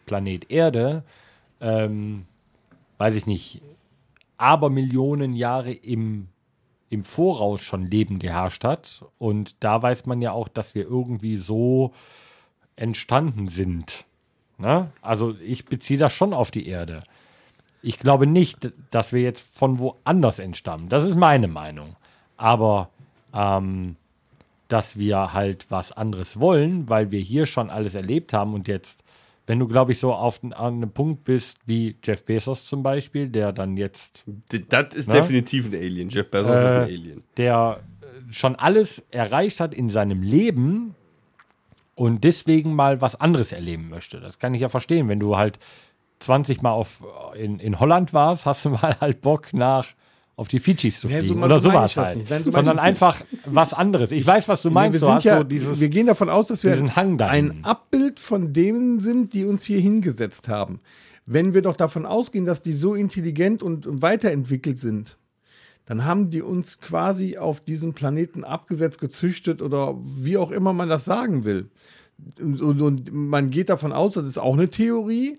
Planet 0.07 0.51
Erde, 0.51 1.03
ähm, 1.64 2.27
weiß 2.98 3.14
ich 3.14 3.27
nicht, 3.27 3.62
aber 4.37 4.68
Millionen 4.68 5.33
Jahre 5.33 5.72
im, 5.72 6.29
im 6.90 7.03
Voraus 7.03 7.62
schon 7.62 7.90
Leben 7.90 8.18
geherrscht 8.18 8.64
hat. 8.64 9.05
Und 9.18 9.57
da 9.61 9.83
weiß 9.83 10.07
man 10.07 10.20
ja 10.20 10.33
auch, 10.33 10.48
dass 10.48 10.74
wir 10.74 10.85
irgendwie 10.85 11.37
so 11.37 11.92
entstanden 12.77 13.48
sind. 13.48 14.05
Ne? 14.59 14.90
Also 15.00 15.35
ich 15.42 15.64
beziehe 15.64 15.98
das 15.98 16.12
schon 16.12 16.35
auf 16.35 16.50
die 16.50 16.66
Erde. 16.66 17.03
Ich 17.83 17.98
glaube 17.98 18.27
nicht, 18.27 18.72
dass 18.90 19.12
wir 19.12 19.22
jetzt 19.22 19.46
von 19.57 19.79
woanders 19.79 20.38
entstammen. 20.38 20.88
Das 20.88 21.05
ist 21.05 21.16
meine 21.16 21.48
Meinung. 21.48 21.96
Aber 22.37 22.90
ähm, 23.33 23.96
dass 24.68 24.98
wir 24.98 25.33
halt 25.33 25.66
was 25.70 25.92
anderes 25.92 26.40
wollen, 26.40 26.88
weil 26.88 27.11
wir 27.11 27.20
hier 27.20 27.46
schon 27.46 27.70
alles 27.70 27.94
erlebt 27.94 28.33
haben 28.33 28.55
und 28.55 28.68
jetzt, 28.68 29.04
wenn 29.46 29.59
du, 29.59 29.66
glaube 29.68 29.92
ich, 29.92 29.98
so 29.98 30.12
auf 30.14 30.42
an 30.42 30.52
einem 30.54 30.90
Punkt 30.90 31.24
bist 31.24 31.59
wie 31.66 31.96
Jeff 32.02 32.24
Bezos 32.24 32.64
zum 32.64 32.83
Beispiel, 32.83 33.28
der 33.28 33.52
dann 33.52 33.76
jetzt 33.76 34.24
Das 34.68 34.94
ist 34.94 35.09
Na? 35.09 35.14
definitiv 35.14 35.66
ein 35.66 35.74
Alien. 35.74 36.09
Jeff 36.09 36.30
Bezos 36.30 36.50
ist 36.57 36.64
ein 36.64 36.80
Äh, 36.88 36.94
Alien. 36.94 37.24
der 37.37 37.80
äh, 38.00 38.33
schon 38.33 38.57
alles 38.57 39.04
erreicht 39.11 39.61
hat 39.61 39.74
in 39.74 39.88
seinem 39.90 40.22
Leben 40.22 40.94
und 41.94 42.24
deswegen 42.24 42.74
mal 42.74 43.00
was 43.00 43.20
anderes 43.20 43.52
erleben 43.52 43.88
möchte. 43.90 44.18
Das 44.20 44.38
kann 44.38 44.54
ich 44.54 44.62
ja 44.62 44.68
verstehen. 44.68 45.09
Wenn 45.09 45.20
du 45.20 45.37
halt 45.37 45.59
20 46.20 46.62
Mal 46.62 46.72
auf, 46.72 47.04
in, 47.37 47.59
in 47.59 47.78
Holland 47.80 48.12
warst, 48.14 48.46
hast 48.46 48.64
du 48.64 48.70
mal 48.83 48.96
halt 49.00 49.20
Bock 49.20 49.52
nach 49.52 49.88
auf 50.37 50.49
die 50.49 50.59
Fidschis 50.59 51.01
zu 51.01 51.07
Ja, 51.09 51.18
fliegen 51.18 51.35
so- 51.35 51.40
so 51.40 51.44
oder 51.44 51.61
sowas 51.61 51.97
halt. 51.97 52.16
nicht. 52.18 52.31
Nein, 52.31 52.44
so 52.44 52.51
Sondern 52.53 52.79
einfach 52.79 53.23
was 53.47 53.73
anderes. 53.73 54.11
Ich 54.11 54.27
weiß, 54.27 54.49
was 54.49 54.62
du 54.62 54.70
meinst. 54.70 54.94
wir, 54.94 55.01
Du 55.01 55.07
sind 55.07 55.14
hast 55.16 55.25
ja, 55.25 55.37
so 55.38 55.44
dieses, 55.44 55.79
wir 55.81 55.88
gehen 55.88 56.07
davon 56.07 56.29
aus, 56.29 56.49
dass 56.49 56.64
wir 56.64 56.73
ein 56.73 57.64
Abbild 57.64 58.18
von 58.20 58.53
denen 58.53 58.99
sind, 59.01 59.33
die 59.33 59.44
uns 59.44 59.64
hier 59.64 59.79
hingesetzt 59.81 60.49
haben. 60.49 60.81
Wenn 61.27 61.55
wir 61.55 61.62
doch 61.62 61.77
davon 61.77 62.05
ausgehen, 62.05 62.44
dass 62.44 62.62
die 62.62 62.73
so 62.73 62.94
intelligent 62.94 63.62
und 63.62 64.03
weiterentwickelt 64.03 64.79
sind, 64.79 65.16
dann 65.87 66.05
haben 66.05 66.31
die 66.31 66.42
uns 66.42 66.81
quasi 66.81 67.37
auf 67.38 67.61
diesem 67.61 67.92
Planeten 67.94 68.42
abgesetzt, 68.42 69.01
gezüchtet 69.01 69.62
oder 69.62 69.97
wie 70.01 70.37
auch 70.37 70.51
immer 70.51 70.73
man 70.73 70.88
das 70.88 71.05
sagen 71.05 71.44
will. 71.44 71.70
Und, 72.40 72.61
und 72.81 73.12
man 73.12 73.51
geht 73.51 73.68
davon 73.68 73.92
aus, 73.92 74.14
das 74.14 74.25
ist 74.25 74.38
auch 74.38 74.55
eine 74.55 74.68
Theorie. 74.68 75.38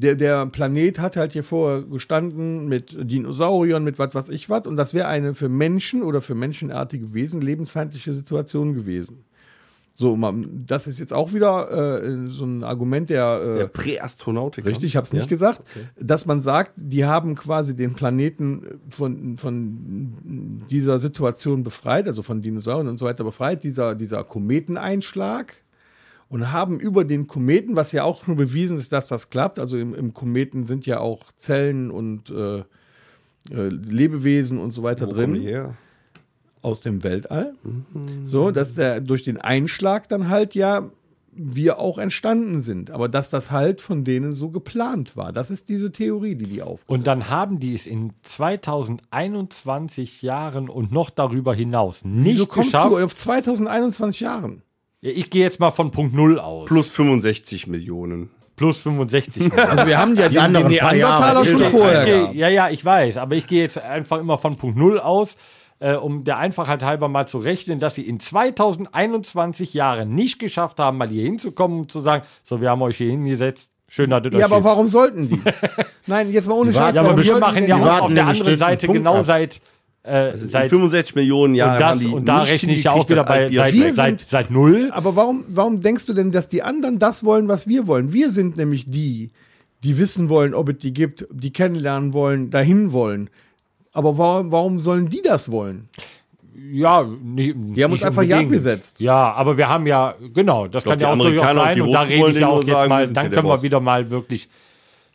Der, 0.00 0.14
der 0.14 0.46
Planet 0.46 1.00
hat 1.00 1.16
halt 1.16 1.32
hier 1.32 1.42
vorher 1.42 1.82
gestanden 1.82 2.68
mit 2.68 2.96
Dinosauriern, 2.96 3.82
mit 3.82 3.98
was 3.98 4.14
weiß 4.14 4.28
ich 4.28 4.48
was. 4.48 4.64
Und 4.68 4.76
das 4.76 4.94
wäre 4.94 5.08
eine 5.08 5.34
für 5.34 5.48
Menschen 5.48 6.04
oder 6.04 6.22
für 6.22 6.36
menschenartige 6.36 7.14
Wesen 7.14 7.40
lebensfeindliche 7.40 8.12
Situation 8.12 8.74
gewesen. 8.74 9.24
So, 9.94 10.14
man, 10.14 10.64
das 10.64 10.86
ist 10.86 11.00
jetzt 11.00 11.12
auch 11.12 11.32
wieder 11.32 12.00
äh, 12.00 12.28
so 12.28 12.44
ein 12.44 12.62
Argument 12.62 13.10
der, 13.10 13.42
äh, 13.42 13.58
Der 13.58 13.66
Präastronautiker. 13.66 14.68
Richtig, 14.68 14.84
ich 14.84 14.96
habe 14.96 15.04
es 15.04 15.12
nicht 15.12 15.28
gesagt, 15.28 15.62
dass 15.98 16.26
man 16.26 16.40
sagt, 16.40 16.74
die 16.76 17.04
haben 17.04 17.34
quasi 17.34 17.74
den 17.74 17.94
Planeten 17.94 18.78
von, 18.90 19.36
von 19.36 20.62
dieser 20.70 21.00
Situation 21.00 21.64
befreit, 21.64 22.06
also 22.06 22.22
von 22.22 22.40
Dinosauriern 22.40 22.86
und 22.86 23.00
so 23.00 23.06
weiter 23.06 23.24
befreit, 23.24 23.64
dieser, 23.64 23.96
dieser 23.96 24.22
Kometeneinschlag 24.22 25.56
und 26.28 26.52
haben 26.52 26.78
über 26.78 27.04
den 27.04 27.26
Kometen, 27.26 27.76
was 27.76 27.92
ja 27.92 28.04
auch 28.04 28.24
schon 28.24 28.36
bewiesen 28.36 28.76
ist, 28.78 28.92
dass 28.92 29.08
das 29.08 29.30
klappt, 29.30 29.58
also 29.58 29.76
im, 29.78 29.94
im 29.94 30.14
Kometen 30.14 30.64
sind 30.64 30.86
ja 30.86 31.00
auch 31.00 31.32
Zellen 31.36 31.90
und 31.90 32.30
äh, 32.30 32.58
äh, 32.58 32.64
Lebewesen 33.68 34.58
und 34.58 34.72
so 34.72 34.82
weiter 34.82 35.06
Wo 35.06 35.12
drin 35.12 35.74
aus 36.60 36.80
dem 36.80 37.04
Weltall. 37.04 37.54
So, 38.24 38.50
dass 38.50 38.74
der 38.74 39.00
durch 39.00 39.22
den 39.22 39.38
Einschlag 39.38 40.08
dann 40.08 40.28
halt 40.28 40.54
ja 40.54 40.90
wir 41.38 41.78
auch 41.78 41.98
entstanden 41.98 42.60
sind, 42.60 42.90
aber 42.90 43.08
dass 43.08 43.30
das 43.30 43.52
halt 43.52 43.80
von 43.80 44.02
denen 44.02 44.32
so 44.32 44.50
geplant 44.50 45.16
war. 45.16 45.32
Das 45.32 45.52
ist 45.52 45.68
diese 45.68 45.92
Theorie, 45.92 46.34
die 46.34 46.46
die 46.46 46.62
auf. 46.62 46.80
Und 46.86 47.06
dann 47.06 47.28
haben 47.28 47.60
die 47.60 47.76
es 47.76 47.86
in 47.86 48.12
2021 48.24 50.22
Jahren 50.22 50.68
und 50.68 50.90
noch 50.90 51.10
darüber 51.10 51.54
hinaus 51.54 52.04
nicht 52.04 52.34
Wieso 52.34 52.46
kommst 52.46 52.72
geschafft. 52.72 52.90
du 52.90 52.98
auf 52.98 53.14
2021 53.14 54.20
Jahren? 54.20 54.62
Ja, 55.00 55.10
ich 55.10 55.30
gehe 55.30 55.42
jetzt 55.44 55.60
mal 55.60 55.70
von 55.70 55.90
Punkt 55.90 56.14
Null 56.14 56.38
aus. 56.40 56.66
Plus 56.68 56.88
65 56.88 57.66
Millionen. 57.68 58.30
plus 58.56 58.80
65. 58.82 59.52
Also 59.56 59.86
wir 59.86 59.98
haben 59.98 60.16
ja 60.16 60.24
die, 60.28 60.34
die 60.34 60.38
anderen 60.40 60.76
paar 60.76 60.92
Neandertaler 60.92 61.44
Jahre. 61.44 61.48
schon 61.48 61.64
vorher 61.66 62.04
geh, 62.32 62.38
ja, 62.38 62.48
ja, 62.48 62.70
ich 62.70 62.84
weiß, 62.84 63.16
aber 63.18 63.36
ich 63.36 63.46
gehe 63.46 63.62
jetzt 63.62 63.78
einfach 63.78 64.18
immer 64.18 64.38
von 64.38 64.56
Punkt 64.56 64.76
Null 64.76 64.98
aus, 64.98 65.36
äh, 65.78 65.94
um 65.94 66.24
der 66.24 66.38
Einfachheit 66.38 66.82
halber 66.82 67.06
mal 67.08 67.28
zu 67.28 67.38
rechnen, 67.38 67.78
dass 67.78 67.94
sie 67.94 68.02
in 68.02 68.18
2021 68.18 69.74
Jahren 69.74 70.14
nicht 70.14 70.38
geschafft 70.40 70.80
haben, 70.80 70.98
mal 70.98 71.08
hier 71.08 71.22
hinzukommen 71.22 71.80
und 71.82 71.92
zu 71.92 72.00
sagen, 72.00 72.24
so, 72.42 72.60
wir 72.60 72.70
haben 72.70 72.82
euch 72.82 72.96
hier 72.96 73.10
hingesetzt. 73.10 73.70
Schön, 73.88 74.10
dass 74.10 74.24
ihr 74.24 74.30
das 74.30 74.40
Ja, 74.40 74.46
aber 74.46 74.56
steht. 74.56 74.64
warum 74.64 74.88
sollten 74.88 75.28
die? 75.28 75.40
Nein, 76.06 76.30
jetzt 76.32 76.48
mal 76.48 76.54
ohne 76.54 76.72
Scheiß. 76.74 76.96
Ja, 76.96 77.02
aber 77.02 77.22
wir 77.22 77.38
machen 77.38 77.62
die 77.64 77.70
ja 77.70 77.76
auch 77.76 78.00
auf 78.02 78.12
der 78.12 78.26
anderen 78.26 78.56
Seite 78.56 78.86
Punkt 78.86 78.98
genau 79.00 79.18
ab. 79.18 79.24
seit, 79.24 79.60
äh, 80.04 80.32
In 80.32 80.48
seit 80.50 80.70
65 80.70 81.14
Millionen 81.16 81.54
Jahren. 81.54 81.74
und, 81.74 81.80
das, 81.80 81.90
haben 81.90 82.00
die 82.00 82.06
und 82.14 82.24
da 82.26 82.40
nicht 82.42 82.52
rechne 82.52 82.72
ich 82.72 82.84
ja 82.84 82.92
auch 82.92 83.08
wieder 83.08 83.24
bei 83.24 83.50
seit, 83.52 83.72
Wir 83.74 83.94
seit, 83.94 84.20
sind- 84.20 84.28
seit 84.30 84.50
null. 84.50 84.90
Aber 84.92 85.16
warum, 85.16 85.44
warum 85.48 85.80
denkst 85.80 86.06
du 86.06 86.14
denn, 86.14 86.30
dass 86.32 86.48
die 86.48 86.62
anderen 86.62 86.98
das 86.98 87.24
wollen, 87.24 87.48
was 87.48 87.66
wir 87.66 87.86
wollen? 87.86 88.12
Wir 88.12 88.30
sind 88.30 88.56
nämlich 88.56 88.88
die, 88.88 89.30
die 89.82 89.98
wissen 89.98 90.28
wollen, 90.28 90.54
ob 90.54 90.68
es 90.70 90.78
die 90.78 90.92
gibt, 90.92 91.26
die 91.30 91.52
kennenlernen 91.52 92.12
wollen, 92.12 92.50
dahin 92.50 92.92
wollen. 92.92 93.28
Aber 93.92 94.16
warum, 94.18 94.50
warum 94.52 94.78
sollen 94.80 95.08
die 95.08 95.22
das 95.22 95.50
wollen? 95.50 95.88
Ja, 96.72 97.04
nicht, 97.22 97.54
Die 97.56 97.84
haben 97.84 97.92
uns 97.92 98.02
einfach 98.02 98.22
Jagd 98.22 98.50
gesetzt. 98.50 98.98
Ja, 99.00 99.32
aber 99.32 99.56
wir 99.56 99.68
haben 99.68 99.86
ja, 99.86 100.14
genau, 100.34 100.66
das 100.66 100.82
glaub, 100.82 100.98
kann 100.98 101.00
ja 101.00 101.14
die 101.14 101.20
auch 101.20 101.24
durchaus 101.24 101.54
sein. 101.54 101.80
Und 101.80 101.92
da 101.92 102.00
rede 102.02 102.20
wollen 102.20 102.34
ich 102.34 102.40
ja 102.40 102.48
auch 102.48 102.64
jetzt 102.64 102.88
mal, 102.88 103.06
dann 103.12 103.30
können 103.30 103.46
wir 103.48 103.62
wieder 103.62 103.80
mal 103.80 104.10
wirklich 104.10 104.48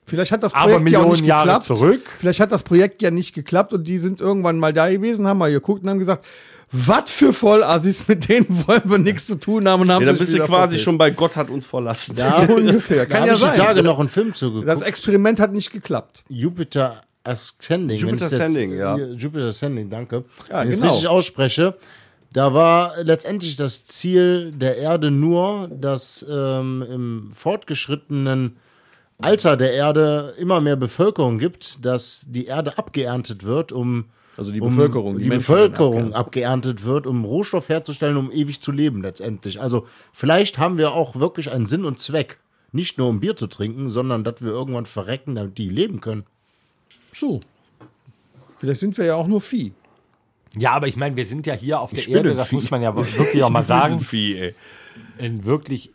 Vielleicht 0.05 0.31
hat 0.31 0.43
das 0.43 0.53
Aber 0.53 0.71
Projekt 0.73 0.89
ja 0.91 0.99
auch 0.99 1.11
nicht 1.11 1.25
Jahre 1.25 1.45
geklappt. 1.45 1.65
zurück. 1.65 2.01
Vielleicht 2.19 2.39
hat 2.39 2.51
das 2.51 2.63
Projekt 2.63 3.01
ja 3.01 3.09
nicht 3.11 3.33
geklappt 3.33 3.73
und 3.73 3.85
die 3.87 3.99
sind 3.99 4.19
irgendwann 4.19 4.59
mal 4.59 4.73
da 4.73 4.89
gewesen, 4.89 5.27
haben 5.27 5.37
mal 5.37 5.51
geguckt 5.51 5.83
und 5.83 5.89
haben 5.89 5.99
gesagt, 5.99 6.25
was 6.71 7.11
für 7.11 7.31
Vollassis, 7.33 8.07
mit 8.07 8.27
denen 8.27 8.47
wollen 8.67 8.81
wir 8.85 8.97
nichts 8.97 9.27
zu 9.27 9.35
tun 9.39 9.67
haben 9.69 9.81
und 9.83 9.91
haben 9.91 10.01
Ja, 10.01 10.07
dann 10.07 10.17
sich 10.17 10.27
bist 10.27 10.33
du 10.39 10.45
quasi 10.45 10.49
verpisst. 10.69 10.83
schon 10.83 10.97
bei 10.97 11.11
Gott 11.11 11.35
hat 11.35 11.49
uns 11.49 11.65
verlassen. 11.65 12.15
Da, 12.15 12.45
so 12.47 12.53
ungefähr. 12.55 13.05
da 13.05 13.17
Kann 13.17 13.27
ja 13.27 13.33
ich 13.35 13.39
sein. 13.39 13.55
Tage 13.57 13.83
noch 13.83 13.99
einen 13.99 14.09
Film 14.09 14.33
zugeguckt. 14.33 14.67
Das 14.67 14.81
Experiment 14.81 15.39
hat 15.39 15.53
nicht 15.53 15.71
geklappt. 15.71 16.23
Jupiter 16.29 17.03
Ascending. 17.23 17.97
Jupiter 17.99 18.25
Ascending, 18.25 18.75
ja. 18.75 18.97
Jupiter 18.97 19.45
Ascending, 19.45 19.89
danke. 19.89 20.25
Ja, 20.49 20.61
wenn 20.61 20.69
ich 20.69 20.73
es 20.75 20.79
genau. 20.81 20.91
richtig 20.93 21.09
ausspreche. 21.09 21.75
Da 22.33 22.53
war 22.55 22.93
letztendlich 23.03 23.55
das 23.55 23.85
Ziel 23.85 24.51
der 24.51 24.77
Erde 24.77 25.11
nur, 25.11 25.69
dass 25.71 26.25
ähm, 26.27 26.83
im 26.91 27.29
fortgeschrittenen 27.33 28.57
Alter 29.19 29.57
der 29.57 29.73
Erde 29.73 30.33
immer 30.37 30.59
mehr 30.61 30.75
Bevölkerung 30.75 31.37
gibt, 31.39 31.83
dass 31.85 32.25
die 32.29 32.45
Erde 32.45 32.77
abgeerntet 32.77 33.43
wird, 33.43 33.71
um 33.71 34.05
Also 34.37 34.51
die 34.51 34.59
um, 34.61 34.69
Bevölkerung, 34.69 35.17
die, 35.17 35.23
die 35.23 35.29
Bevölkerung 35.29 36.13
abgeerntet 36.13 36.83
wird, 36.83 37.07
um 37.07 37.23
Rohstoff 37.23 37.69
herzustellen, 37.69 38.17
um 38.17 38.31
ewig 38.31 38.61
zu 38.61 38.71
leben 38.71 39.01
letztendlich. 39.01 39.61
Also 39.61 39.87
vielleicht 40.11 40.57
haben 40.57 40.77
wir 40.77 40.93
auch 40.93 41.15
wirklich 41.15 41.51
einen 41.51 41.67
Sinn 41.67 41.85
und 41.85 41.99
Zweck. 41.99 42.39
Nicht 42.71 42.97
nur 42.97 43.07
um 43.07 43.19
Bier 43.19 43.35
zu 43.35 43.47
trinken, 43.47 43.89
sondern 43.89 44.23
dass 44.23 44.41
wir 44.41 44.51
irgendwann 44.51 44.87
verrecken, 44.87 45.35
damit 45.35 45.57
die 45.59 45.69
leben 45.69 46.01
können. 46.01 46.25
So. 47.13 47.39
Vielleicht 48.57 48.79
sind 48.79 48.97
wir 48.97 49.05
ja 49.05 49.15
auch 49.15 49.27
nur 49.27 49.41
Vieh. 49.41 49.73
Ja, 50.57 50.71
aber 50.71 50.87
ich 50.87 50.95
meine, 50.95 51.15
wir 51.15 51.25
sind 51.25 51.45
ja 51.45 51.53
hier 51.53 51.79
auf 51.79 51.91
der 51.93 52.07
Erde, 52.07 52.31
ein 52.31 52.37
das 52.37 52.47
Vieh. 52.49 52.55
muss 52.55 52.71
man 52.71 52.81
ja 52.81 52.95
wirklich 52.95 53.43
auch 53.43 53.49
mal 53.51 53.63
sagen. 53.63 53.99
Vieh, 54.01 54.37
ey. 54.37 54.55
in 55.17 55.45
wirklich, 55.45 55.91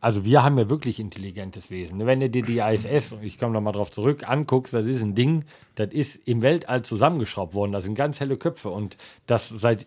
also 0.00 0.24
wir 0.24 0.44
haben 0.44 0.58
ja 0.58 0.70
wirklich 0.70 1.00
intelligentes 1.00 1.70
Wesen. 1.70 2.06
Wenn 2.06 2.20
du 2.20 2.30
dir 2.30 2.42
die 2.44 2.58
ISS, 2.58 3.14
ich 3.22 3.38
komme 3.38 3.52
nochmal 3.52 3.72
drauf 3.72 3.90
zurück, 3.90 4.28
anguckst, 4.28 4.72
das 4.74 4.86
ist 4.86 5.02
ein 5.02 5.14
Ding, 5.14 5.44
das 5.74 5.92
ist 5.92 6.16
im 6.26 6.42
Weltall 6.42 6.82
zusammengeschraubt 6.82 7.54
worden. 7.54 7.72
Das 7.72 7.84
sind 7.84 7.94
ganz 7.94 8.20
helle 8.20 8.36
Köpfe 8.36 8.68
und 8.70 8.96
das 9.26 9.48
seit 9.48 9.86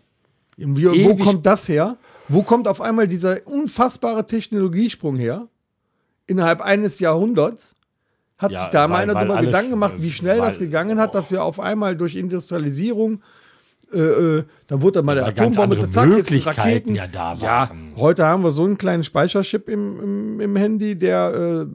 Wie, 0.56 1.04
wo 1.04 1.16
kommt 1.16 1.46
das 1.46 1.68
her? 1.68 1.96
Wo 2.28 2.42
kommt 2.42 2.68
auf 2.68 2.80
einmal 2.80 3.08
dieser 3.08 3.46
unfassbare 3.46 4.26
Technologiesprung 4.26 5.16
her? 5.16 5.48
Innerhalb 6.26 6.60
eines 6.60 6.98
Jahrhunderts? 6.98 7.74
Hat 8.36 8.52
Ja, 8.52 8.60
sich 8.60 8.68
da 8.68 8.88
mal 8.88 9.02
einer 9.02 9.14
darüber 9.14 9.40
Gedanken 9.40 9.70
gemacht, 9.70 9.94
wie 9.98 10.10
schnell 10.12 10.40
weil- 10.40 10.48
das 10.48 10.58
gegangen 10.58 10.98
hat, 11.00 11.14
dass 11.14 11.30
wir 11.30 11.42
auf 11.44 11.58
einmal 11.58 11.96
durch 11.96 12.16
Industrialisierung, 12.16 13.22
äh, 13.92 13.98
äh, 14.38 14.44
dann 14.68 14.82
wurde 14.82 14.98
dann 14.98 15.04
mal 15.06 15.14
der 15.14 15.26
Atombombe, 15.26 15.78
zack, 15.88 16.08
jetzt 16.16 16.46
Raketen. 16.46 16.94
ja 16.94 17.06
da 17.06 17.34
Ja, 17.34 17.70
heute 17.96 18.24
haben 18.24 18.42
wir 18.42 18.50
so 18.50 18.64
einen 18.64 18.78
kleinen 18.78 19.04
Speicherchip 19.04 19.68
im, 19.68 20.00
im, 20.02 20.40
im 20.40 20.56
Handy, 20.56 20.96
der 20.96 21.64
äh, 21.64 21.66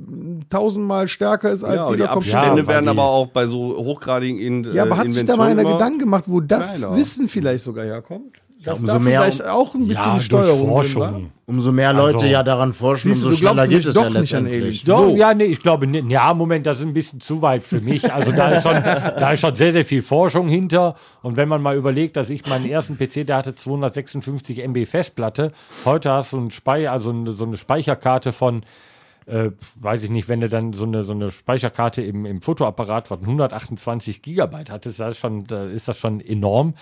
tausendmal 0.49 1.07
stärker 1.07 1.51
ist 1.51 1.63
als 1.63 1.75
Ja, 1.75 1.83
und 1.85 1.93
die 1.93 1.99
jeder 2.01 2.13
Computer. 2.13 2.37
Abstände 2.39 2.61
Ja, 2.63 2.67
werden 2.67 2.85
die- 2.85 2.89
aber 2.91 3.03
auch 3.03 3.27
bei 3.27 3.47
so 3.47 3.75
hochgradigen 3.77 4.39
In 4.39 4.63
Ja, 4.73 4.83
aber 4.83 4.95
äh, 4.95 4.99
hat 4.99 5.09
sich 5.09 5.25
da 5.25 5.35
mal 5.37 5.51
einer 5.51 5.63
Gedanken 5.63 5.99
gemacht, 5.99 6.23
wo 6.27 6.39
das 6.41 6.77
kleiner. 6.79 6.95
Wissen 6.95 7.27
vielleicht 7.27 7.63
sogar 7.63 7.85
herkommt? 7.85 8.35
Dass 8.67 8.81
umso 8.81 8.93
da 8.93 8.99
mehr- 8.99 9.21
vielleicht 9.23 9.45
auch 9.47 9.73
ein 9.73 9.87
bisschen 9.87 10.03
ja, 10.05 10.11
durch 10.13 10.25
Steuerung? 10.25 10.67
Forschung. 10.67 11.31
Umso 11.45 11.71
mehr 11.71 11.93
Leute 11.93 12.15
Also- 12.17 12.25
ja 12.27 12.43
daran 12.43 12.73
forschen, 12.73 13.09
Siehst 13.13 13.23
du, 13.23 13.27
umso 13.27 13.37
schneller 13.39 13.63
geht 13.63 13.69
nämlich 13.69 13.85
es 13.87 13.93
doch 13.95 14.03
ja 14.13 14.21
nicht 14.21 14.35
an 14.35 14.43
letztendlich. 14.45 14.61
Aliens. 14.63 14.85
So, 14.85 14.95
So. 15.09 15.15
ja, 15.15 15.33
nee, 15.33 15.45
ich 15.45 15.61
glaube, 15.61 15.87
nicht. 15.87 16.09
ja, 16.09 16.33
Moment, 16.33 16.65
das 16.65 16.79
ist 16.79 16.85
ein 16.85 16.93
bisschen 16.93 17.21
zu 17.21 17.41
weit 17.41 17.63
für 17.63 17.79
mich. 17.79 18.13
Also 18.13 18.31
da 18.33 18.49
ist 18.51 18.63
schon, 18.63 18.73
da 18.83 19.31
ist 19.31 19.39
schon 19.39 19.55
sehr, 19.55 19.71
sehr 19.71 19.85
viel 19.85 20.01
Forschung 20.01 20.47
hinter. 20.49 20.95
Und 21.21 21.37
wenn 21.37 21.47
man 21.47 21.61
mal 21.61 21.75
überlegt, 21.77 22.17
dass 22.17 22.29
ich 22.29 22.45
meinen 22.45 22.69
ersten 22.69 22.97
PC, 22.97 23.25
der 23.25 23.37
hatte 23.37 23.55
256 23.55 24.59
MB 24.67 24.85
Festplatte. 24.85 25.51
Heute 25.85 26.11
hast 26.11 26.33
du 26.33 26.37
einen 26.37 26.51
Spei 26.51 26.89
also 26.89 27.09
eine, 27.11 27.31
so 27.31 27.45
eine 27.45 27.55
Speicherkarte 27.57 28.33
von, 28.33 28.63
äh, 29.25 29.51
weiß 29.75 30.03
ich 30.03 30.09
nicht, 30.09 30.27
wenn 30.27 30.41
du 30.41 30.49
dann 30.49 30.73
so 30.73 30.83
eine, 30.83 31.03
so 31.03 31.13
eine 31.13 31.31
Speicherkarte 31.31 32.01
im, 32.01 32.25
im 32.25 32.41
Fotoapparat 32.41 33.07
von 33.07 33.21
128 33.21 34.21
Gigabyte 34.21 34.69
hattest, 34.69 34.99
das 34.99 35.11
ist, 35.11 35.17
schon, 35.19 35.45
da 35.47 35.63
ist 35.65 35.87
das 35.87 35.97
schon 35.97 36.19
enorm. 36.19 36.73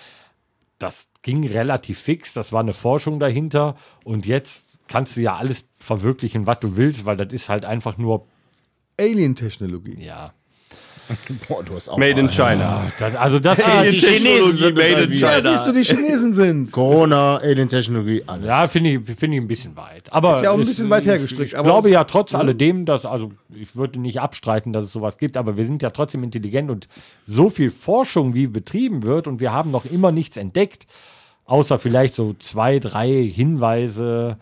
Das 0.78 1.06
ging 1.26 1.46
relativ 1.46 1.98
fix, 1.98 2.32
das 2.32 2.52
war 2.52 2.60
eine 2.60 2.72
Forschung 2.72 3.18
dahinter. 3.20 3.76
Und 4.04 4.24
jetzt 4.26 4.78
kannst 4.88 5.16
du 5.16 5.20
ja 5.20 5.36
alles 5.36 5.64
verwirklichen, 5.74 6.46
was 6.46 6.60
du 6.60 6.76
willst, 6.76 7.04
weil 7.04 7.16
das 7.18 7.32
ist 7.32 7.48
halt 7.50 7.64
einfach 7.66 7.98
nur 7.98 8.26
Alien-Technologie. 8.98 9.98
ja. 10.02 10.32
Boah, 11.48 11.62
du 11.62 11.74
hast 11.76 11.88
auch 11.88 11.98
Made 11.98 12.18
in 12.18 12.28
China. 12.28 12.90
Das, 12.98 13.14
also 13.14 13.38
das 13.38 13.60
Ah, 13.60 13.84
die 13.84 13.90
Technologie 13.90 14.16
Chinesen 14.28 14.56
sind 14.56 14.74
made 14.76 14.88
in 14.88 14.96
halt 14.96 15.10
wieder. 15.10 15.30
Ja, 15.30 15.36
China. 15.38 15.52
siehst 15.56 15.68
du, 15.68 15.72
die 15.72 15.82
Chinesen 15.84 16.32
sind's. 16.34 16.72
Corona, 16.72 17.36
Alien-Technologie, 17.36 18.24
alles. 18.26 18.44
ja, 18.46 18.66
finde 18.66 18.90
ich, 18.90 19.04
finde 19.16 19.36
ich 19.36 19.42
ein 19.42 19.46
bisschen 19.46 19.76
weit. 19.76 20.12
Aber 20.12 20.34
Ist 20.34 20.42
ja 20.42 20.50
auch 20.50 20.58
ein 20.58 20.66
bisschen 20.66 20.90
weit 20.90 21.06
hergestrickt, 21.06 21.52
Ich, 21.52 21.56
ich 21.56 21.62
glaube 21.64 21.90
ja 21.90 22.02
trotz 22.02 22.34
alledem, 22.34 22.86
dass, 22.86 23.06
also 23.06 23.30
ich 23.54 23.76
würde 23.76 24.00
nicht 24.00 24.20
abstreiten, 24.20 24.72
dass 24.72 24.82
es 24.82 24.90
sowas 24.92 25.16
gibt, 25.18 25.36
aber 25.36 25.56
wir 25.56 25.64
sind 25.64 25.80
ja 25.80 25.90
trotzdem 25.90 26.24
intelligent 26.24 26.72
und 26.72 26.88
so 27.28 27.50
viel 27.50 27.70
Forschung, 27.70 28.34
wie 28.34 28.48
betrieben 28.48 29.04
wird 29.04 29.28
und 29.28 29.38
wir 29.38 29.52
haben 29.52 29.70
noch 29.70 29.84
immer 29.84 30.10
nichts 30.10 30.36
entdeckt, 30.36 30.88
außer 31.46 31.78
vielleicht 31.78 32.14
so 32.14 32.34
zwei, 32.34 32.78
drei 32.78 33.22
Hinweise. 33.24 34.36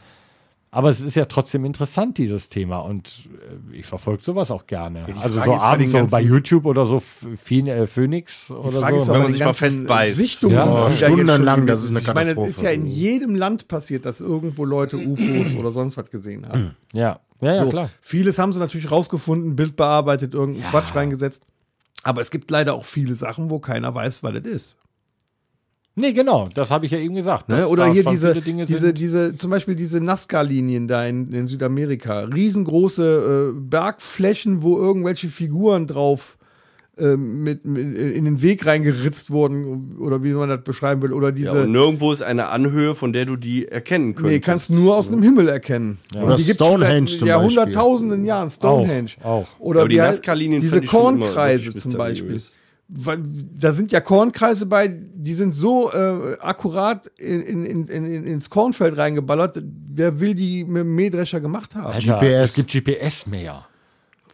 Aber 0.70 0.90
es 0.90 1.00
ist 1.00 1.14
ja 1.14 1.26
trotzdem 1.26 1.64
interessant, 1.64 2.18
dieses 2.18 2.48
Thema. 2.48 2.78
Und 2.78 3.28
äh, 3.72 3.76
ich 3.78 3.86
verfolge 3.86 4.24
sowas 4.24 4.50
auch 4.50 4.66
gerne. 4.66 5.04
also 5.22 5.38
Frage 5.38 5.52
so 5.52 5.58
bei 5.58 5.62
abends 5.62 5.92
den 5.92 6.08
so 6.08 6.10
bei 6.10 6.20
YouTube 6.20 6.66
oder 6.66 6.84
so 6.84 6.96
äh, 6.96 7.86
Phoenix 7.86 8.48
Die 8.48 8.54
oder 8.54 8.70
so. 8.72 8.80
doch 8.80 9.06
wenn 9.06 9.12
bei 9.12 9.18
man 9.18 9.32
sich 9.32 9.38
mal 9.38 9.44
ganzen 9.46 9.54
festbeißt. 9.54 10.16
Sichtungen, 10.16 10.56
Ja. 10.56 10.88
jetzt 10.88 11.04
Stundenlang, 11.04 11.66
das 11.68 11.84
ist 11.84 11.90
eine 11.90 12.00
Ich 12.00 12.06
meine, 12.08 12.30
es 12.30 12.36
Katastrophe. 12.36 12.48
ist 12.50 12.62
ja 12.62 12.70
in 12.70 12.86
jedem 12.88 13.36
Land 13.36 13.68
passiert, 13.68 14.04
dass 14.04 14.18
irgendwo 14.20 14.64
Leute 14.64 14.96
UFOs 14.96 15.54
oder 15.54 15.70
sonst 15.70 15.96
was 15.96 16.10
gesehen 16.10 16.48
haben. 16.48 16.74
Ja, 16.92 17.20
ja, 17.40 17.54
ja 17.54 17.64
So, 17.64 17.70
klar. 17.70 17.90
Vieles 18.00 18.40
haben 18.40 18.52
sie 18.52 18.58
natürlich 18.58 18.90
rausgefunden, 18.90 19.54
Bild 19.54 19.76
bearbeitet, 19.76 20.34
irgendeinen 20.34 20.70
Quatsch 20.70 20.92
reingesetzt. 20.92 21.44
Aber 22.02 22.20
es 22.20 22.32
gibt 22.32 22.50
leider 22.50 22.74
auch 22.74 22.84
viele 22.84 23.14
Sachen, 23.14 23.48
wo 23.48 23.60
keiner 23.60 23.94
weiß, 23.94 24.24
was 24.24 24.32
das 24.32 24.42
ist. 24.42 24.76
Nee, 25.96 26.12
genau, 26.12 26.48
das 26.52 26.70
habe 26.72 26.87
ich 26.87 26.92
ja 26.92 26.98
eben 26.98 27.14
gesagt. 27.14 27.48
Ne? 27.48 27.68
Oder 27.68 27.87
hier 27.87 28.04
diese, 28.04 28.35
diese, 28.35 28.79
sind. 28.79 28.98
diese, 28.98 29.37
zum 29.37 29.50
Beispiel 29.50 29.77
diese 29.77 30.00
Nazca-Linien 30.00 30.88
da 30.88 31.06
in, 31.06 31.33
in 31.33 31.46
Südamerika. 31.46 32.21
Riesengroße 32.21 33.52
äh, 33.54 33.60
Bergflächen, 33.60 34.62
wo 34.62 34.77
irgendwelche 34.77 35.29
Figuren 35.29 35.87
drauf 35.87 36.37
ähm, 36.98 37.42
mit, 37.42 37.64
mit 37.64 37.96
in 37.96 38.25
den 38.25 38.42
Weg 38.42 38.66
reingeritzt 38.66 39.31
wurden 39.31 39.96
oder 39.98 40.23
wie 40.23 40.33
man 40.33 40.48
das 40.48 40.62
beschreiben 40.62 41.02
will 41.02 41.12
oder 41.12 41.29
Ja, 41.29 41.33
diese 41.33 41.62
und 41.62 41.73
nirgendwo 41.73 42.12
ist 42.12 42.23
eine 42.23 42.48
Anhöhe, 42.48 42.94
von 42.94 43.12
der 43.12 43.25
du 43.25 43.37
die 43.37 43.66
erkennen 43.66 44.14
könntest. 44.14 44.33
Nee, 44.33 44.40
kannst 44.40 44.68
du 44.71 44.75
nur 44.75 44.96
aus 44.96 45.10
dem 45.10 45.23
Himmel 45.23 45.48
erkennen. 45.48 45.98
Und 46.14 46.23
Oder 46.23 46.37
die 46.37 46.44
Stonehenge 46.44 47.08
seit 47.08 47.18
zum 47.18 47.29
Jahrhunderttausenden 47.29 48.25
Jahren, 48.25 48.50
Stonehenge. 48.50 49.10
Auch, 49.23 49.27
auch. 49.27 49.48
Oder 49.60 49.83
Ja, 49.83 49.88
die 49.88 49.94
wie 49.94 50.00
halt 50.00 50.12
Nazca-Linien 50.12 50.60
diese 50.60 50.83
Kornkreise 50.83 51.75
zum. 51.75 51.94
Beispiel. 51.94 52.40
Weil, 52.96 53.22
da 53.58 53.72
sind 53.72 53.90
ja 53.90 54.00
Kornkreise 54.00 54.66
bei, 54.66 54.88
die 54.88 55.34
sind 55.34 55.52
so 55.52 55.90
äh, 55.92 56.36
akkurat 56.38 57.08
in, 57.18 57.40
in, 57.42 57.64
in, 57.64 57.88
in, 57.88 58.26
ins 58.26 58.50
Kornfeld 58.50 58.96
reingeballert. 58.96 59.60
Wer 59.88 60.20
will 60.20 60.34
die 60.34 60.64
mit 60.64 60.82
dem 60.82 60.94
Mähdrescher 60.94 61.40
gemacht 61.40 61.74
haben? 61.74 61.92
Alter, 61.92 62.18
GPS. 62.20 62.58
Es 62.58 62.66
gibt 62.66 62.86
GPS 62.86 63.26
mehr. 63.26 63.66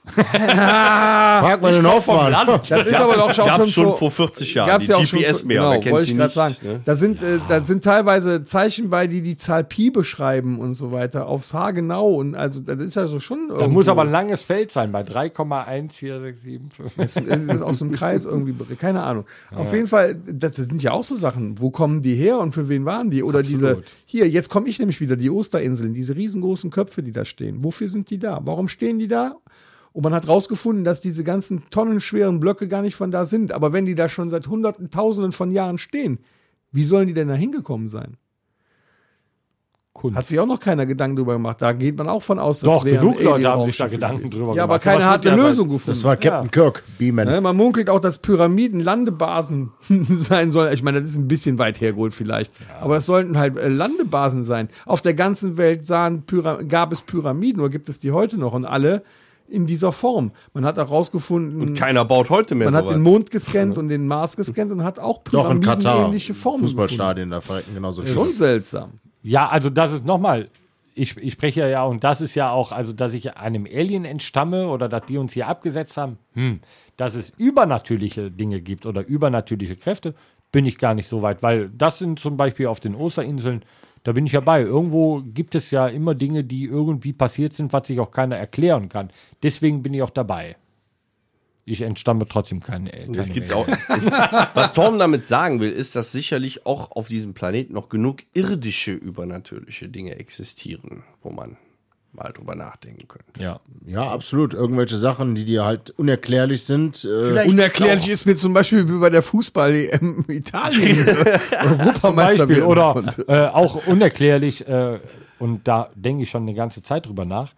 Frag 0.15 1.61
mal 1.61 1.75
den 1.75 1.87
Hoffmann. 1.87 2.33
Das 2.69 2.87
ist 2.87 2.95
aber 2.95 3.15
doch 3.15 3.35
schon, 3.35 3.67
schon 3.69 3.95
vor 3.97 4.11
40 4.11 4.55
Jahren. 4.55 4.69
Gab's 4.69 4.87
die 4.87 4.91
ja 4.91 4.97
auch 4.97 5.03
GPS 5.03 5.41
schon, 5.41 5.49
mehr, 5.49 5.79
genau, 5.79 5.93
wollte 5.93 6.11
ich 6.11 6.17
gerade 6.17 6.33
sagen. 6.33 6.57
ne? 6.63 6.81
Da 6.85 6.97
sind, 6.97 7.23
äh, 7.23 7.39
da 7.49 7.63
sind 7.63 7.85
teilweise 7.85 8.45
Zeichen 8.45 8.89
bei, 8.89 9.07
die 9.07 9.21
die 9.21 9.37
Zahl 9.37 9.63
Pi 9.63 9.91
beschreiben 9.91 10.59
und 10.59 10.73
so 10.75 10.91
weiter, 10.91 11.27
aufs 11.27 11.53
Haar 11.53 11.75
genau 11.75 12.09
und 12.15 12.35
also 12.35 12.61
das 12.61 12.79
ist 12.79 12.97
ja 12.97 13.07
so 13.09 13.21
schon 13.21 13.49
Da 13.49 13.69
muss 13.69 13.89
aber 13.89 14.03
ein 14.03 14.11
langes 14.11 14.43
Feld 14.43 14.73
sein, 14.73 14.91
bei 14.91 15.03
3,1465. 15.03 16.97
Das 16.97 17.57
ist 17.57 17.63
aus 17.63 17.79
dem 17.79 17.93
Kreis 17.93 18.25
irgendwie, 18.25 18.55
keine 18.77 19.03
Ahnung. 19.03 19.27
Auf 19.55 19.73
jeden 19.73 19.87
Fall, 19.87 20.17
das 20.27 20.57
sind 20.57 20.83
ja 20.83 20.93
auch 20.93 21.05
so 21.05 21.17
Sachen. 21.17 21.59
Wo 21.59 21.71
kommen 21.71 22.01
die 22.01 22.15
her 22.15 22.39
und 22.39 22.53
für 22.53 22.69
wen 22.69 22.85
waren 22.87 23.11
die? 23.11 23.23
Oder 23.23 23.43
diese, 23.43 23.69
Absolut. 23.69 23.93
hier, 24.07 24.29
jetzt 24.29 24.49
komme 24.49 24.69
ich 24.69 24.79
nämlich 24.79 25.01
wieder, 25.01 25.17
die 25.17 25.29
Osterinseln, 25.31 25.93
diese 25.93 26.17
riesengroßen 26.17 26.71
Köpfe, 26.71 27.03
die 27.03 27.13
da 27.13 27.25
stehen. 27.25 27.63
Wofür 27.63 27.89
sind 27.89 28.09
die 28.11 28.19
da? 28.19 28.41
Warum 28.43 28.69
stehen 28.69 28.99
die 28.99 29.09
da? 29.09 29.37
Und 29.93 30.05
man 30.05 30.15
hat 30.15 30.29
rausgefunden, 30.29 30.85
dass 30.85 31.01
diese 31.01 31.25
ganzen 31.25 31.69
tonnenschweren 31.71 32.39
Blöcke 32.39 32.69
gar 32.69 32.83
nicht 32.83 32.95
von 32.95 33.11
da 33.11 33.27
sind. 33.27 33.53
Aber 33.53 33.73
wenn 33.73 33.87
die 33.87 33.95
da 33.97 34.09
schon 34.09 34.31
seit 34.31 34.47
hunderten, 34.47 34.91
tausenden 34.91 35.33
von 35.33 35.51
Jahren 35.51 35.79
stehen, 35.79 36.21
wie 36.71 36.85
sollen 36.85 37.09
die 37.09 37.15
denn 37.15 37.29
da 37.29 37.35
hingekommen 37.35 37.89
sein? 37.89 38.17
Kunst. 39.93 40.17
Hat 40.17 40.27
sich 40.27 40.39
auch 40.39 40.47
noch 40.47 40.61
keiner 40.61 40.87
Gedanken 40.87 41.17
drüber 41.17 41.33
gemacht. 41.35 41.61
Da 41.61 41.73
geht 41.73 41.99
man 41.99 42.09
auch 42.09 42.23
von 42.23 42.39
aus, 42.39 42.61
dass 42.61 42.67
Doch, 42.67 42.85
genug 42.85 43.21
Leute 43.21 43.49
haben 43.49 43.65
sich 43.65 43.77
da 43.77 43.89
Gedanken 43.89 44.31
gewesen. 44.31 44.45
drüber 44.45 44.55
Ja, 44.55 44.63
aber 44.63 44.79
gemacht. 44.79 44.83
keiner 44.85 44.99
Sowas 44.99 45.13
hat 45.13 45.27
eine 45.27 45.37
wird 45.37 45.43
ja 45.43 45.49
Lösung 45.49 45.69
gefunden. 45.69 45.91
Das 45.91 46.05
war 46.05 46.17
Captain 46.17 46.51
Kirk, 46.51 46.85
Beaman. 46.97 47.27
Ne, 47.27 47.41
man 47.41 47.57
munkelt 47.57 47.91
auch, 47.91 47.99
dass 47.99 48.19
Pyramiden 48.19 48.81
Landebasen 48.81 49.73
sein 50.09 50.53
sollen. 50.53 50.73
Ich 50.73 50.83
meine, 50.85 51.01
das 51.01 51.11
ist 51.11 51.17
ein 51.17 51.27
bisschen 51.29 51.59
weit 51.59 51.81
hergeholt 51.81 52.15
vielleicht. 52.15 52.53
Aber 52.81 52.97
es 52.97 53.07
sollten 53.07 53.37
halt 53.37 53.59
äh, 53.59 53.69
Landebasen 53.69 54.45
sein. 54.45 54.69
Auf 54.87 55.03
der 55.03 55.15
ganzen 55.15 55.59
Welt 55.59 55.87
sahen 55.87 56.23
gab 56.69 56.93
es 56.93 57.03
Pyramiden, 57.03 57.61
oder 57.61 57.71
gibt 57.71 57.89
es 57.89 57.99
die 57.99 58.13
heute 58.13 58.39
noch? 58.39 58.55
Und 58.55 58.65
alle 58.65 59.03
in 59.51 59.67
dieser 59.67 59.93
Form. 59.93 60.33
Man 60.55 60.65
hat 60.65 60.79
auch 60.79 60.91
rausgefunden, 60.91 61.75
Keiner 61.75 62.05
baut 62.05 62.31
heute 62.31 62.55
mehr 62.55 62.69
man 62.69 62.75
hat 62.75 62.85
sowas. 62.85 62.97
den 62.97 63.03
Mond 63.03 63.31
gescannt 63.31 63.77
und 63.79 63.89
den 63.89 64.07
Mars 64.07 64.37
gescannt 64.37 64.73
und 64.73 64.85
hat 64.85 64.99
auch 64.99 65.23
Doch 65.25 65.51
in 65.51 65.61
Katar. 65.61 65.79
Pyramiden-ähnliche 65.79 66.35
Formen 66.35 66.61
Fußballstadien, 66.61 67.31
da 67.31 67.41
verrecken 67.41 67.75
genauso 67.75 68.03
gefunden. 68.03 68.27
Schon 68.27 68.35
seltsam. 68.35 68.93
Ja, 69.23 69.49
also 69.49 69.69
das 69.71 69.93
ist 69.93 70.07
nochmal, 70.07 70.49
ich, 70.95 71.17
ich 71.17 71.33
spreche 71.35 71.69
ja, 71.69 71.85
und 71.85 72.05
das 72.05 72.21
ist 72.21 72.35
ja 72.35 72.51
auch, 72.51 72.73
also 72.73 72.93
dass 72.93 73.13
ich 73.13 73.37
einem 73.37 73.67
Alien 73.67 74.05
entstamme 74.05 74.69
oder 74.69 74.89
dass 74.89 75.07
die 75.07 75.19
uns 75.19 75.33
hier 75.33 75.49
abgesetzt 75.49 75.97
haben, 75.97 76.19
hm, 76.35 76.61
dass 76.97 77.15
es 77.15 77.33
übernatürliche 77.37 78.31
Dinge 78.31 78.61
gibt 78.61 78.87
oder 78.87 79.07
übernatürliche 79.07 79.77
Kräfte, 79.77 80.15
bin 80.53 80.65
ich 80.65 80.79
gar 80.79 80.95
nicht 80.95 81.09
so 81.09 81.23
weit, 81.23 81.43
weil 81.43 81.71
das 81.71 81.99
sind 81.99 82.19
zum 82.19 82.37
Beispiel 82.37 82.67
auf 82.67 82.81
den 82.81 82.95
Osterinseln, 82.95 83.63
da 84.03 84.13
bin 84.13 84.27
ich 84.27 84.33
ja 84.33 84.41
bei. 84.41 84.63
Irgendwo 84.63 85.23
gibt 85.23 85.55
es 85.55 85.71
ja 85.71 85.87
immer 85.87 86.15
Dinge, 86.15 86.45
die 86.45 86.65
irgendwie 86.65 87.13
passiert 87.13 87.53
sind, 87.53 87.73
was 87.73 87.87
sich 87.87 88.01
auch 88.01 88.11
keiner 88.11 88.37
erklären 88.37 88.89
kann. 88.89 89.11
Deswegen 89.43 89.83
bin 89.83 89.95
ich 89.95 90.03
auch 90.03 90.11
dabei. 90.11 90.57
Ich 91.67 91.83
entstamme 91.83 92.27
trotzdem 92.27 92.61
keine, 92.61 92.91
keine 92.91 93.19
Es 93.19 93.33
gibt 93.33 93.55
auch, 93.55 93.69
es, 93.69 94.07
was 94.55 94.73
Torben 94.73 94.99
damit 94.99 95.25
sagen 95.25 95.61
will, 95.61 95.71
ist, 95.71 95.95
dass 95.95 96.11
sicherlich 96.11 96.67
auch 96.67 96.91
auf 96.93 97.09
diesem 97.09 97.35
Planeten 97.35 97.75
noch 97.75 97.89
genug 97.89 98.23
irdische, 98.35 98.93
übernatürliche 98.93 99.89
Dinge 99.89 100.17
existieren, 100.17 101.05
wo 101.23 101.31
man 101.31 101.59
mal 102.13 102.33
drüber 102.33 102.55
nachdenken 102.55 103.07
könnte. 103.09 103.41
Ja. 103.41 103.61
Ja, 103.87 104.11
absolut. 104.11 104.55
Irgendwelche 104.55 104.97
Sachen, 104.97 105.35
die 105.35 105.45
dir 105.45 105.65
halt 105.65 105.91
unerklärlich 105.91 106.65
sind. 106.65 107.05
Äh, 107.05 107.47
Unerklärlich 107.49 108.09
ist 108.09 108.27
mir 108.27 108.37
zum 108.37 108.53
Beispiel 108.53 108.89
wie 108.89 108.99
bei 108.99 109.11
der 109.11 109.23
Fußball-EM 109.23 110.25
Italien 110.29 111.07
Europameister 111.63 112.47
Beispiel 112.47 112.65
oder 112.65 113.03
äh, 113.29 113.47
auch 113.47 113.87
unerklärlich, 113.87 114.67
äh, 114.69 114.99
und 115.39 115.67
da 115.67 115.91
denke 115.95 116.25
ich 116.25 116.31
schon 116.31 116.43
eine 116.43 116.55
ganze 116.55 116.83
Zeit 116.83 117.07
drüber 117.07 117.25
nach, 117.25 117.55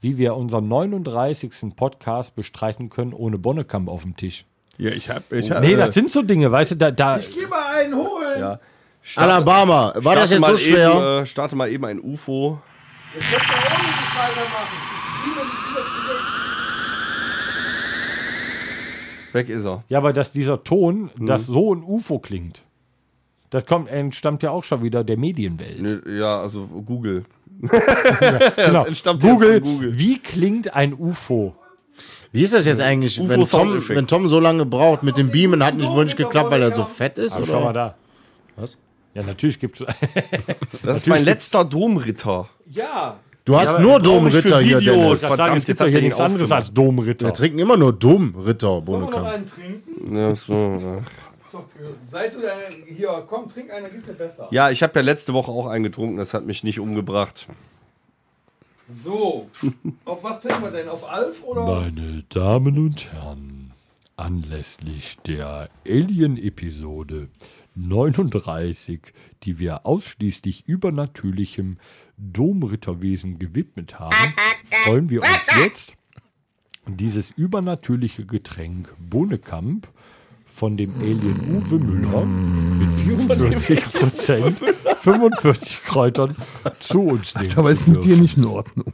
wie 0.00 0.16
wir 0.18 0.34
unseren 0.34 0.66
39. 0.68 1.76
Podcast 1.76 2.34
bestreiten 2.34 2.90
können 2.90 3.12
ohne 3.12 3.38
Bonnekamp 3.38 3.88
auf 3.88 4.02
dem 4.02 4.16
Tisch. 4.16 4.44
Ja, 4.78 4.90
ich 4.90 5.10
hab, 5.10 5.30
ich 5.30 5.50
hab, 5.50 5.62
Nee, 5.62 5.74
äh, 5.74 5.76
das 5.76 5.94
sind 5.94 6.10
so 6.10 6.22
Dinge, 6.22 6.50
weißt 6.50 6.72
du, 6.72 6.76
da, 6.76 6.90
da 6.90 7.18
Geh 7.18 7.46
mal 7.46 7.76
einen 7.76 7.94
holen. 7.94 8.40
Ja. 8.40 8.60
Alabama. 9.16 9.92
War 9.96 10.14
das 10.14 10.30
Starte 10.30 10.52
jetzt 10.52 10.62
so 10.62 10.70
schwer? 10.70 10.90
Eben, 10.90 11.22
äh, 11.22 11.26
starte 11.26 11.56
mal 11.56 11.70
eben 11.70 11.84
ein 11.84 12.00
UFO. 12.00 12.60
Ihr 13.12 13.20
könnt 13.20 13.48
mal 13.48 13.56
ohne 13.66 13.88
mich 13.88 14.14
weitermachen. 14.14 14.76
Ich 15.18 15.26
liebe 15.26 15.44
mich 15.44 15.60
wieder 15.68 15.84
zurück. 15.86 16.22
Weg 19.32 19.48
ist 19.48 19.64
er. 19.64 19.84
ja, 19.88 19.98
aber 19.98 20.12
dass 20.12 20.32
dieser 20.32 20.62
Ton, 20.64 21.10
dass 21.18 21.46
so 21.46 21.74
ein 21.74 21.82
UFO 21.82 22.18
klingt, 22.18 22.62
das 23.50 23.64
kommt, 23.66 23.88
entstammt 23.88 24.42
ja 24.42 24.50
auch 24.50 24.64
schon 24.64 24.82
wieder 24.82 25.02
der 25.04 25.16
Medienwelt. 25.16 26.06
Ja, 26.06 26.40
also 26.40 26.66
Google. 26.66 27.24
genau. 27.60 28.84
entstammt 28.86 29.22
jetzt 29.22 29.32
Google, 29.32 29.60
von 29.62 29.72
Google. 29.72 29.98
wie 29.98 30.18
klingt 30.18 30.74
ein 30.74 30.94
UFO? 30.94 31.54
Wie 32.32 32.42
ist 32.42 32.54
das 32.54 32.64
jetzt 32.64 32.80
eigentlich, 32.80 33.20
wenn 33.28 33.44
Tom, 33.44 33.88
wenn 33.88 34.06
Tom 34.06 34.28
so 34.28 34.38
lange 34.38 34.64
braucht 34.66 35.02
mit 35.02 35.16
dem 35.18 35.30
Beamen, 35.30 35.64
hat 35.64 35.74
nicht 35.74 35.92
nicht 35.92 36.16
geklappt, 36.16 36.50
weil 36.52 36.62
er 36.62 36.70
so 36.70 36.84
fett 36.84 37.18
ist? 37.18 37.34
Aber 37.34 37.46
schau 37.46 37.60
mal 37.60 37.70
Oder? 37.70 37.72
da. 37.72 37.94
Was? 38.56 38.78
Ja, 39.14 39.22
natürlich 39.24 39.58
gibt 39.58 39.80
es. 39.80 39.86
Das 40.84 40.98
ist 40.98 41.06
mein 41.08 41.24
letzter 41.24 41.64
Domritter. 41.64 42.48
Ja. 42.70 43.18
Du 43.44 43.58
hast 43.58 43.70
aber 43.70 43.80
nur 43.80 44.00
Domritter 44.00 44.60
hier. 44.60 44.80
Dennis. 44.80 45.22
Ich 45.22 45.28
sagen, 45.28 45.56
es 45.56 45.64
gibt 45.66 45.80
doch 45.80 45.86
hier 45.86 45.96
er 45.96 46.02
nichts 46.02 46.20
anderes 46.20 46.52
als 46.52 46.72
Domritter. 46.72 47.26
Wir 47.26 47.34
trinken 47.34 47.58
immer 47.58 47.76
nur 47.76 47.92
Domritter, 47.92 48.86
Wollen 48.86 48.86
wir 48.86 48.98
noch 48.98 49.10
Bonekamp. 49.10 49.26
einen 49.26 49.46
trinken? 49.46 50.16
Ja, 50.16 50.34
so, 50.36 50.52
ja. 50.54 50.96
Ist 50.98 51.54
doch, 51.54 51.64
Seit 52.06 52.34
du 52.34 52.40
da 52.42 52.48
hier, 52.86 53.24
komm, 53.26 53.48
trink 53.48 53.72
einen, 53.72 53.84
dann 53.84 53.92
geht's 53.92 54.06
dir 54.06 54.12
besser. 54.14 54.46
ja, 54.52 54.70
ich 54.70 54.82
habe 54.84 54.92
ja 54.94 55.00
letzte 55.00 55.32
Woche 55.34 55.50
auch 55.50 55.66
einen 55.66 55.82
getrunken, 55.84 56.16
das 56.18 56.32
hat 56.32 56.46
mich 56.46 56.62
nicht 56.62 56.78
umgebracht. 56.78 57.48
So. 58.88 59.48
Auf 60.04 60.22
was 60.22 60.40
trinken 60.40 60.62
wir 60.62 60.70
denn? 60.70 60.88
Auf 60.88 61.08
Alf 61.10 61.42
oder? 61.44 61.62
Meine 61.64 62.24
Damen 62.28 62.78
und 62.78 63.12
Herren, 63.12 63.72
anlässlich 64.16 65.16
der 65.26 65.68
Alien-Episode 65.88 67.28
39, 67.74 69.00
die 69.42 69.58
wir 69.58 69.86
ausschließlich 69.86 70.66
übernatürlichem 70.66 71.78
Domritterwesen 72.16 73.38
gewidmet 73.38 73.98
haben, 73.98 74.34
freuen 74.84 75.08
wir 75.10 75.22
uns 75.22 75.46
jetzt, 75.56 75.96
dieses 76.86 77.30
übernatürliche 77.30 78.26
Getränk 78.26 78.94
Bohnekamp 78.98 79.88
von 80.44 80.76
dem 80.76 80.92
Alien 80.96 81.40
Uwe 81.48 81.78
Müller 81.78 82.26
mit 82.26 82.90
44 83.00 83.92
Prozent, 83.92 84.58
45 84.98 85.82
Kräutern 85.84 86.36
zu 86.80 87.02
uns 87.02 87.34
nehmen 87.34 87.52
Aber 87.56 87.70
ist 87.70 87.88
mit 87.88 88.04
dir 88.04 88.16
nicht 88.16 88.36
in 88.36 88.44
Ordnung. 88.46 88.92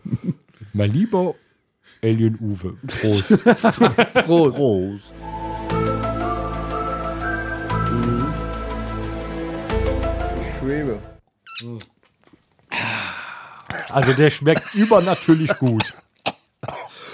Mein 0.72 0.92
lieber 0.92 1.34
Alien 2.02 2.38
Uwe, 2.40 2.76
Prost. 2.86 3.42
Prost. 4.26 4.56
Prost. 4.56 5.14
Schwebe. 10.66 10.98
Also 13.88 14.12
der 14.14 14.30
schmeckt 14.30 14.62
übernatürlich 14.74 15.56
gut. 15.58 15.94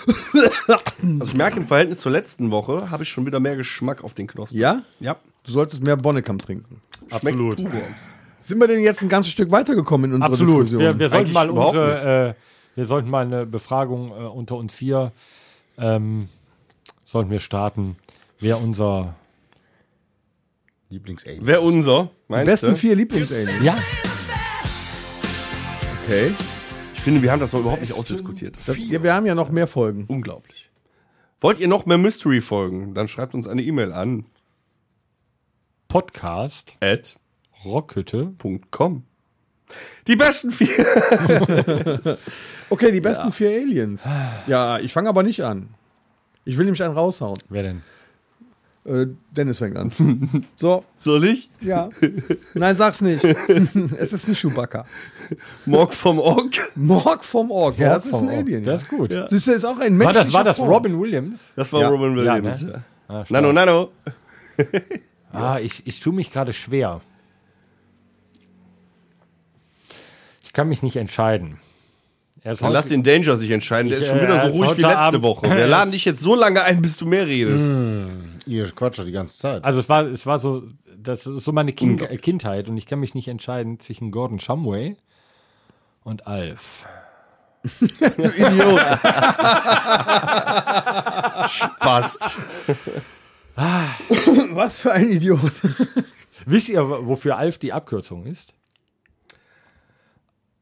Also 0.06 1.26
ich 1.26 1.34
merke 1.34 1.60
im 1.60 1.66
Verhältnis 1.66 1.98
zur 1.98 2.12
letzten 2.12 2.50
Woche 2.50 2.90
habe 2.90 3.02
ich 3.02 3.10
schon 3.10 3.26
wieder 3.26 3.40
mehr 3.40 3.56
Geschmack 3.56 4.02
auf 4.02 4.14
den 4.14 4.26
Knospen. 4.26 4.58
Ja? 4.58 4.82
Ja. 5.00 5.16
Du 5.44 5.52
solltest 5.52 5.84
mehr 5.84 5.96
Bonnekamp 5.96 6.42
trinken. 6.42 6.80
Absolut. 7.10 7.58
Sind 7.58 8.58
wir 8.58 8.66
denn 8.66 8.80
jetzt 8.80 9.02
ein 9.02 9.10
ganzes 9.10 9.32
Stück 9.32 9.50
weitergekommen 9.50 10.10
in 10.10 10.14
unserer 10.14 10.32
Absolut. 10.32 10.62
Diskussion? 10.64 10.80
Wir, 10.80 10.98
wir 10.98 11.08
sollten 11.10 11.26
Eigentlich 11.26 11.34
mal 11.34 11.50
unsere, 11.50 12.28
äh, 12.30 12.34
wir 12.74 12.86
sollten 12.86 13.10
mal 13.10 13.26
eine 13.26 13.44
Befragung 13.44 14.10
äh, 14.10 14.14
unter 14.14 14.56
uns 14.56 14.74
vier 14.74 15.12
ähm, 15.78 16.28
sollten 17.04 17.30
wir 17.30 17.40
starten, 17.40 17.96
wer 18.40 18.58
unser 18.58 19.14
Lieblings-Alien. 20.92 21.46
Wer 21.46 21.62
unser? 21.62 22.10
Die 22.28 22.44
besten 22.44 22.70
du? 22.70 22.76
vier 22.76 22.94
Lieblingsaliens. 22.94 23.62
ja 23.62 23.76
Okay. 26.04 26.32
Ich 26.94 27.00
finde, 27.00 27.22
wir 27.22 27.32
haben 27.32 27.40
das 27.40 27.52
noch 27.52 27.60
überhaupt 27.60 27.80
nicht 27.80 27.94
ausdiskutiert. 27.94 28.56
Das, 28.66 28.76
ja, 28.78 29.02
wir 29.02 29.14
haben 29.14 29.26
ja 29.26 29.34
noch 29.34 29.50
mehr 29.50 29.66
Folgen. 29.66 30.04
Unglaublich. 30.08 30.70
Wollt 31.40 31.58
ihr 31.58 31.68
noch 31.68 31.86
mehr 31.86 31.98
Mystery-Folgen? 31.98 32.94
Dann 32.94 33.08
schreibt 33.08 33.34
uns 33.34 33.48
eine 33.48 33.62
E-Mail 33.62 33.92
an 33.92 34.26
Podcast 35.88 36.76
at 36.80 37.16
Rockhütte. 37.64 38.34
.com. 38.70 39.04
Die 40.06 40.16
besten 40.16 40.52
vier. 40.52 40.86
Okay, 42.70 42.90
die 42.90 43.02
besten 43.02 43.32
vier 43.32 43.50
Aliens. 43.50 44.02
Ja, 44.46 44.78
ich 44.78 44.94
fange 44.94 45.10
aber 45.10 45.22
nicht 45.22 45.44
an. 45.44 45.74
Ich 46.46 46.56
will 46.56 46.64
nämlich 46.64 46.82
einen 46.82 46.94
raushauen. 46.94 47.36
Wer 47.50 47.62
denn? 47.64 47.82
Äh, 48.84 49.06
Dennis 49.30 49.58
fängt 49.58 49.76
an. 49.76 49.92
So, 50.56 50.84
Soll 50.98 51.24
ich? 51.24 51.48
ja. 51.60 51.88
Nein, 52.54 52.74
sag's 52.76 53.00
nicht. 53.00 53.22
es 53.96 54.12
ist 54.12 54.28
nicht 54.28 54.40
Chewbacca. 54.40 54.86
Morg 55.66 55.94
vom 55.94 56.18
Ork? 56.18 56.72
Morg 56.74 57.24
vom 57.24 57.50
Ork. 57.52 57.78
Ja, 57.78 57.94
das 57.94 58.06
ist 58.06 58.14
ein 58.14 58.28
Alien. 58.28 58.64
Das 58.64 58.82
ist 58.82 58.88
gut. 58.88 59.16
Siehst 59.28 59.46
du, 59.46 59.52
ist 59.52 59.64
auch 59.64 59.78
ein 59.78 59.98
War 59.98 60.06
menschlicher 60.06 60.24
das, 60.24 60.32
war 60.32 60.44
das 60.44 60.56
Form. 60.56 60.68
Robin 60.68 61.00
Williams? 61.00 61.52
Das 61.54 61.72
war 61.72 61.82
Ja. 61.82 61.88
Robin 61.88 62.16
Ja, 62.18 62.34
Williams. 62.36 62.62
ne? 62.62 62.70
Ja, 62.72 62.84
Ah, 63.08 63.24
stark. 63.24 63.30
Nano, 63.30 63.52
Nano. 63.52 63.90
Ah, 65.34 65.58
ich, 65.60 65.86
ich 65.86 66.00
tue 66.00 66.12
mich 66.12 66.30
gerade 66.30 66.52
schwer. 66.52 67.00
Ich 70.44 70.52
kann 70.52 70.68
mich 70.68 70.82
nicht 70.82 70.96
entscheiden. 70.96 71.58
Er 72.44 72.56
Dann 72.56 72.72
lass 72.72 72.86
den 72.86 73.02
Danger 73.04 73.36
sich 73.36 73.50
entscheiden. 73.50 73.88
Der 73.88 73.98
Ich, 73.98 74.04
ist 74.04 74.10
schon 74.10 74.18
äh, 74.18 74.22
wieder 74.24 74.40
so 74.40 74.46
ruhig 74.48 74.76
wie 74.76 74.82
letzte 74.82 74.98
Abend- 74.98 75.22
Woche. 75.22 75.48
Wir 75.48 75.66
laden 75.66 75.92
dich 75.92 76.04
jetzt 76.04 76.20
so 76.20 76.34
lange 76.34 76.62
ein, 76.64 76.82
bis 76.82 76.96
du 76.96 77.06
mehr 77.06 77.26
redest. 77.26 77.70
Ihr 78.46 78.70
quatscht 78.72 78.98
doch 78.98 79.04
die 79.04 79.12
ganze 79.12 79.38
Zeit. 79.38 79.64
Also 79.64 79.78
es 79.80 79.88
war, 79.88 80.04
es 80.06 80.26
war 80.26 80.38
so, 80.38 80.64
das 80.96 81.26
ist 81.26 81.44
so 81.44 81.52
meine 81.52 81.72
kind 81.72 82.00
Kindheit 82.22 82.68
und 82.68 82.76
ich 82.76 82.86
kann 82.86 82.98
mich 83.00 83.14
nicht 83.14 83.28
entscheiden 83.28 83.78
zwischen 83.78 84.10
Gordon 84.10 84.38
Shumway 84.40 84.96
und 86.02 86.26
Alf. 86.26 86.86
Du 87.78 87.94
Idiot. 88.28 88.80
Passt. 91.78 92.18
Was 93.54 94.80
für 94.80 94.92
ein 94.92 95.10
Idiot. 95.10 95.52
Wisst 96.46 96.68
ihr, 96.68 96.88
wofür 97.06 97.36
Alf 97.36 97.58
die 97.58 97.72
Abkürzung 97.72 98.26
ist? 98.26 98.54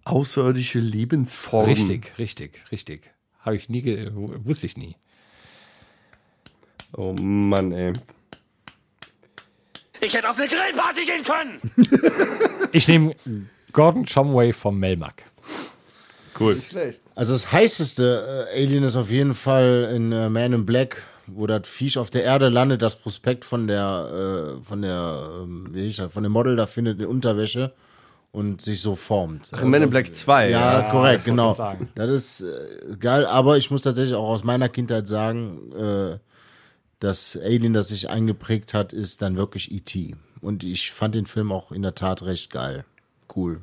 Außerirdische 0.05 0.81
Lebensform. 0.81 1.67
Richtig, 1.67 2.19
richtig, 2.19 2.61
richtig. 2.73 3.11
Habe 3.41 3.57
ich 3.57 3.69
nie, 3.69 3.81
ge- 3.83 4.11
wusste 4.13 4.67
ich 4.67 4.77
nie. 4.77 4.97
Oh 6.97 7.13
Mann, 7.13 7.73
ey. 7.73 7.93
Ich 10.01 10.15
hätte 10.15 10.31
auf 10.31 10.39
eine 10.39 10.49
Grillparty 10.49 11.05
gehen 11.05 11.25
können! 11.25 11.61
Ich 12.73 12.87
nehme 12.87 13.17
Gordon 13.73 14.07
Shumway 14.07 14.53
vom 14.53 14.79
Melmac. 14.79 15.25
Cool. 16.39 16.63
Schlecht. 16.63 17.03
Also 17.17 17.33
das 17.33 17.51
heißeste 17.51 18.47
äh, 18.55 18.63
Alien 18.63 18.85
ist 18.85 18.95
auf 18.95 19.11
jeden 19.11 19.35
Fall 19.35 19.91
in 19.93 20.13
äh, 20.13 20.31
Man 20.31 20.53
in 20.53 20.67
Black, 20.67 21.03
wo 21.27 21.49
das 21.49 21.69
Viech 21.69 21.99
auf 21.99 22.11
der 22.11 22.23
Erde 22.23 22.49
landet, 22.49 22.81
das 22.81 22.95
Prospekt 22.95 23.45
von 23.45 23.67
der 23.67 24.57
äh, 24.61 24.65
von 24.65 24.83
der 24.83 25.43
ähm, 25.43 25.69
wie 25.73 25.83
hieß 25.87 25.97
das, 25.97 26.13
von 26.13 26.23
dem 26.23 26.31
Model 26.31 26.55
da 26.55 26.67
findet 26.67 27.01
in 27.01 27.07
Unterwäsche 27.07 27.75
und 28.31 28.63
sich 28.63 28.81
so 28.81 28.95
formt. 28.95 29.49
Also, 29.51 29.67
Men 29.67 29.83
in 29.83 29.91
Black 29.91 30.15
2. 30.15 30.51
ja, 30.51 30.83
korrekt, 30.83 31.27
ich 31.27 31.35
wollte 31.35 31.57
genau. 31.57 31.77
Das 31.97 32.11
ist 32.11 32.41
äh, 32.43 32.97
geil, 33.01 33.27
aber 33.27 33.59
ich 33.59 33.71
muss 33.71 33.83
tatsächlich 33.83 34.15
auch 34.15 34.29
aus 34.29 34.45
meiner 34.45 34.69
Kindheit 34.69 35.09
sagen, 35.09 35.73
äh, 35.73 36.19
das 37.01 37.37
Alien, 37.37 37.73
das 37.73 37.89
sich 37.89 38.09
eingeprägt 38.09 38.75
hat, 38.75 38.93
ist 38.93 39.23
dann 39.23 39.37
wirklich 39.37 39.73
E.T. 39.73 40.15
Und 40.41 40.63
ich 40.63 40.93
fand 40.93 41.15
den 41.15 41.27
Film 41.27 41.51
auch 41.51 41.73
in 41.73 41.83
der 41.83 41.95
Tat 41.95 42.23
recht 42.23 42.51
geil. 42.51 42.85
Cool. 43.35 43.63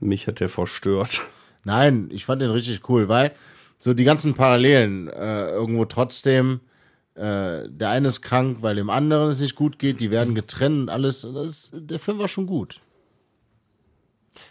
Mich 0.00 0.26
hat 0.26 0.40
der 0.40 0.48
verstört. 0.48 1.22
Nein, 1.64 2.08
ich 2.10 2.24
fand 2.24 2.40
den 2.42 2.50
richtig 2.50 2.88
cool, 2.88 3.08
weil 3.08 3.32
so 3.78 3.92
die 3.94 4.04
ganzen 4.04 4.34
Parallelen 4.34 5.08
äh, 5.08 5.50
irgendwo 5.50 5.84
trotzdem, 5.84 6.60
äh, 7.14 7.68
der 7.68 7.90
eine 7.90 8.08
ist 8.08 8.22
krank, 8.22 8.58
weil 8.60 8.76
dem 8.76 8.88
anderen 8.90 9.28
es 9.28 9.40
nicht 9.40 9.56
gut 9.56 9.78
geht, 9.78 10.00
die 10.00 10.10
werden 10.10 10.34
getrennt 10.34 10.82
und 10.82 10.88
alles. 10.88 11.20
Das, 11.20 11.72
der 11.74 11.98
Film 11.98 12.18
war 12.18 12.28
schon 12.28 12.46
gut. 12.46 12.80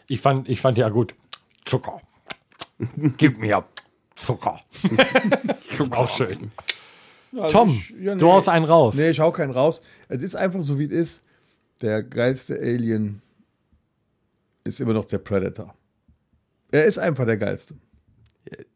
Ich 0.07 0.21
fand, 0.21 0.47
ich 0.49 0.61
fand 0.61 0.77
ja 0.77 0.89
gut. 0.89 1.15
Zucker. 1.65 2.01
Gib 3.17 3.39
mir 3.39 3.65
Zucker. 4.15 4.59
Auch 5.91 6.09
schön. 6.09 6.51
Tom, 7.51 7.69
ich- 7.69 7.93
ja, 8.01 8.15
du 8.15 8.25
nee. 8.25 8.31
haust 8.31 8.49
einen 8.49 8.65
raus. 8.65 8.95
Nee, 8.95 9.09
ich 9.11 9.19
hau 9.19 9.31
keinen 9.31 9.51
raus. 9.51 9.81
Es 10.07 10.21
ist 10.21 10.35
einfach 10.35 10.61
so, 10.61 10.79
wie 10.79 10.85
es 10.85 10.91
ist. 10.91 11.23
Der 11.81 12.03
geilste 12.03 12.59
Alien 12.59 13.21
ist 14.63 14.79
immer 14.79 14.93
noch 14.93 15.05
der 15.05 15.19
Predator. 15.19 15.73
Er 16.71 16.85
ist 16.85 16.97
einfach 16.97 17.25
der 17.25 17.37
geilste. 17.37 17.75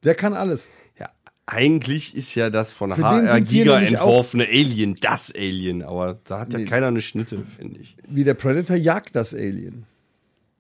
Der 0.04 0.16
kann 0.16 0.34
alles. 0.34 0.72
Ja, 1.00 1.10
eigentlich 1.46 2.16
ist 2.16 2.36
ja 2.36 2.50
das 2.50 2.72
von 2.72 2.94
Für 2.94 3.04
HR 3.04 3.42
Giga 3.42 3.80
entworfene 3.80 4.46
Alien 4.48 4.96
das 5.02 5.34
Alien, 5.36 5.82
aber 5.84 6.20
da 6.26 6.40
hat 6.40 6.54
ja 6.54 6.60
Nee. 6.60 6.66
keiner 6.66 6.88
eine 6.88 7.02
Schnitte, 7.02 7.44
finde 7.58 7.80
ich. 7.82 7.96
Wie 8.08 8.24
der 8.24 8.36
Predator 8.36 8.76
jagt 8.76 9.16
das 9.16 9.34
Alien. 9.34 9.86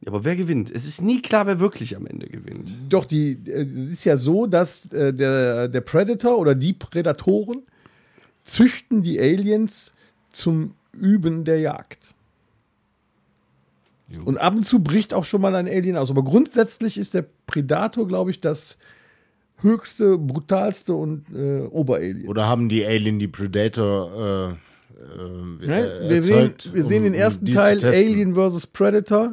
Aber 0.05 0.25
wer 0.25 0.35
gewinnt? 0.35 0.69
Es 0.69 0.85
ist 0.85 1.01
nie 1.01 1.21
klar, 1.21 1.47
wer 1.47 1.59
wirklich 1.61 1.95
am 1.95 2.05
Ende 2.05 2.27
gewinnt. 2.27 2.75
Doch, 2.89 3.05
die, 3.05 3.39
äh, 3.45 3.61
es 3.85 3.93
ist 3.93 4.03
ja 4.03 4.17
so, 4.17 4.47
dass 4.47 4.87
äh, 4.91 5.13
der, 5.13 5.69
der 5.69 5.81
Predator 5.81 6.37
oder 6.37 6.55
die 6.55 6.73
Prädatoren 6.73 7.61
züchten 8.43 9.01
die 9.01 9.19
Aliens 9.19 9.93
zum 10.29 10.75
Üben 10.93 11.43
der 11.43 11.59
Jagd. 11.59 12.13
Und 14.25 14.37
ab 14.37 14.53
und 14.55 14.63
zu 14.65 14.79
bricht 14.79 15.13
auch 15.13 15.23
schon 15.25 15.41
mal 15.41 15.55
ein 15.55 15.67
Alien 15.67 15.97
aus. 15.97 16.11
Aber 16.11 16.23
grundsätzlich 16.23 16.97
ist 16.99 17.15
der 17.15 17.25
Predator, 17.47 18.07
glaube 18.07 18.29
ich, 18.29 18.39
das 18.39 18.77
höchste, 19.57 20.17
brutalste 20.19 20.93
und 20.93 21.33
äh, 21.33 21.61
Oberalien. 21.61 22.27
Oder 22.27 22.45
haben 22.47 22.69
die 22.69 22.85
Alien 22.85 23.17
die 23.17 23.27
Predator 23.27 24.11
äh, 24.13 24.51
äh, 24.51 25.65
Ne? 25.67 25.99
äh, 26.01 26.09
wir, 26.09 26.21
sehen, 26.23 26.35
erzeugt, 26.51 26.73
wir 26.73 26.83
sehen 26.83 26.97
um- 26.97 27.03
den 27.05 27.13
um 27.13 27.19
ersten 27.19 27.45
zu 27.47 27.53
Teil? 27.53 27.83
Alien 27.83 28.35
vs. 28.35 28.67
Predator. 28.67 29.31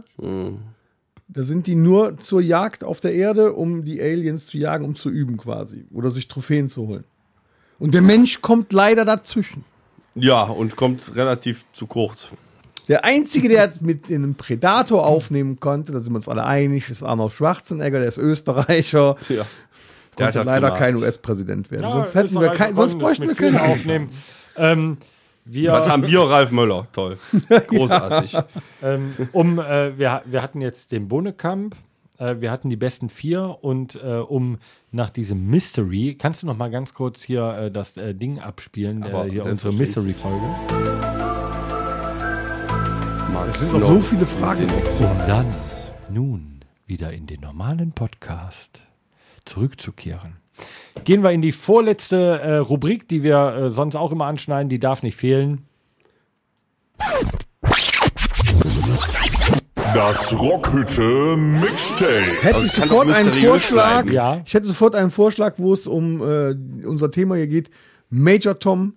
Da 1.29 1.43
sind 1.45 1.67
die 1.67 1.75
nur 1.75 2.17
zur 2.19 2.41
Jagd 2.41 2.83
auf 2.83 3.01
der 3.01 3.13
Erde, 3.15 3.53
um 3.53 3.85
die 3.85 4.01
Aliens 4.01 4.47
zu 4.47 4.57
jagen, 4.57 4.85
um 4.85 4.97
zu 4.97 5.11
üben 5.11 5.37
quasi. 5.37 5.85
Oder 5.93 6.11
sich 6.11 6.27
Trophäen 6.27 6.69
zu 6.69 6.87
holen. 6.87 7.05
Und 7.81 7.95
der 7.95 8.03
Mensch 8.03 8.41
kommt 8.41 8.72
leider 8.72 9.05
dazwischen. 9.05 9.64
Ja, 10.14 10.43
und 10.43 10.76
kommt 10.76 11.16
relativ 11.16 11.64
zu 11.72 11.87
kurz. 11.87 12.28
Der 12.89 13.05
Einzige, 13.05 13.49
der 13.49 13.72
mit 13.81 14.09
einem 14.09 14.35
Predator 14.35 15.07
aufnehmen 15.07 15.59
konnte, 15.59 15.91
da 15.91 16.01
sind 16.01 16.12
wir 16.12 16.16
uns 16.16 16.28
alle 16.28 16.45
einig, 16.45 16.91
ist 16.91 17.03
Arnold 17.03 17.33
Schwarzenegger, 17.33 17.99
der 17.99 18.09
ist 18.09 18.18
Österreicher. 18.18 19.16
Ja. 19.28 19.47
Konnte 20.16 20.41
hat 20.41 20.47
leider 20.47 20.68
gemacht. 20.68 20.78
kein 20.78 20.97
US-Präsident 20.97 21.70
werden. 21.70 21.85
Ja, 21.85 21.91
sonst 21.91 22.14
hätten 22.14 22.41
wir 22.41 22.51
kein, 22.51 22.74
sonst 22.74 22.99
bräuchten 22.99 23.22
wir 23.22 23.28
mit 23.28 23.39
vielen 23.39 23.55
keine 23.55 23.72
aufnehmen. 23.72 24.11
Ähm, 24.57 24.99
wir, 25.47 25.72
Was 25.72 25.89
haben 25.89 26.07
wir, 26.07 26.20
Ralf 26.20 26.51
Möller? 26.51 26.87
Toll. 26.93 27.18
Großartig. 27.68 28.37
ähm, 28.83 29.14
um, 29.33 29.59
äh, 29.59 29.97
wir, 29.97 30.22
wir 30.26 30.43
hatten 30.43 30.61
jetzt 30.61 30.93
den 30.93 31.09
Bohnekamp, 31.09 31.76
äh, 32.21 32.41
wir 32.41 32.51
hatten 32.51 32.71
die 32.71 32.77
besten 32.77 33.09
vier 33.09 33.59
und 33.62 33.97
äh, 33.97 34.18
um 34.18 34.59
nach 34.93 35.11
diesem 35.11 35.49
Mystery, 35.49 36.16
kannst 36.18 36.43
du 36.43 36.47
noch 36.47 36.57
mal 36.57 36.71
ganz 36.71 36.95
kurz 36.95 37.23
hier 37.23 37.43
äh, 37.55 37.71
das 37.71 37.97
äh, 37.97 38.14
Ding 38.14 38.39
abspielen, 38.39 39.03
Aber 39.03 39.27
äh, 39.27 39.31
hier 39.31 39.47
unsere. 39.47 39.75
Mystery-Folge? 39.75 40.47
Es 43.53 43.61
sind 43.61 43.81
noch 43.81 43.89
so 43.89 44.01
viele 44.01 44.27
Fragen 44.27 44.66
Um 45.01 45.18
dann 45.27 45.47
nun 46.12 46.61
wieder 46.87 47.12
in 47.12 47.27
den 47.27 47.41
normalen 47.41 47.93
Podcast 47.93 48.87
zurückzukehren. 49.45 50.37
Gehen 51.05 51.23
wir 51.23 51.31
in 51.31 51.41
die 51.41 51.53
vorletzte 51.53 52.41
äh, 52.41 52.57
Rubrik, 52.57 53.09
die 53.09 53.23
wir 53.23 53.55
äh, 53.55 53.71
sonst 53.71 53.97
auch 53.97 54.12
immer 54.12 54.27
anschneiden, 54.27 54.68
die 54.68 54.79
darf 54.79 55.03
nicht 55.03 55.16
fehlen. 55.16 55.66
Das 59.95 60.38
Rockhütte 60.38 61.36
Mixtape. 61.36 62.11
Hätte 62.43 62.55
Also 62.57 62.66
ich 62.66 62.72
sofort 62.72 63.09
einen 63.11 63.32
Vorschlag. 63.32 64.11
Ja. 64.11 64.43
Ich 64.47 64.55
hätte 64.55 64.66
sofort 64.66 64.95
einen 64.95 65.11
Vorschlag, 65.11 65.55
wo 65.57 65.72
es 65.72 65.86
um 65.86 66.20
äh, 66.20 66.55
unser 66.86 67.11
Thema 67.11 67.36
hier 67.36 67.47
geht. 67.49 67.70
Major 68.11 68.59
Tom, 68.59 68.95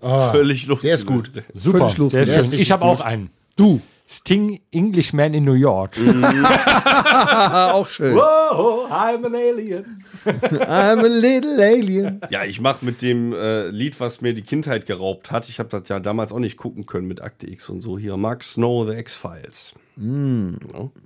Völlig 0.00 0.66
los. 0.66 0.80
der 0.82 0.94
ist 0.94 1.06
gut. 1.06 1.24
Super, 1.54 1.90
Völlig 1.90 2.14
richtig 2.14 2.60
Ich 2.60 2.70
habe 2.70 2.84
auch 2.84 3.00
einen. 3.00 3.30
du. 3.56 3.80
Sting 4.10 4.58
Englishman 4.72 5.34
in 5.34 5.44
New 5.44 5.52
York. 5.52 5.98
Ah, 6.22 7.72
auch 7.74 7.88
schön. 7.90 8.16
Oh, 8.16 8.86
I'm 8.90 9.22
an 9.26 9.34
alien. 9.34 10.02
I'm 10.24 11.00
a 11.00 11.08
little 11.08 11.62
alien. 11.62 12.18
Ja, 12.30 12.42
ich 12.44 12.58
mach 12.58 12.80
mit 12.80 13.02
dem 13.02 13.34
äh, 13.34 13.68
Lied, 13.68 14.00
was 14.00 14.22
mir 14.22 14.32
die 14.32 14.40
Kindheit 14.40 14.86
geraubt 14.86 15.30
hat. 15.30 15.50
Ich 15.50 15.58
habe 15.58 15.68
das 15.68 15.90
ja 15.90 16.00
damals 16.00 16.32
auch 16.32 16.38
nicht 16.38 16.56
gucken 16.56 16.86
können 16.86 17.06
mit 17.06 17.20
Akte 17.20 17.50
X 17.50 17.68
und 17.68 17.82
so. 17.82 17.98
Hier, 17.98 18.16
Mark 18.16 18.44
Snow, 18.44 18.88
The 18.88 18.94
X-Files. 18.96 19.74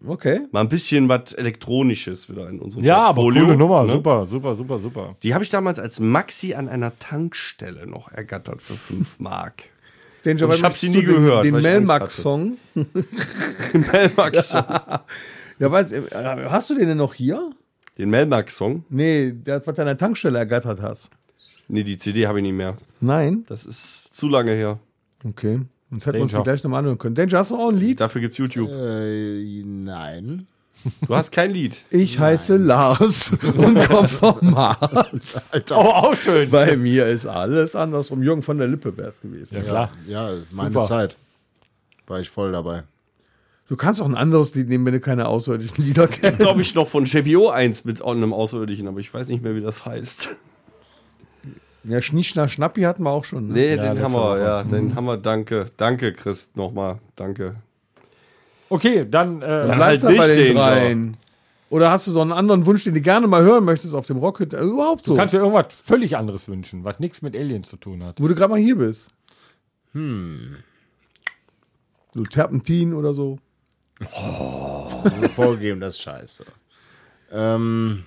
Okay. 0.07 0.40
Mal 0.53 0.61
ein 0.61 0.68
bisschen 0.68 1.09
was 1.09 1.32
Elektronisches 1.32 2.28
wieder 2.28 2.49
in 2.49 2.59
unserem 2.59 2.84
Ja, 2.84 2.99
aber 2.99 3.14
Portfolio, 3.22 3.45
coole 3.47 3.57
Nummer. 3.57 3.84
ne? 3.84 3.93
Super, 3.93 4.26
super, 4.26 4.55
super, 4.55 4.78
super. 4.78 5.16
Die 5.22 5.32
habe 5.34 5.43
ich 5.45 5.51
damals 5.51 5.78
als 5.78 5.99
Maxi 5.99 6.55
an 6.55 6.68
einer 6.68 6.99
Tankstelle 6.99 7.86
noch 7.86 8.11
ergattert 8.12 8.61
für 8.61 8.74
5 8.74 9.18
Mark. 9.18 9.64
Und 10.24 10.36
ich 10.36 10.40
wann 10.43 10.62
hab 10.62 10.76
sie 10.76 10.90
nie 10.90 11.03
gehört, 11.03 11.45
Den, 11.45 11.55
weil 11.55 11.62
den 11.62 11.84
ich 11.84 11.90
Angst 11.90 12.24
Melmac-Song. 12.24 12.57
Melmax. 13.93 14.55
Ja, 15.59 15.70
weiß, 15.70 15.93
äh, 15.93 16.03
hast 16.49 16.70
du 16.70 16.74
den 16.74 16.88
denn 16.88 16.97
noch 16.99 17.14
hier? 17.14 17.51
Den 17.97 18.11
Melmax-Song? 18.11 18.84
Nee, 18.88 19.32
das, 19.45 19.64
was 19.66 19.74
du 19.76 19.82
an 19.82 19.86
der 19.86 19.97
Tankstelle 19.99 20.38
ergattert 20.38 20.82
hast. 20.82 21.11
Nee, 21.68 21.84
die 21.84 21.99
CD 21.99 22.26
habe 22.26 22.38
ich 22.40 22.43
nicht 22.43 22.55
mehr. 22.55 22.76
Nein? 23.01 23.45
Das 23.49 23.64
ist 23.64 24.12
zu 24.12 24.28
lange 24.28 24.53
her. 24.55 24.80
Okay. 25.24 25.61
Sonst 25.93 26.07
hätten 26.07 26.16
wir 26.16 26.22
uns 26.22 26.32
die 26.32 26.43
gleich 26.43 26.64
nochmal 26.64 26.78
anhören 26.78 26.97
können. 26.97 27.14
Danger, 27.14 27.40
hast 27.40 27.51
du 27.51 27.57
auch 27.57 27.68
ein 27.68 27.76
Lied? 27.76 28.01
Dafür 28.01 28.22
gibt's 28.22 28.38
YouTube. 28.38 28.70
Äh, 28.70 29.62
nein. 29.62 30.47
Du 31.07 31.14
hast 31.14 31.30
kein 31.30 31.51
Lied. 31.51 31.82
Ich 31.90 32.18
heiße 32.18 32.57
Lars 32.57 33.36
und 33.43 33.86
komme 33.86 34.09
vom 34.09 34.38
Mars. 34.40 35.51
Alter. 35.53 35.76
Oh, 35.76 35.90
auch 35.90 36.16
schön. 36.16 36.49
Bei 36.49 36.78
mir 36.78 37.07
ist 37.09 37.26
alles 37.26 37.76
andersrum. 37.76 38.22
Jürgen 38.22 38.40
von 38.40 38.57
der 38.57 38.68
Lippe 38.68 38.97
wäre 38.97 39.11
es 39.11 39.20
gewesen. 39.20 39.57
Ja, 39.57 39.62
klar. 39.64 39.90
Ja, 40.09 40.30
meine 40.51 40.72
Super. 40.72 40.86
Zeit. 40.86 41.16
War 42.07 42.20
ich 42.20 42.30
voll 42.30 42.53
dabei. 42.53 42.84
Du 43.68 43.76
kannst 43.76 44.01
auch 44.01 44.07
ein 44.07 44.16
anderes 44.16 44.55
Lied 44.55 44.70
nehmen, 44.70 44.86
wenn 44.86 44.95
du 44.95 45.01
keine 45.01 45.28
außerirdischen 45.28 45.84
Lieder 45.84 46.09
kennst. 46.09 46.38
Glaube 46.38 46.62
ich 46.62 46.74
noch 46.74 46.88
von 46.88 47.05
JPO 47.05 47.51
1 47.51 47.84
mit 47.84 48.03
einem 48.03 48.32
Außerirdischen, 48.32 48.88
aber 48.88 49.01
ich 49.01 49.12
weiß 49.12 49.28
nicht 49.28 49.43
mehr, 49.43 49.55
wie 49.55 49.61
das 49.61 49.84
heißt. 49.84 50.30
Ja, 51.85 52.01
Schnischner 52.01 52.49
Schnappi 52.49 52.83
hatten 52.83 53.03
wir 53.03 53.11
auch 53.11 53.24
schon. 53.24 53.49
Ne? 53.49 53.55
Nee, 53.55 53.74
Ja, 53.74 53.95
den 53.95 54.03
haben 54.03 54.12
wir, 54.12 54.39
ja, 54.39 54.62
den 54.62 54.95
haben 54.95 55.05
wir, 55.05 55.16
danke. 55.16 55.66
Danke, 55.76 56.12
Christ, 56.12 56.57
nochmal. 56.57 56.99
Danke. 57.16 57.57
Okay, 58.68 59.07
dann, 59.09 59.43
äh, 59.43 59.66
Dann 59.66 59.78
halt 59.78 60.03
du 60.03 60.07
bei 60.07 60.12
nicht 60.12 60.28
den 60.28 60.37
den 60.37 60.57
dreien. 60.57 61.16
Oder 61.70 61.91
hast 61.91 62.07
du 62.07 62.12
doch 62.12 62.20
einen 62.22 62.33
anderen 62.33 62.66
Wunsch, 62.66 62.85
den 62.85 62.95
du 62.95 63.01
gerne 63.01 63.26
mal 63.26 63.43
hören 63.43 63.64
möchtest 63.64 63.95
auf 63.95 64.07
dem 64.07 64.18
Rockhütte? 64.18 64.57
Äh, 64.59 64.64
überhaupt 64.64 65.07
so. 65.07 65.12
du 65.14 65.18
kannst 65.18 65.35
dir 65.35 65.39
irgendwas 65.39 65.66
völlig 65.70 66.16
anderes 66.16 66.47
wünschen, 66.47 66.85
was 66.85 67.01
nichts 67.01 67.22
mit 67.22 67.35
Aliens 67.35 67.68
zu 67.68 67.76
tun 67.76 68.05
hat. 68.05 68.20
wo 68.20 68.28
du 68.28 68.35
gerade 68.35 68.51
mal 68.51 68.61
hier 68.61 68.76
bist. 68.76 69.09
Hm. 69.93 70.57
Du 72.14 72.24
Terpentin 72.24 72.93
oder 72.95 73.14
so. 73.14 73.39
Also 74.01 75.28
vorgegeben, 75.35 75.80
das 75.80 75.95
ist 75.95 76.03
scheiße. 76.03 76.45
Ähm, 77.30 78.05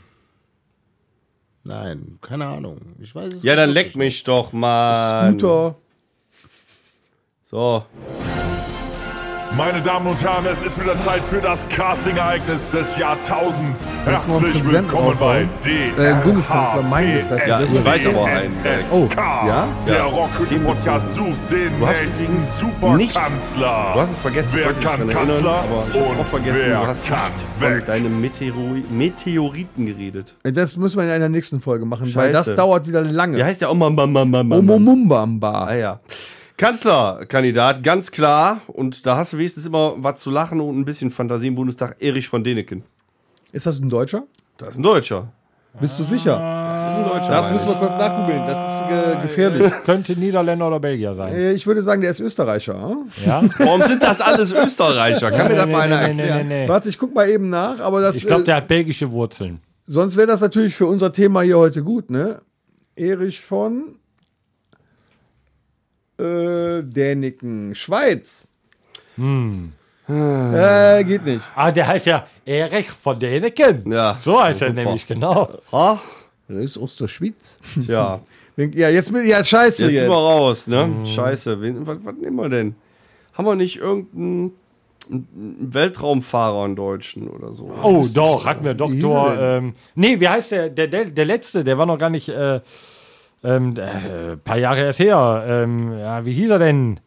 nein, 1.66 2.18
keine 2.22 2.46
Ahnung. 2.46 2.80
Ich 3.00 3.14
weiß 3.14 3.34
es 3.34 3.44
Ja, 3.44 3.56
dann 3.56 3.72
leck 3.72 3.96
mich 3.96 4.24
doch 4.24 4.54
mal. 4.54 5.32
Scooter. 5.32 5.76
So. 7.44 7.86
Meine 9.58 9.80
Damen 9.82 10.08
und 10.08 10.22
Herren, 10.22 10.46
es 10.52 10.62
ist 10.64 10.78
wieder 10.82 11.00
Zeit 11.00 11.22
für 11.30 11.40
das 11.40 11.66
Casting-Ereignis 11.70 12.70
des 12.72 12.98
Jahrtausends. 12.98 13.88
Herzlich 14.04 14.66
willkommen 14.70 15.16
bei 15.18 15.44
raushauen. 15.46 15.50
D. 15.64 15.70
Äh, 16.02 16.16
Bundeskanzler, 16.24 16.82
meine 16.82 17.22
Fresse. 17.22 17.50
Ja, 17.50 17.60
Das 17.62 17.72
ich 17.72 17.78
ist- 17.78 17.86
weiß 17.86 18.06
aber 18.08 18.26
einen. 18.26 18.54
Oh, 18.92 19.08
ja? 19.16 19.68
Der 19.88 19.98
Ja. 19.98 20.04
Rockhütten-Podcast 20.06 21.14
sucht 21.16 21.52
den 21.52 21.80
nächsten 21.80 22.38
Superkanzler. 22.60 23.92
Du 23.94 24.00
hast 24.02 24.12
es 24.12 24.18
vergessen, 24.18 24.50
ich 24.52 24.56
Wer 24.58 24.66
wollte 24.66 24.80
dich 24.80 24.88
kann 24.90 25.08
Kanzler 25.08 25.52
aber 25.52 25.84
ich 25.94 26.00
hab's 26.02 26.20
auch 26.20 26.26
vergessen. 26.26 26.60
wer 26.66 26.80
Du 26.82 26.88
hast 26.88 27.06
kann 27.08 27.20
nicht 27.70 27.80
von 27.80 27.86
deinem 27.86 28.22
Meteoriten 28.98 29.86
geredet. 29.86 30.36
Äh, 30.44 30.52
Das 30.52 30.76
müssen 30.76 30.98
wir 30.98 31.06
in 31.06 31.12
einer 31.12 31.30
nächsten 31.30 31.62
Folge 31.62 31.86
machen, 31.86 32.14
weil 32.16 32.34
das 32.34 32.54
dauert 32.56 32.88
wieder 32.88 33.02
lange. 33.04 33.38
Der 33.38 33.46
heißt 33.46 33.62
ja 33.62 33.70
auch 33.70 33.74
mal 33.76 33.90
Mama 33.90 34.26
Mama. 34.26 34.56
Ah 34.56 34.60
Omomumbamba. 34.60 35.74
ja. 35.76 36.00
Kanzlerkandidat, 36.58 37.84
ganz 37.84 38.12
klar. 38.12 38.62
Und 38.68 39.06
da 39.06 39.18
hast 39.18 39.34
du 39.34 39.38
wenigstens 39.38 39.66
immer 39.66 39.94
was 39.98 40.22
zu 40.22 40.30
lachen 40.32 40.60
und 40.62 40.80
ein 40.80 40.86
bisschen 40.86 41.12
Fantasie 41.12 41.48
im 41.48 41.56
Bundestag. 41.56 41.98
Erich 42.00 42.28
von 42.28 42.44
Deneken. 42.44 42.84
Ist 43.52 43.66
das 43.66 43.80
ein 43.80 43.90
Deutscher? 43.90 44.24
Das 44.58 44.70
ist 44.70 44.78
ein 44.78 44.84
Deutscher. 44.84 45.28
Bist 45.82 46.00
du 46.00 46.04
sicher? 46.04 46.38
Das 46.78 46.94
ist 46.94 47.00
ein 47.00 47.04
Deutscher. 47.04 47.30
Das 47.32 47.52
müssen 47.52 47.68
wir 47.68 47.76
kurz 47.76 47.92
nachgoogeln. 47.98 48.46
Das 48.46 48.76
ist 48.82 48.92
äh, 48.92 49.22
gefährlich. 49.22 49.74
Könnte 49.84 50.14
Niederländer 50.16 50.68
oder 50.68 50.80
Belgier 50.80 51.14
sein. 51.14 51.34
Äh, 51.36 51.52
Ich 51.52 51.68
würde 51.68 51.82
sagen, 51.82 52.00
der 52.02 52.12
ist 52.12 52.22
Österreicher. 52.22 52.82
hm? 52.82 53.06
Ja? 53.26 53.44
Warum 53.58 53.82
sind 53.82 54.02
das 54.02 54.22
alles 54.22 54.54
Österreicher? 54.54 55.32
Kann 55.32 55.50
mir 55.50 55.56
das 55.58 55.68
mal 55.68 55.82
einer 55.82 55.98
erklären? 55.98 56.48
nee, 56.48 56.64
nee. 56.64 56.70
Warte, 56.70 56.88
ich 56.88 56.98
guck 56.98 57.14
mal 57.14 57.28
eben 57.30 57.50
nach, 57.50 57.80
aber 57.82 58.00
das. 58.00 58.16
Ich 58.16 58.26
glaube, 58.26 58.44
äh, 58.44 58.46
der 58.46 58.56
hat 58.56 58.70
belgische 58.70 59.12
Wurzeln. 59.12 59.60
sonst 59.86 60.16
wäre 60.16 60.28
das 60.28 60.40
natürlich 60.40 60.76
für 60.76 60.86
unser 60.88 61.12
Thema 61.12 61.42
hier 61.42 61.58
heute 61.58 61.84
gut, 61.84 62.10
ne? 62.10 62.40
Erich 62.96 63.42
von 63.42 63.98
äh, 66.18 66.82
Däniken, 66.84 67.76
Schweiz. 67.76 68.46
Äh, 70.08 71.04
geht 71.04 71.26
nicht. 71.26 71.44
Ah, 71.56 71.72
der 71.72 71.88
heißt 71.88 72.06
ja 72.06 72.28
Erich 72.46 72.90
von 72.92 73.18
Däniken. 73.20 73.92
Ja, 73.92 74.18
So 74.22 74.42
heißt 74.42 74.62
er 74.62 74.70
super. 74.70 74.84
nämlich, 74.84 75.08
genau. 75.08 75.48
Ah, 75.72 75.98
Das 76.48 76.58
ist 76.64 76.78
Osterschwitz. 76.78 77.58
tja. 77.86 78.20
Ja, 78.58 78.88
jetzt 78.88 79.12
bin 79.12 79.28
ja 79.28 79.44
scheiße 79.44 79.84
Jetzt 79.84 79.92
jetzt. 79.92 80.00
sind 80.04 80.10
wir 80.10 80.16
raus, 80.16 80.68
ne? 80.68 81.06
Scheiße. 81.06 81.60
Wen, 81.62 81.86
was, 81.86 81.98
was 82.06 82.16
nehmen 82.16 82.38
wir 82.38 82.48
denn? 82.48 82.76
Haben 83.34 83.48
wir 83.48 83.56
nicht 83.58 83.76
irgendeinen 83.80 84.54
einen 85.12 85.74
Weltraumfahrer, 85.74 86.64
einen 86.64 86.78
Deutschen 86.78 87.28
oder 87.28 87.52
so? 87.52 87.70
Oh, 87.84 88.08
doch, 88.14 88.46
hat 88.46 88.62
mir 88.64 88.70
hieß 88.70 88.78
Doktor. 88.78 89.34
er 89.36 89.58
Ähm, 89.58 89.74
nee, 89.96 90.18
wie 90.22 90.30
heißt 90.30 90.52
der, 90.52 90.70
der, 90.70 90.88
der? 90.88 91.06
Der 91.06 91.26
letzte, 91.26 91.66
der 91.66 91.78
war 91.78 91.86
noch 91.86 91.98
gar 91.98 92.10
nicht. 92.10 92.30
Äh, 92.30 92.62
ähm, 93.46 93.76
äh, 93.78 94.36
paar 94.38 94.58
Jahre 94.58 94.82
erst 94.82 95.00
her. 95.00 95.46
Ähm, 95.48 95.98
ja, 95.98 96.26
wie 96.26 96.34
hieß 96.34 96.50
er 96.50 96.60
denn? 96.60 97.00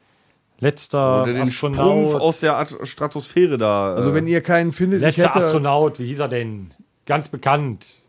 Letzter 0.61 1.23
Oder 1.23 1.35
den 1.35 1.53
Sprung 1.53 1.73
Astronaut. 1.73 2.21
aus 2.21 2.41
der 2.41 2.57
At- 2.59 2.75
Stratosphäre 2.85 3.59
da. 3.59 3.95
Also, 3.95 4.11
äh, 4.11 4.15
wenn 4.15 4.27
ihr 4.27 4.41
keinen 4.41 4.73
findet, 4.73 5.01
ich 5.01 5.17
Letzter 5.17 5.35
hätte 5.35 5.45
Astronaut, 5.47 5.99
wie 5.99 6.07
hieß 6.07 6.19
er 6.21 6.29
denn? 6.29 6.73
Ganz 7.07 7.29
bekannt. 7.29 8.03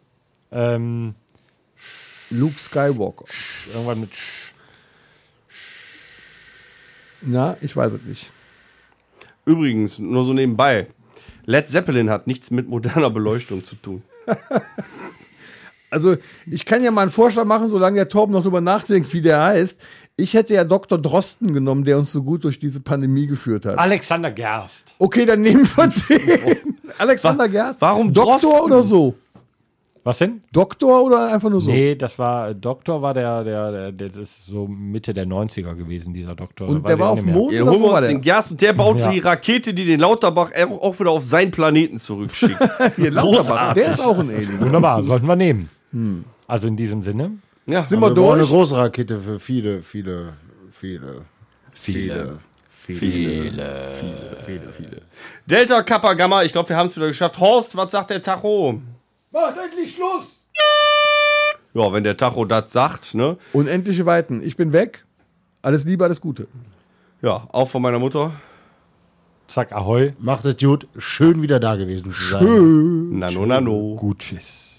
Ähm, 0.52 1.14
Luke 2.32 2.60
Skywalker. 2.60 3.26
irgendwas 3.74 3.98
mit. 3.98 4.12
Sch- 4.12 4.52
Na, 7.22 7.58
ich 7.62 7.76
weiß 7.76 7.94
es 7.94 8.02
nicht. 8.04 8.32
Übrigens, 9.46 10.00
nur 10.00 10.26
so 10.26 10.34
nebenbei. 10.34 10.88
Led 11.46 11.68
Zeppelin 11.68 12.10
hat 12.10 12.28
nichts 12.28 12.52
mit 12.52 12.68
moderner 12.68 13.10
Beleuchtung 13.10 13.64
zu 13.64 13.76
tun. 13.76 14.04
Also, 15.92 16.16
ich 16.50 16.66
kann 16.66 16.84
ja 16.84 16.92
mal 16.92 17.02
einen 17.04 17.12
Vorschlag 17.12 17.46
machen, 17.46 17.70
solange 17.70 17.96
der 17.96 18.10
Torben 18.10 18.34
noch 18.34 18.44
drüber 18.44 18.62
nachdenkt, 18.62 19.14
wie 19.14 19.22
der 19.22 19.42
heißt. 19.44 19.82
Ich 20.18 20.34
hätte 20.34 20.54
ja 20.54 20.64
Dr. 20.66 20.98
Drosten 20.98 21.54
genommen, 21.54 21.84
der 21.86 21.98
uns 21.98 22.12
so 22.12 22.22
gut 22.24 22.44
durch 22.44 22.60
diese 22.60 22.80
Pandemie 22.82 23.26
geführt 23.26 23.66
hat. 23.66 23.78
Alexander 23.78 24.30
Gerst. 24.32 24.94
Okay, 25.00 25.26
dann 25.26 25.42
nehmen 25.42 25.66
wir 25.76 25.88
den. 26.10 26.78
Alexander 26.98 27.48
Gerst. 27.48 27.82
warum 27.82 28.14
Doktor 28.14 28.40
Drosten? 28.40 28.62
oder 28.72 28.84
so? 28.84 29.16
Was 30.04 30.18
denn? 30.18 30.42
Doktor 30.54 31.04
oder 31.04 31.34
einfach 31.34 31.50
nur 31.50 31.62
so? 31.62 31.70
Nee, 31.70 31.94
das 31.96 32.18
war, 32.18 32.54
Doktor 32.54 33.02
war 33.02 33.14
der, 33.14 33.44
der, 33.44 33.72
der, 33.72 33.92
der, 33.92 34.10
das 34.10 34.20
ist 34.30 34.46
so 34.48 34.66
Mitte 34.66 35.14
der 35.14 35.26
90er 35.28 35.76
gewesen, 35.76 36.14
dieser 36.14 36.36
Doktor. 36.36 36.68
Und 36.70 36.88
der 36.88 36.98
war 36.98 37.10
auch 37.10 37.14
auf 37.14 37.20
dem. 37.20 37.32
Mond 37.34 37.52
Ja, 37.54 37.64
oder 37.64 37.72
holen 37.72 37.82
wir 37.84 37.92
uns 37.92 38.00
der? 38.00 38.08
den 38.10 38.22
Gerst 38.22 38.52
und 38.52 38.62
der 38.62 38.74
baut 38.74 39.00
Ja. 39.00 39.12
die 39.12 39.20
Rakete, 39.20 39.74
die 39.74 39.86
den 39.86 40.00
Lauterbach 40.00 40.52
auch 40.56 40.82
auch 40.82 41.00
wieder 41.00 41.12
auf 41.12 41.24
seinen 41.24 41.52
Planeten 41.52 41.98
zurückschickt. 42.00 42.58
Hier, 42.96 43.12
Lauterbach, 43.12 43.74
Großartig. 43.76 43.84
der 43.84 43.92
ist 43.94 44.00
auch 44.00 44.18
ein 44.20 44.30
Alien. 44.30 44.60
Wunderbar, 44.62 45.04
sollten 45.04 45.28
wir 45.28 45.36
nehmen. 45.36 45.70
Also 46.48 46.68
in 46.68 46.76
diesem 46.78 47.04
Sinne. 47.04 47.32
ja, 47.66 47.84
Sind 47.84 48.00
Wir 48.02 48.10
brauchen 48.12 48.30
eine 48.34 48.38
durch? 48.40 48.50
große 48.50 48.78
Rakete 48.78 49.20
für 49.20 49.40
viele, 49.40 49.82
viele, 49.82 50.34
viele, 50.70 51.22
Viele. 51.74 52.40
viele, 52.70 53.88
viele, 53.94 54.38
viele, 54.46 54.72
viele. 54.74 55.02
Delta 55.46 55.84
Kappa 55.84 56.14
Gamma, 56.14 56.44
ich 56.44 56.52
glaube, 56.52 56.70
wir 56.70 56.78
haben 56.78 56.88
es 56.88 56.96
wieder 56.96 57.08
geschafft. 57.08 57.40
Horst, 57.40 57.76
was 57.76 57.92
sagt 57.92 58.10
der 58.10 58.22
Tacho? 58.22 58.82
Macht 59.32 59.58
endlich 59.58 59.92
Schluss! 59.96 60.46
Ja, 61.74 61.94
wenn 61.94 62.04
der 62.04 62.18
Tacho 62.18 62.46
das 62.46 62.72
sagt, 62.72 63.14
ne? 63.14 63.38
Unendliche 63.54 64.06
Weiten. 64.06 64.42
Ich 64.42 64.58
bin 64.58 64.74
weg. 64.74 65.06
Alles 65.62 65.86
Liebe, 65.86 66.04
alles 66.04 66.20
Gute. 66.20 66.48
Ja, 67.22 67.48
auch 67.52 67.68
von 67.68 67.82
meiner 67.82 68.00
Mutter. 68.00 68.32
Zack, 69.48 69.72
ahoi. 69.74 70.14
Macht 70.20 70.46
es 70.46 70.58
gut. 70.58 70.88
Schön 70.98 71.42
wieder 71.42 71.60
da 71.60 71.76
gewesen 71.76 72.12
zu 72.12 72.24
sein. 72.24 73.20
Nano, 73.20 73.46
nano. 73.46 73.96
Gut, 73.96 74.20
tschüss. 74.20 74.79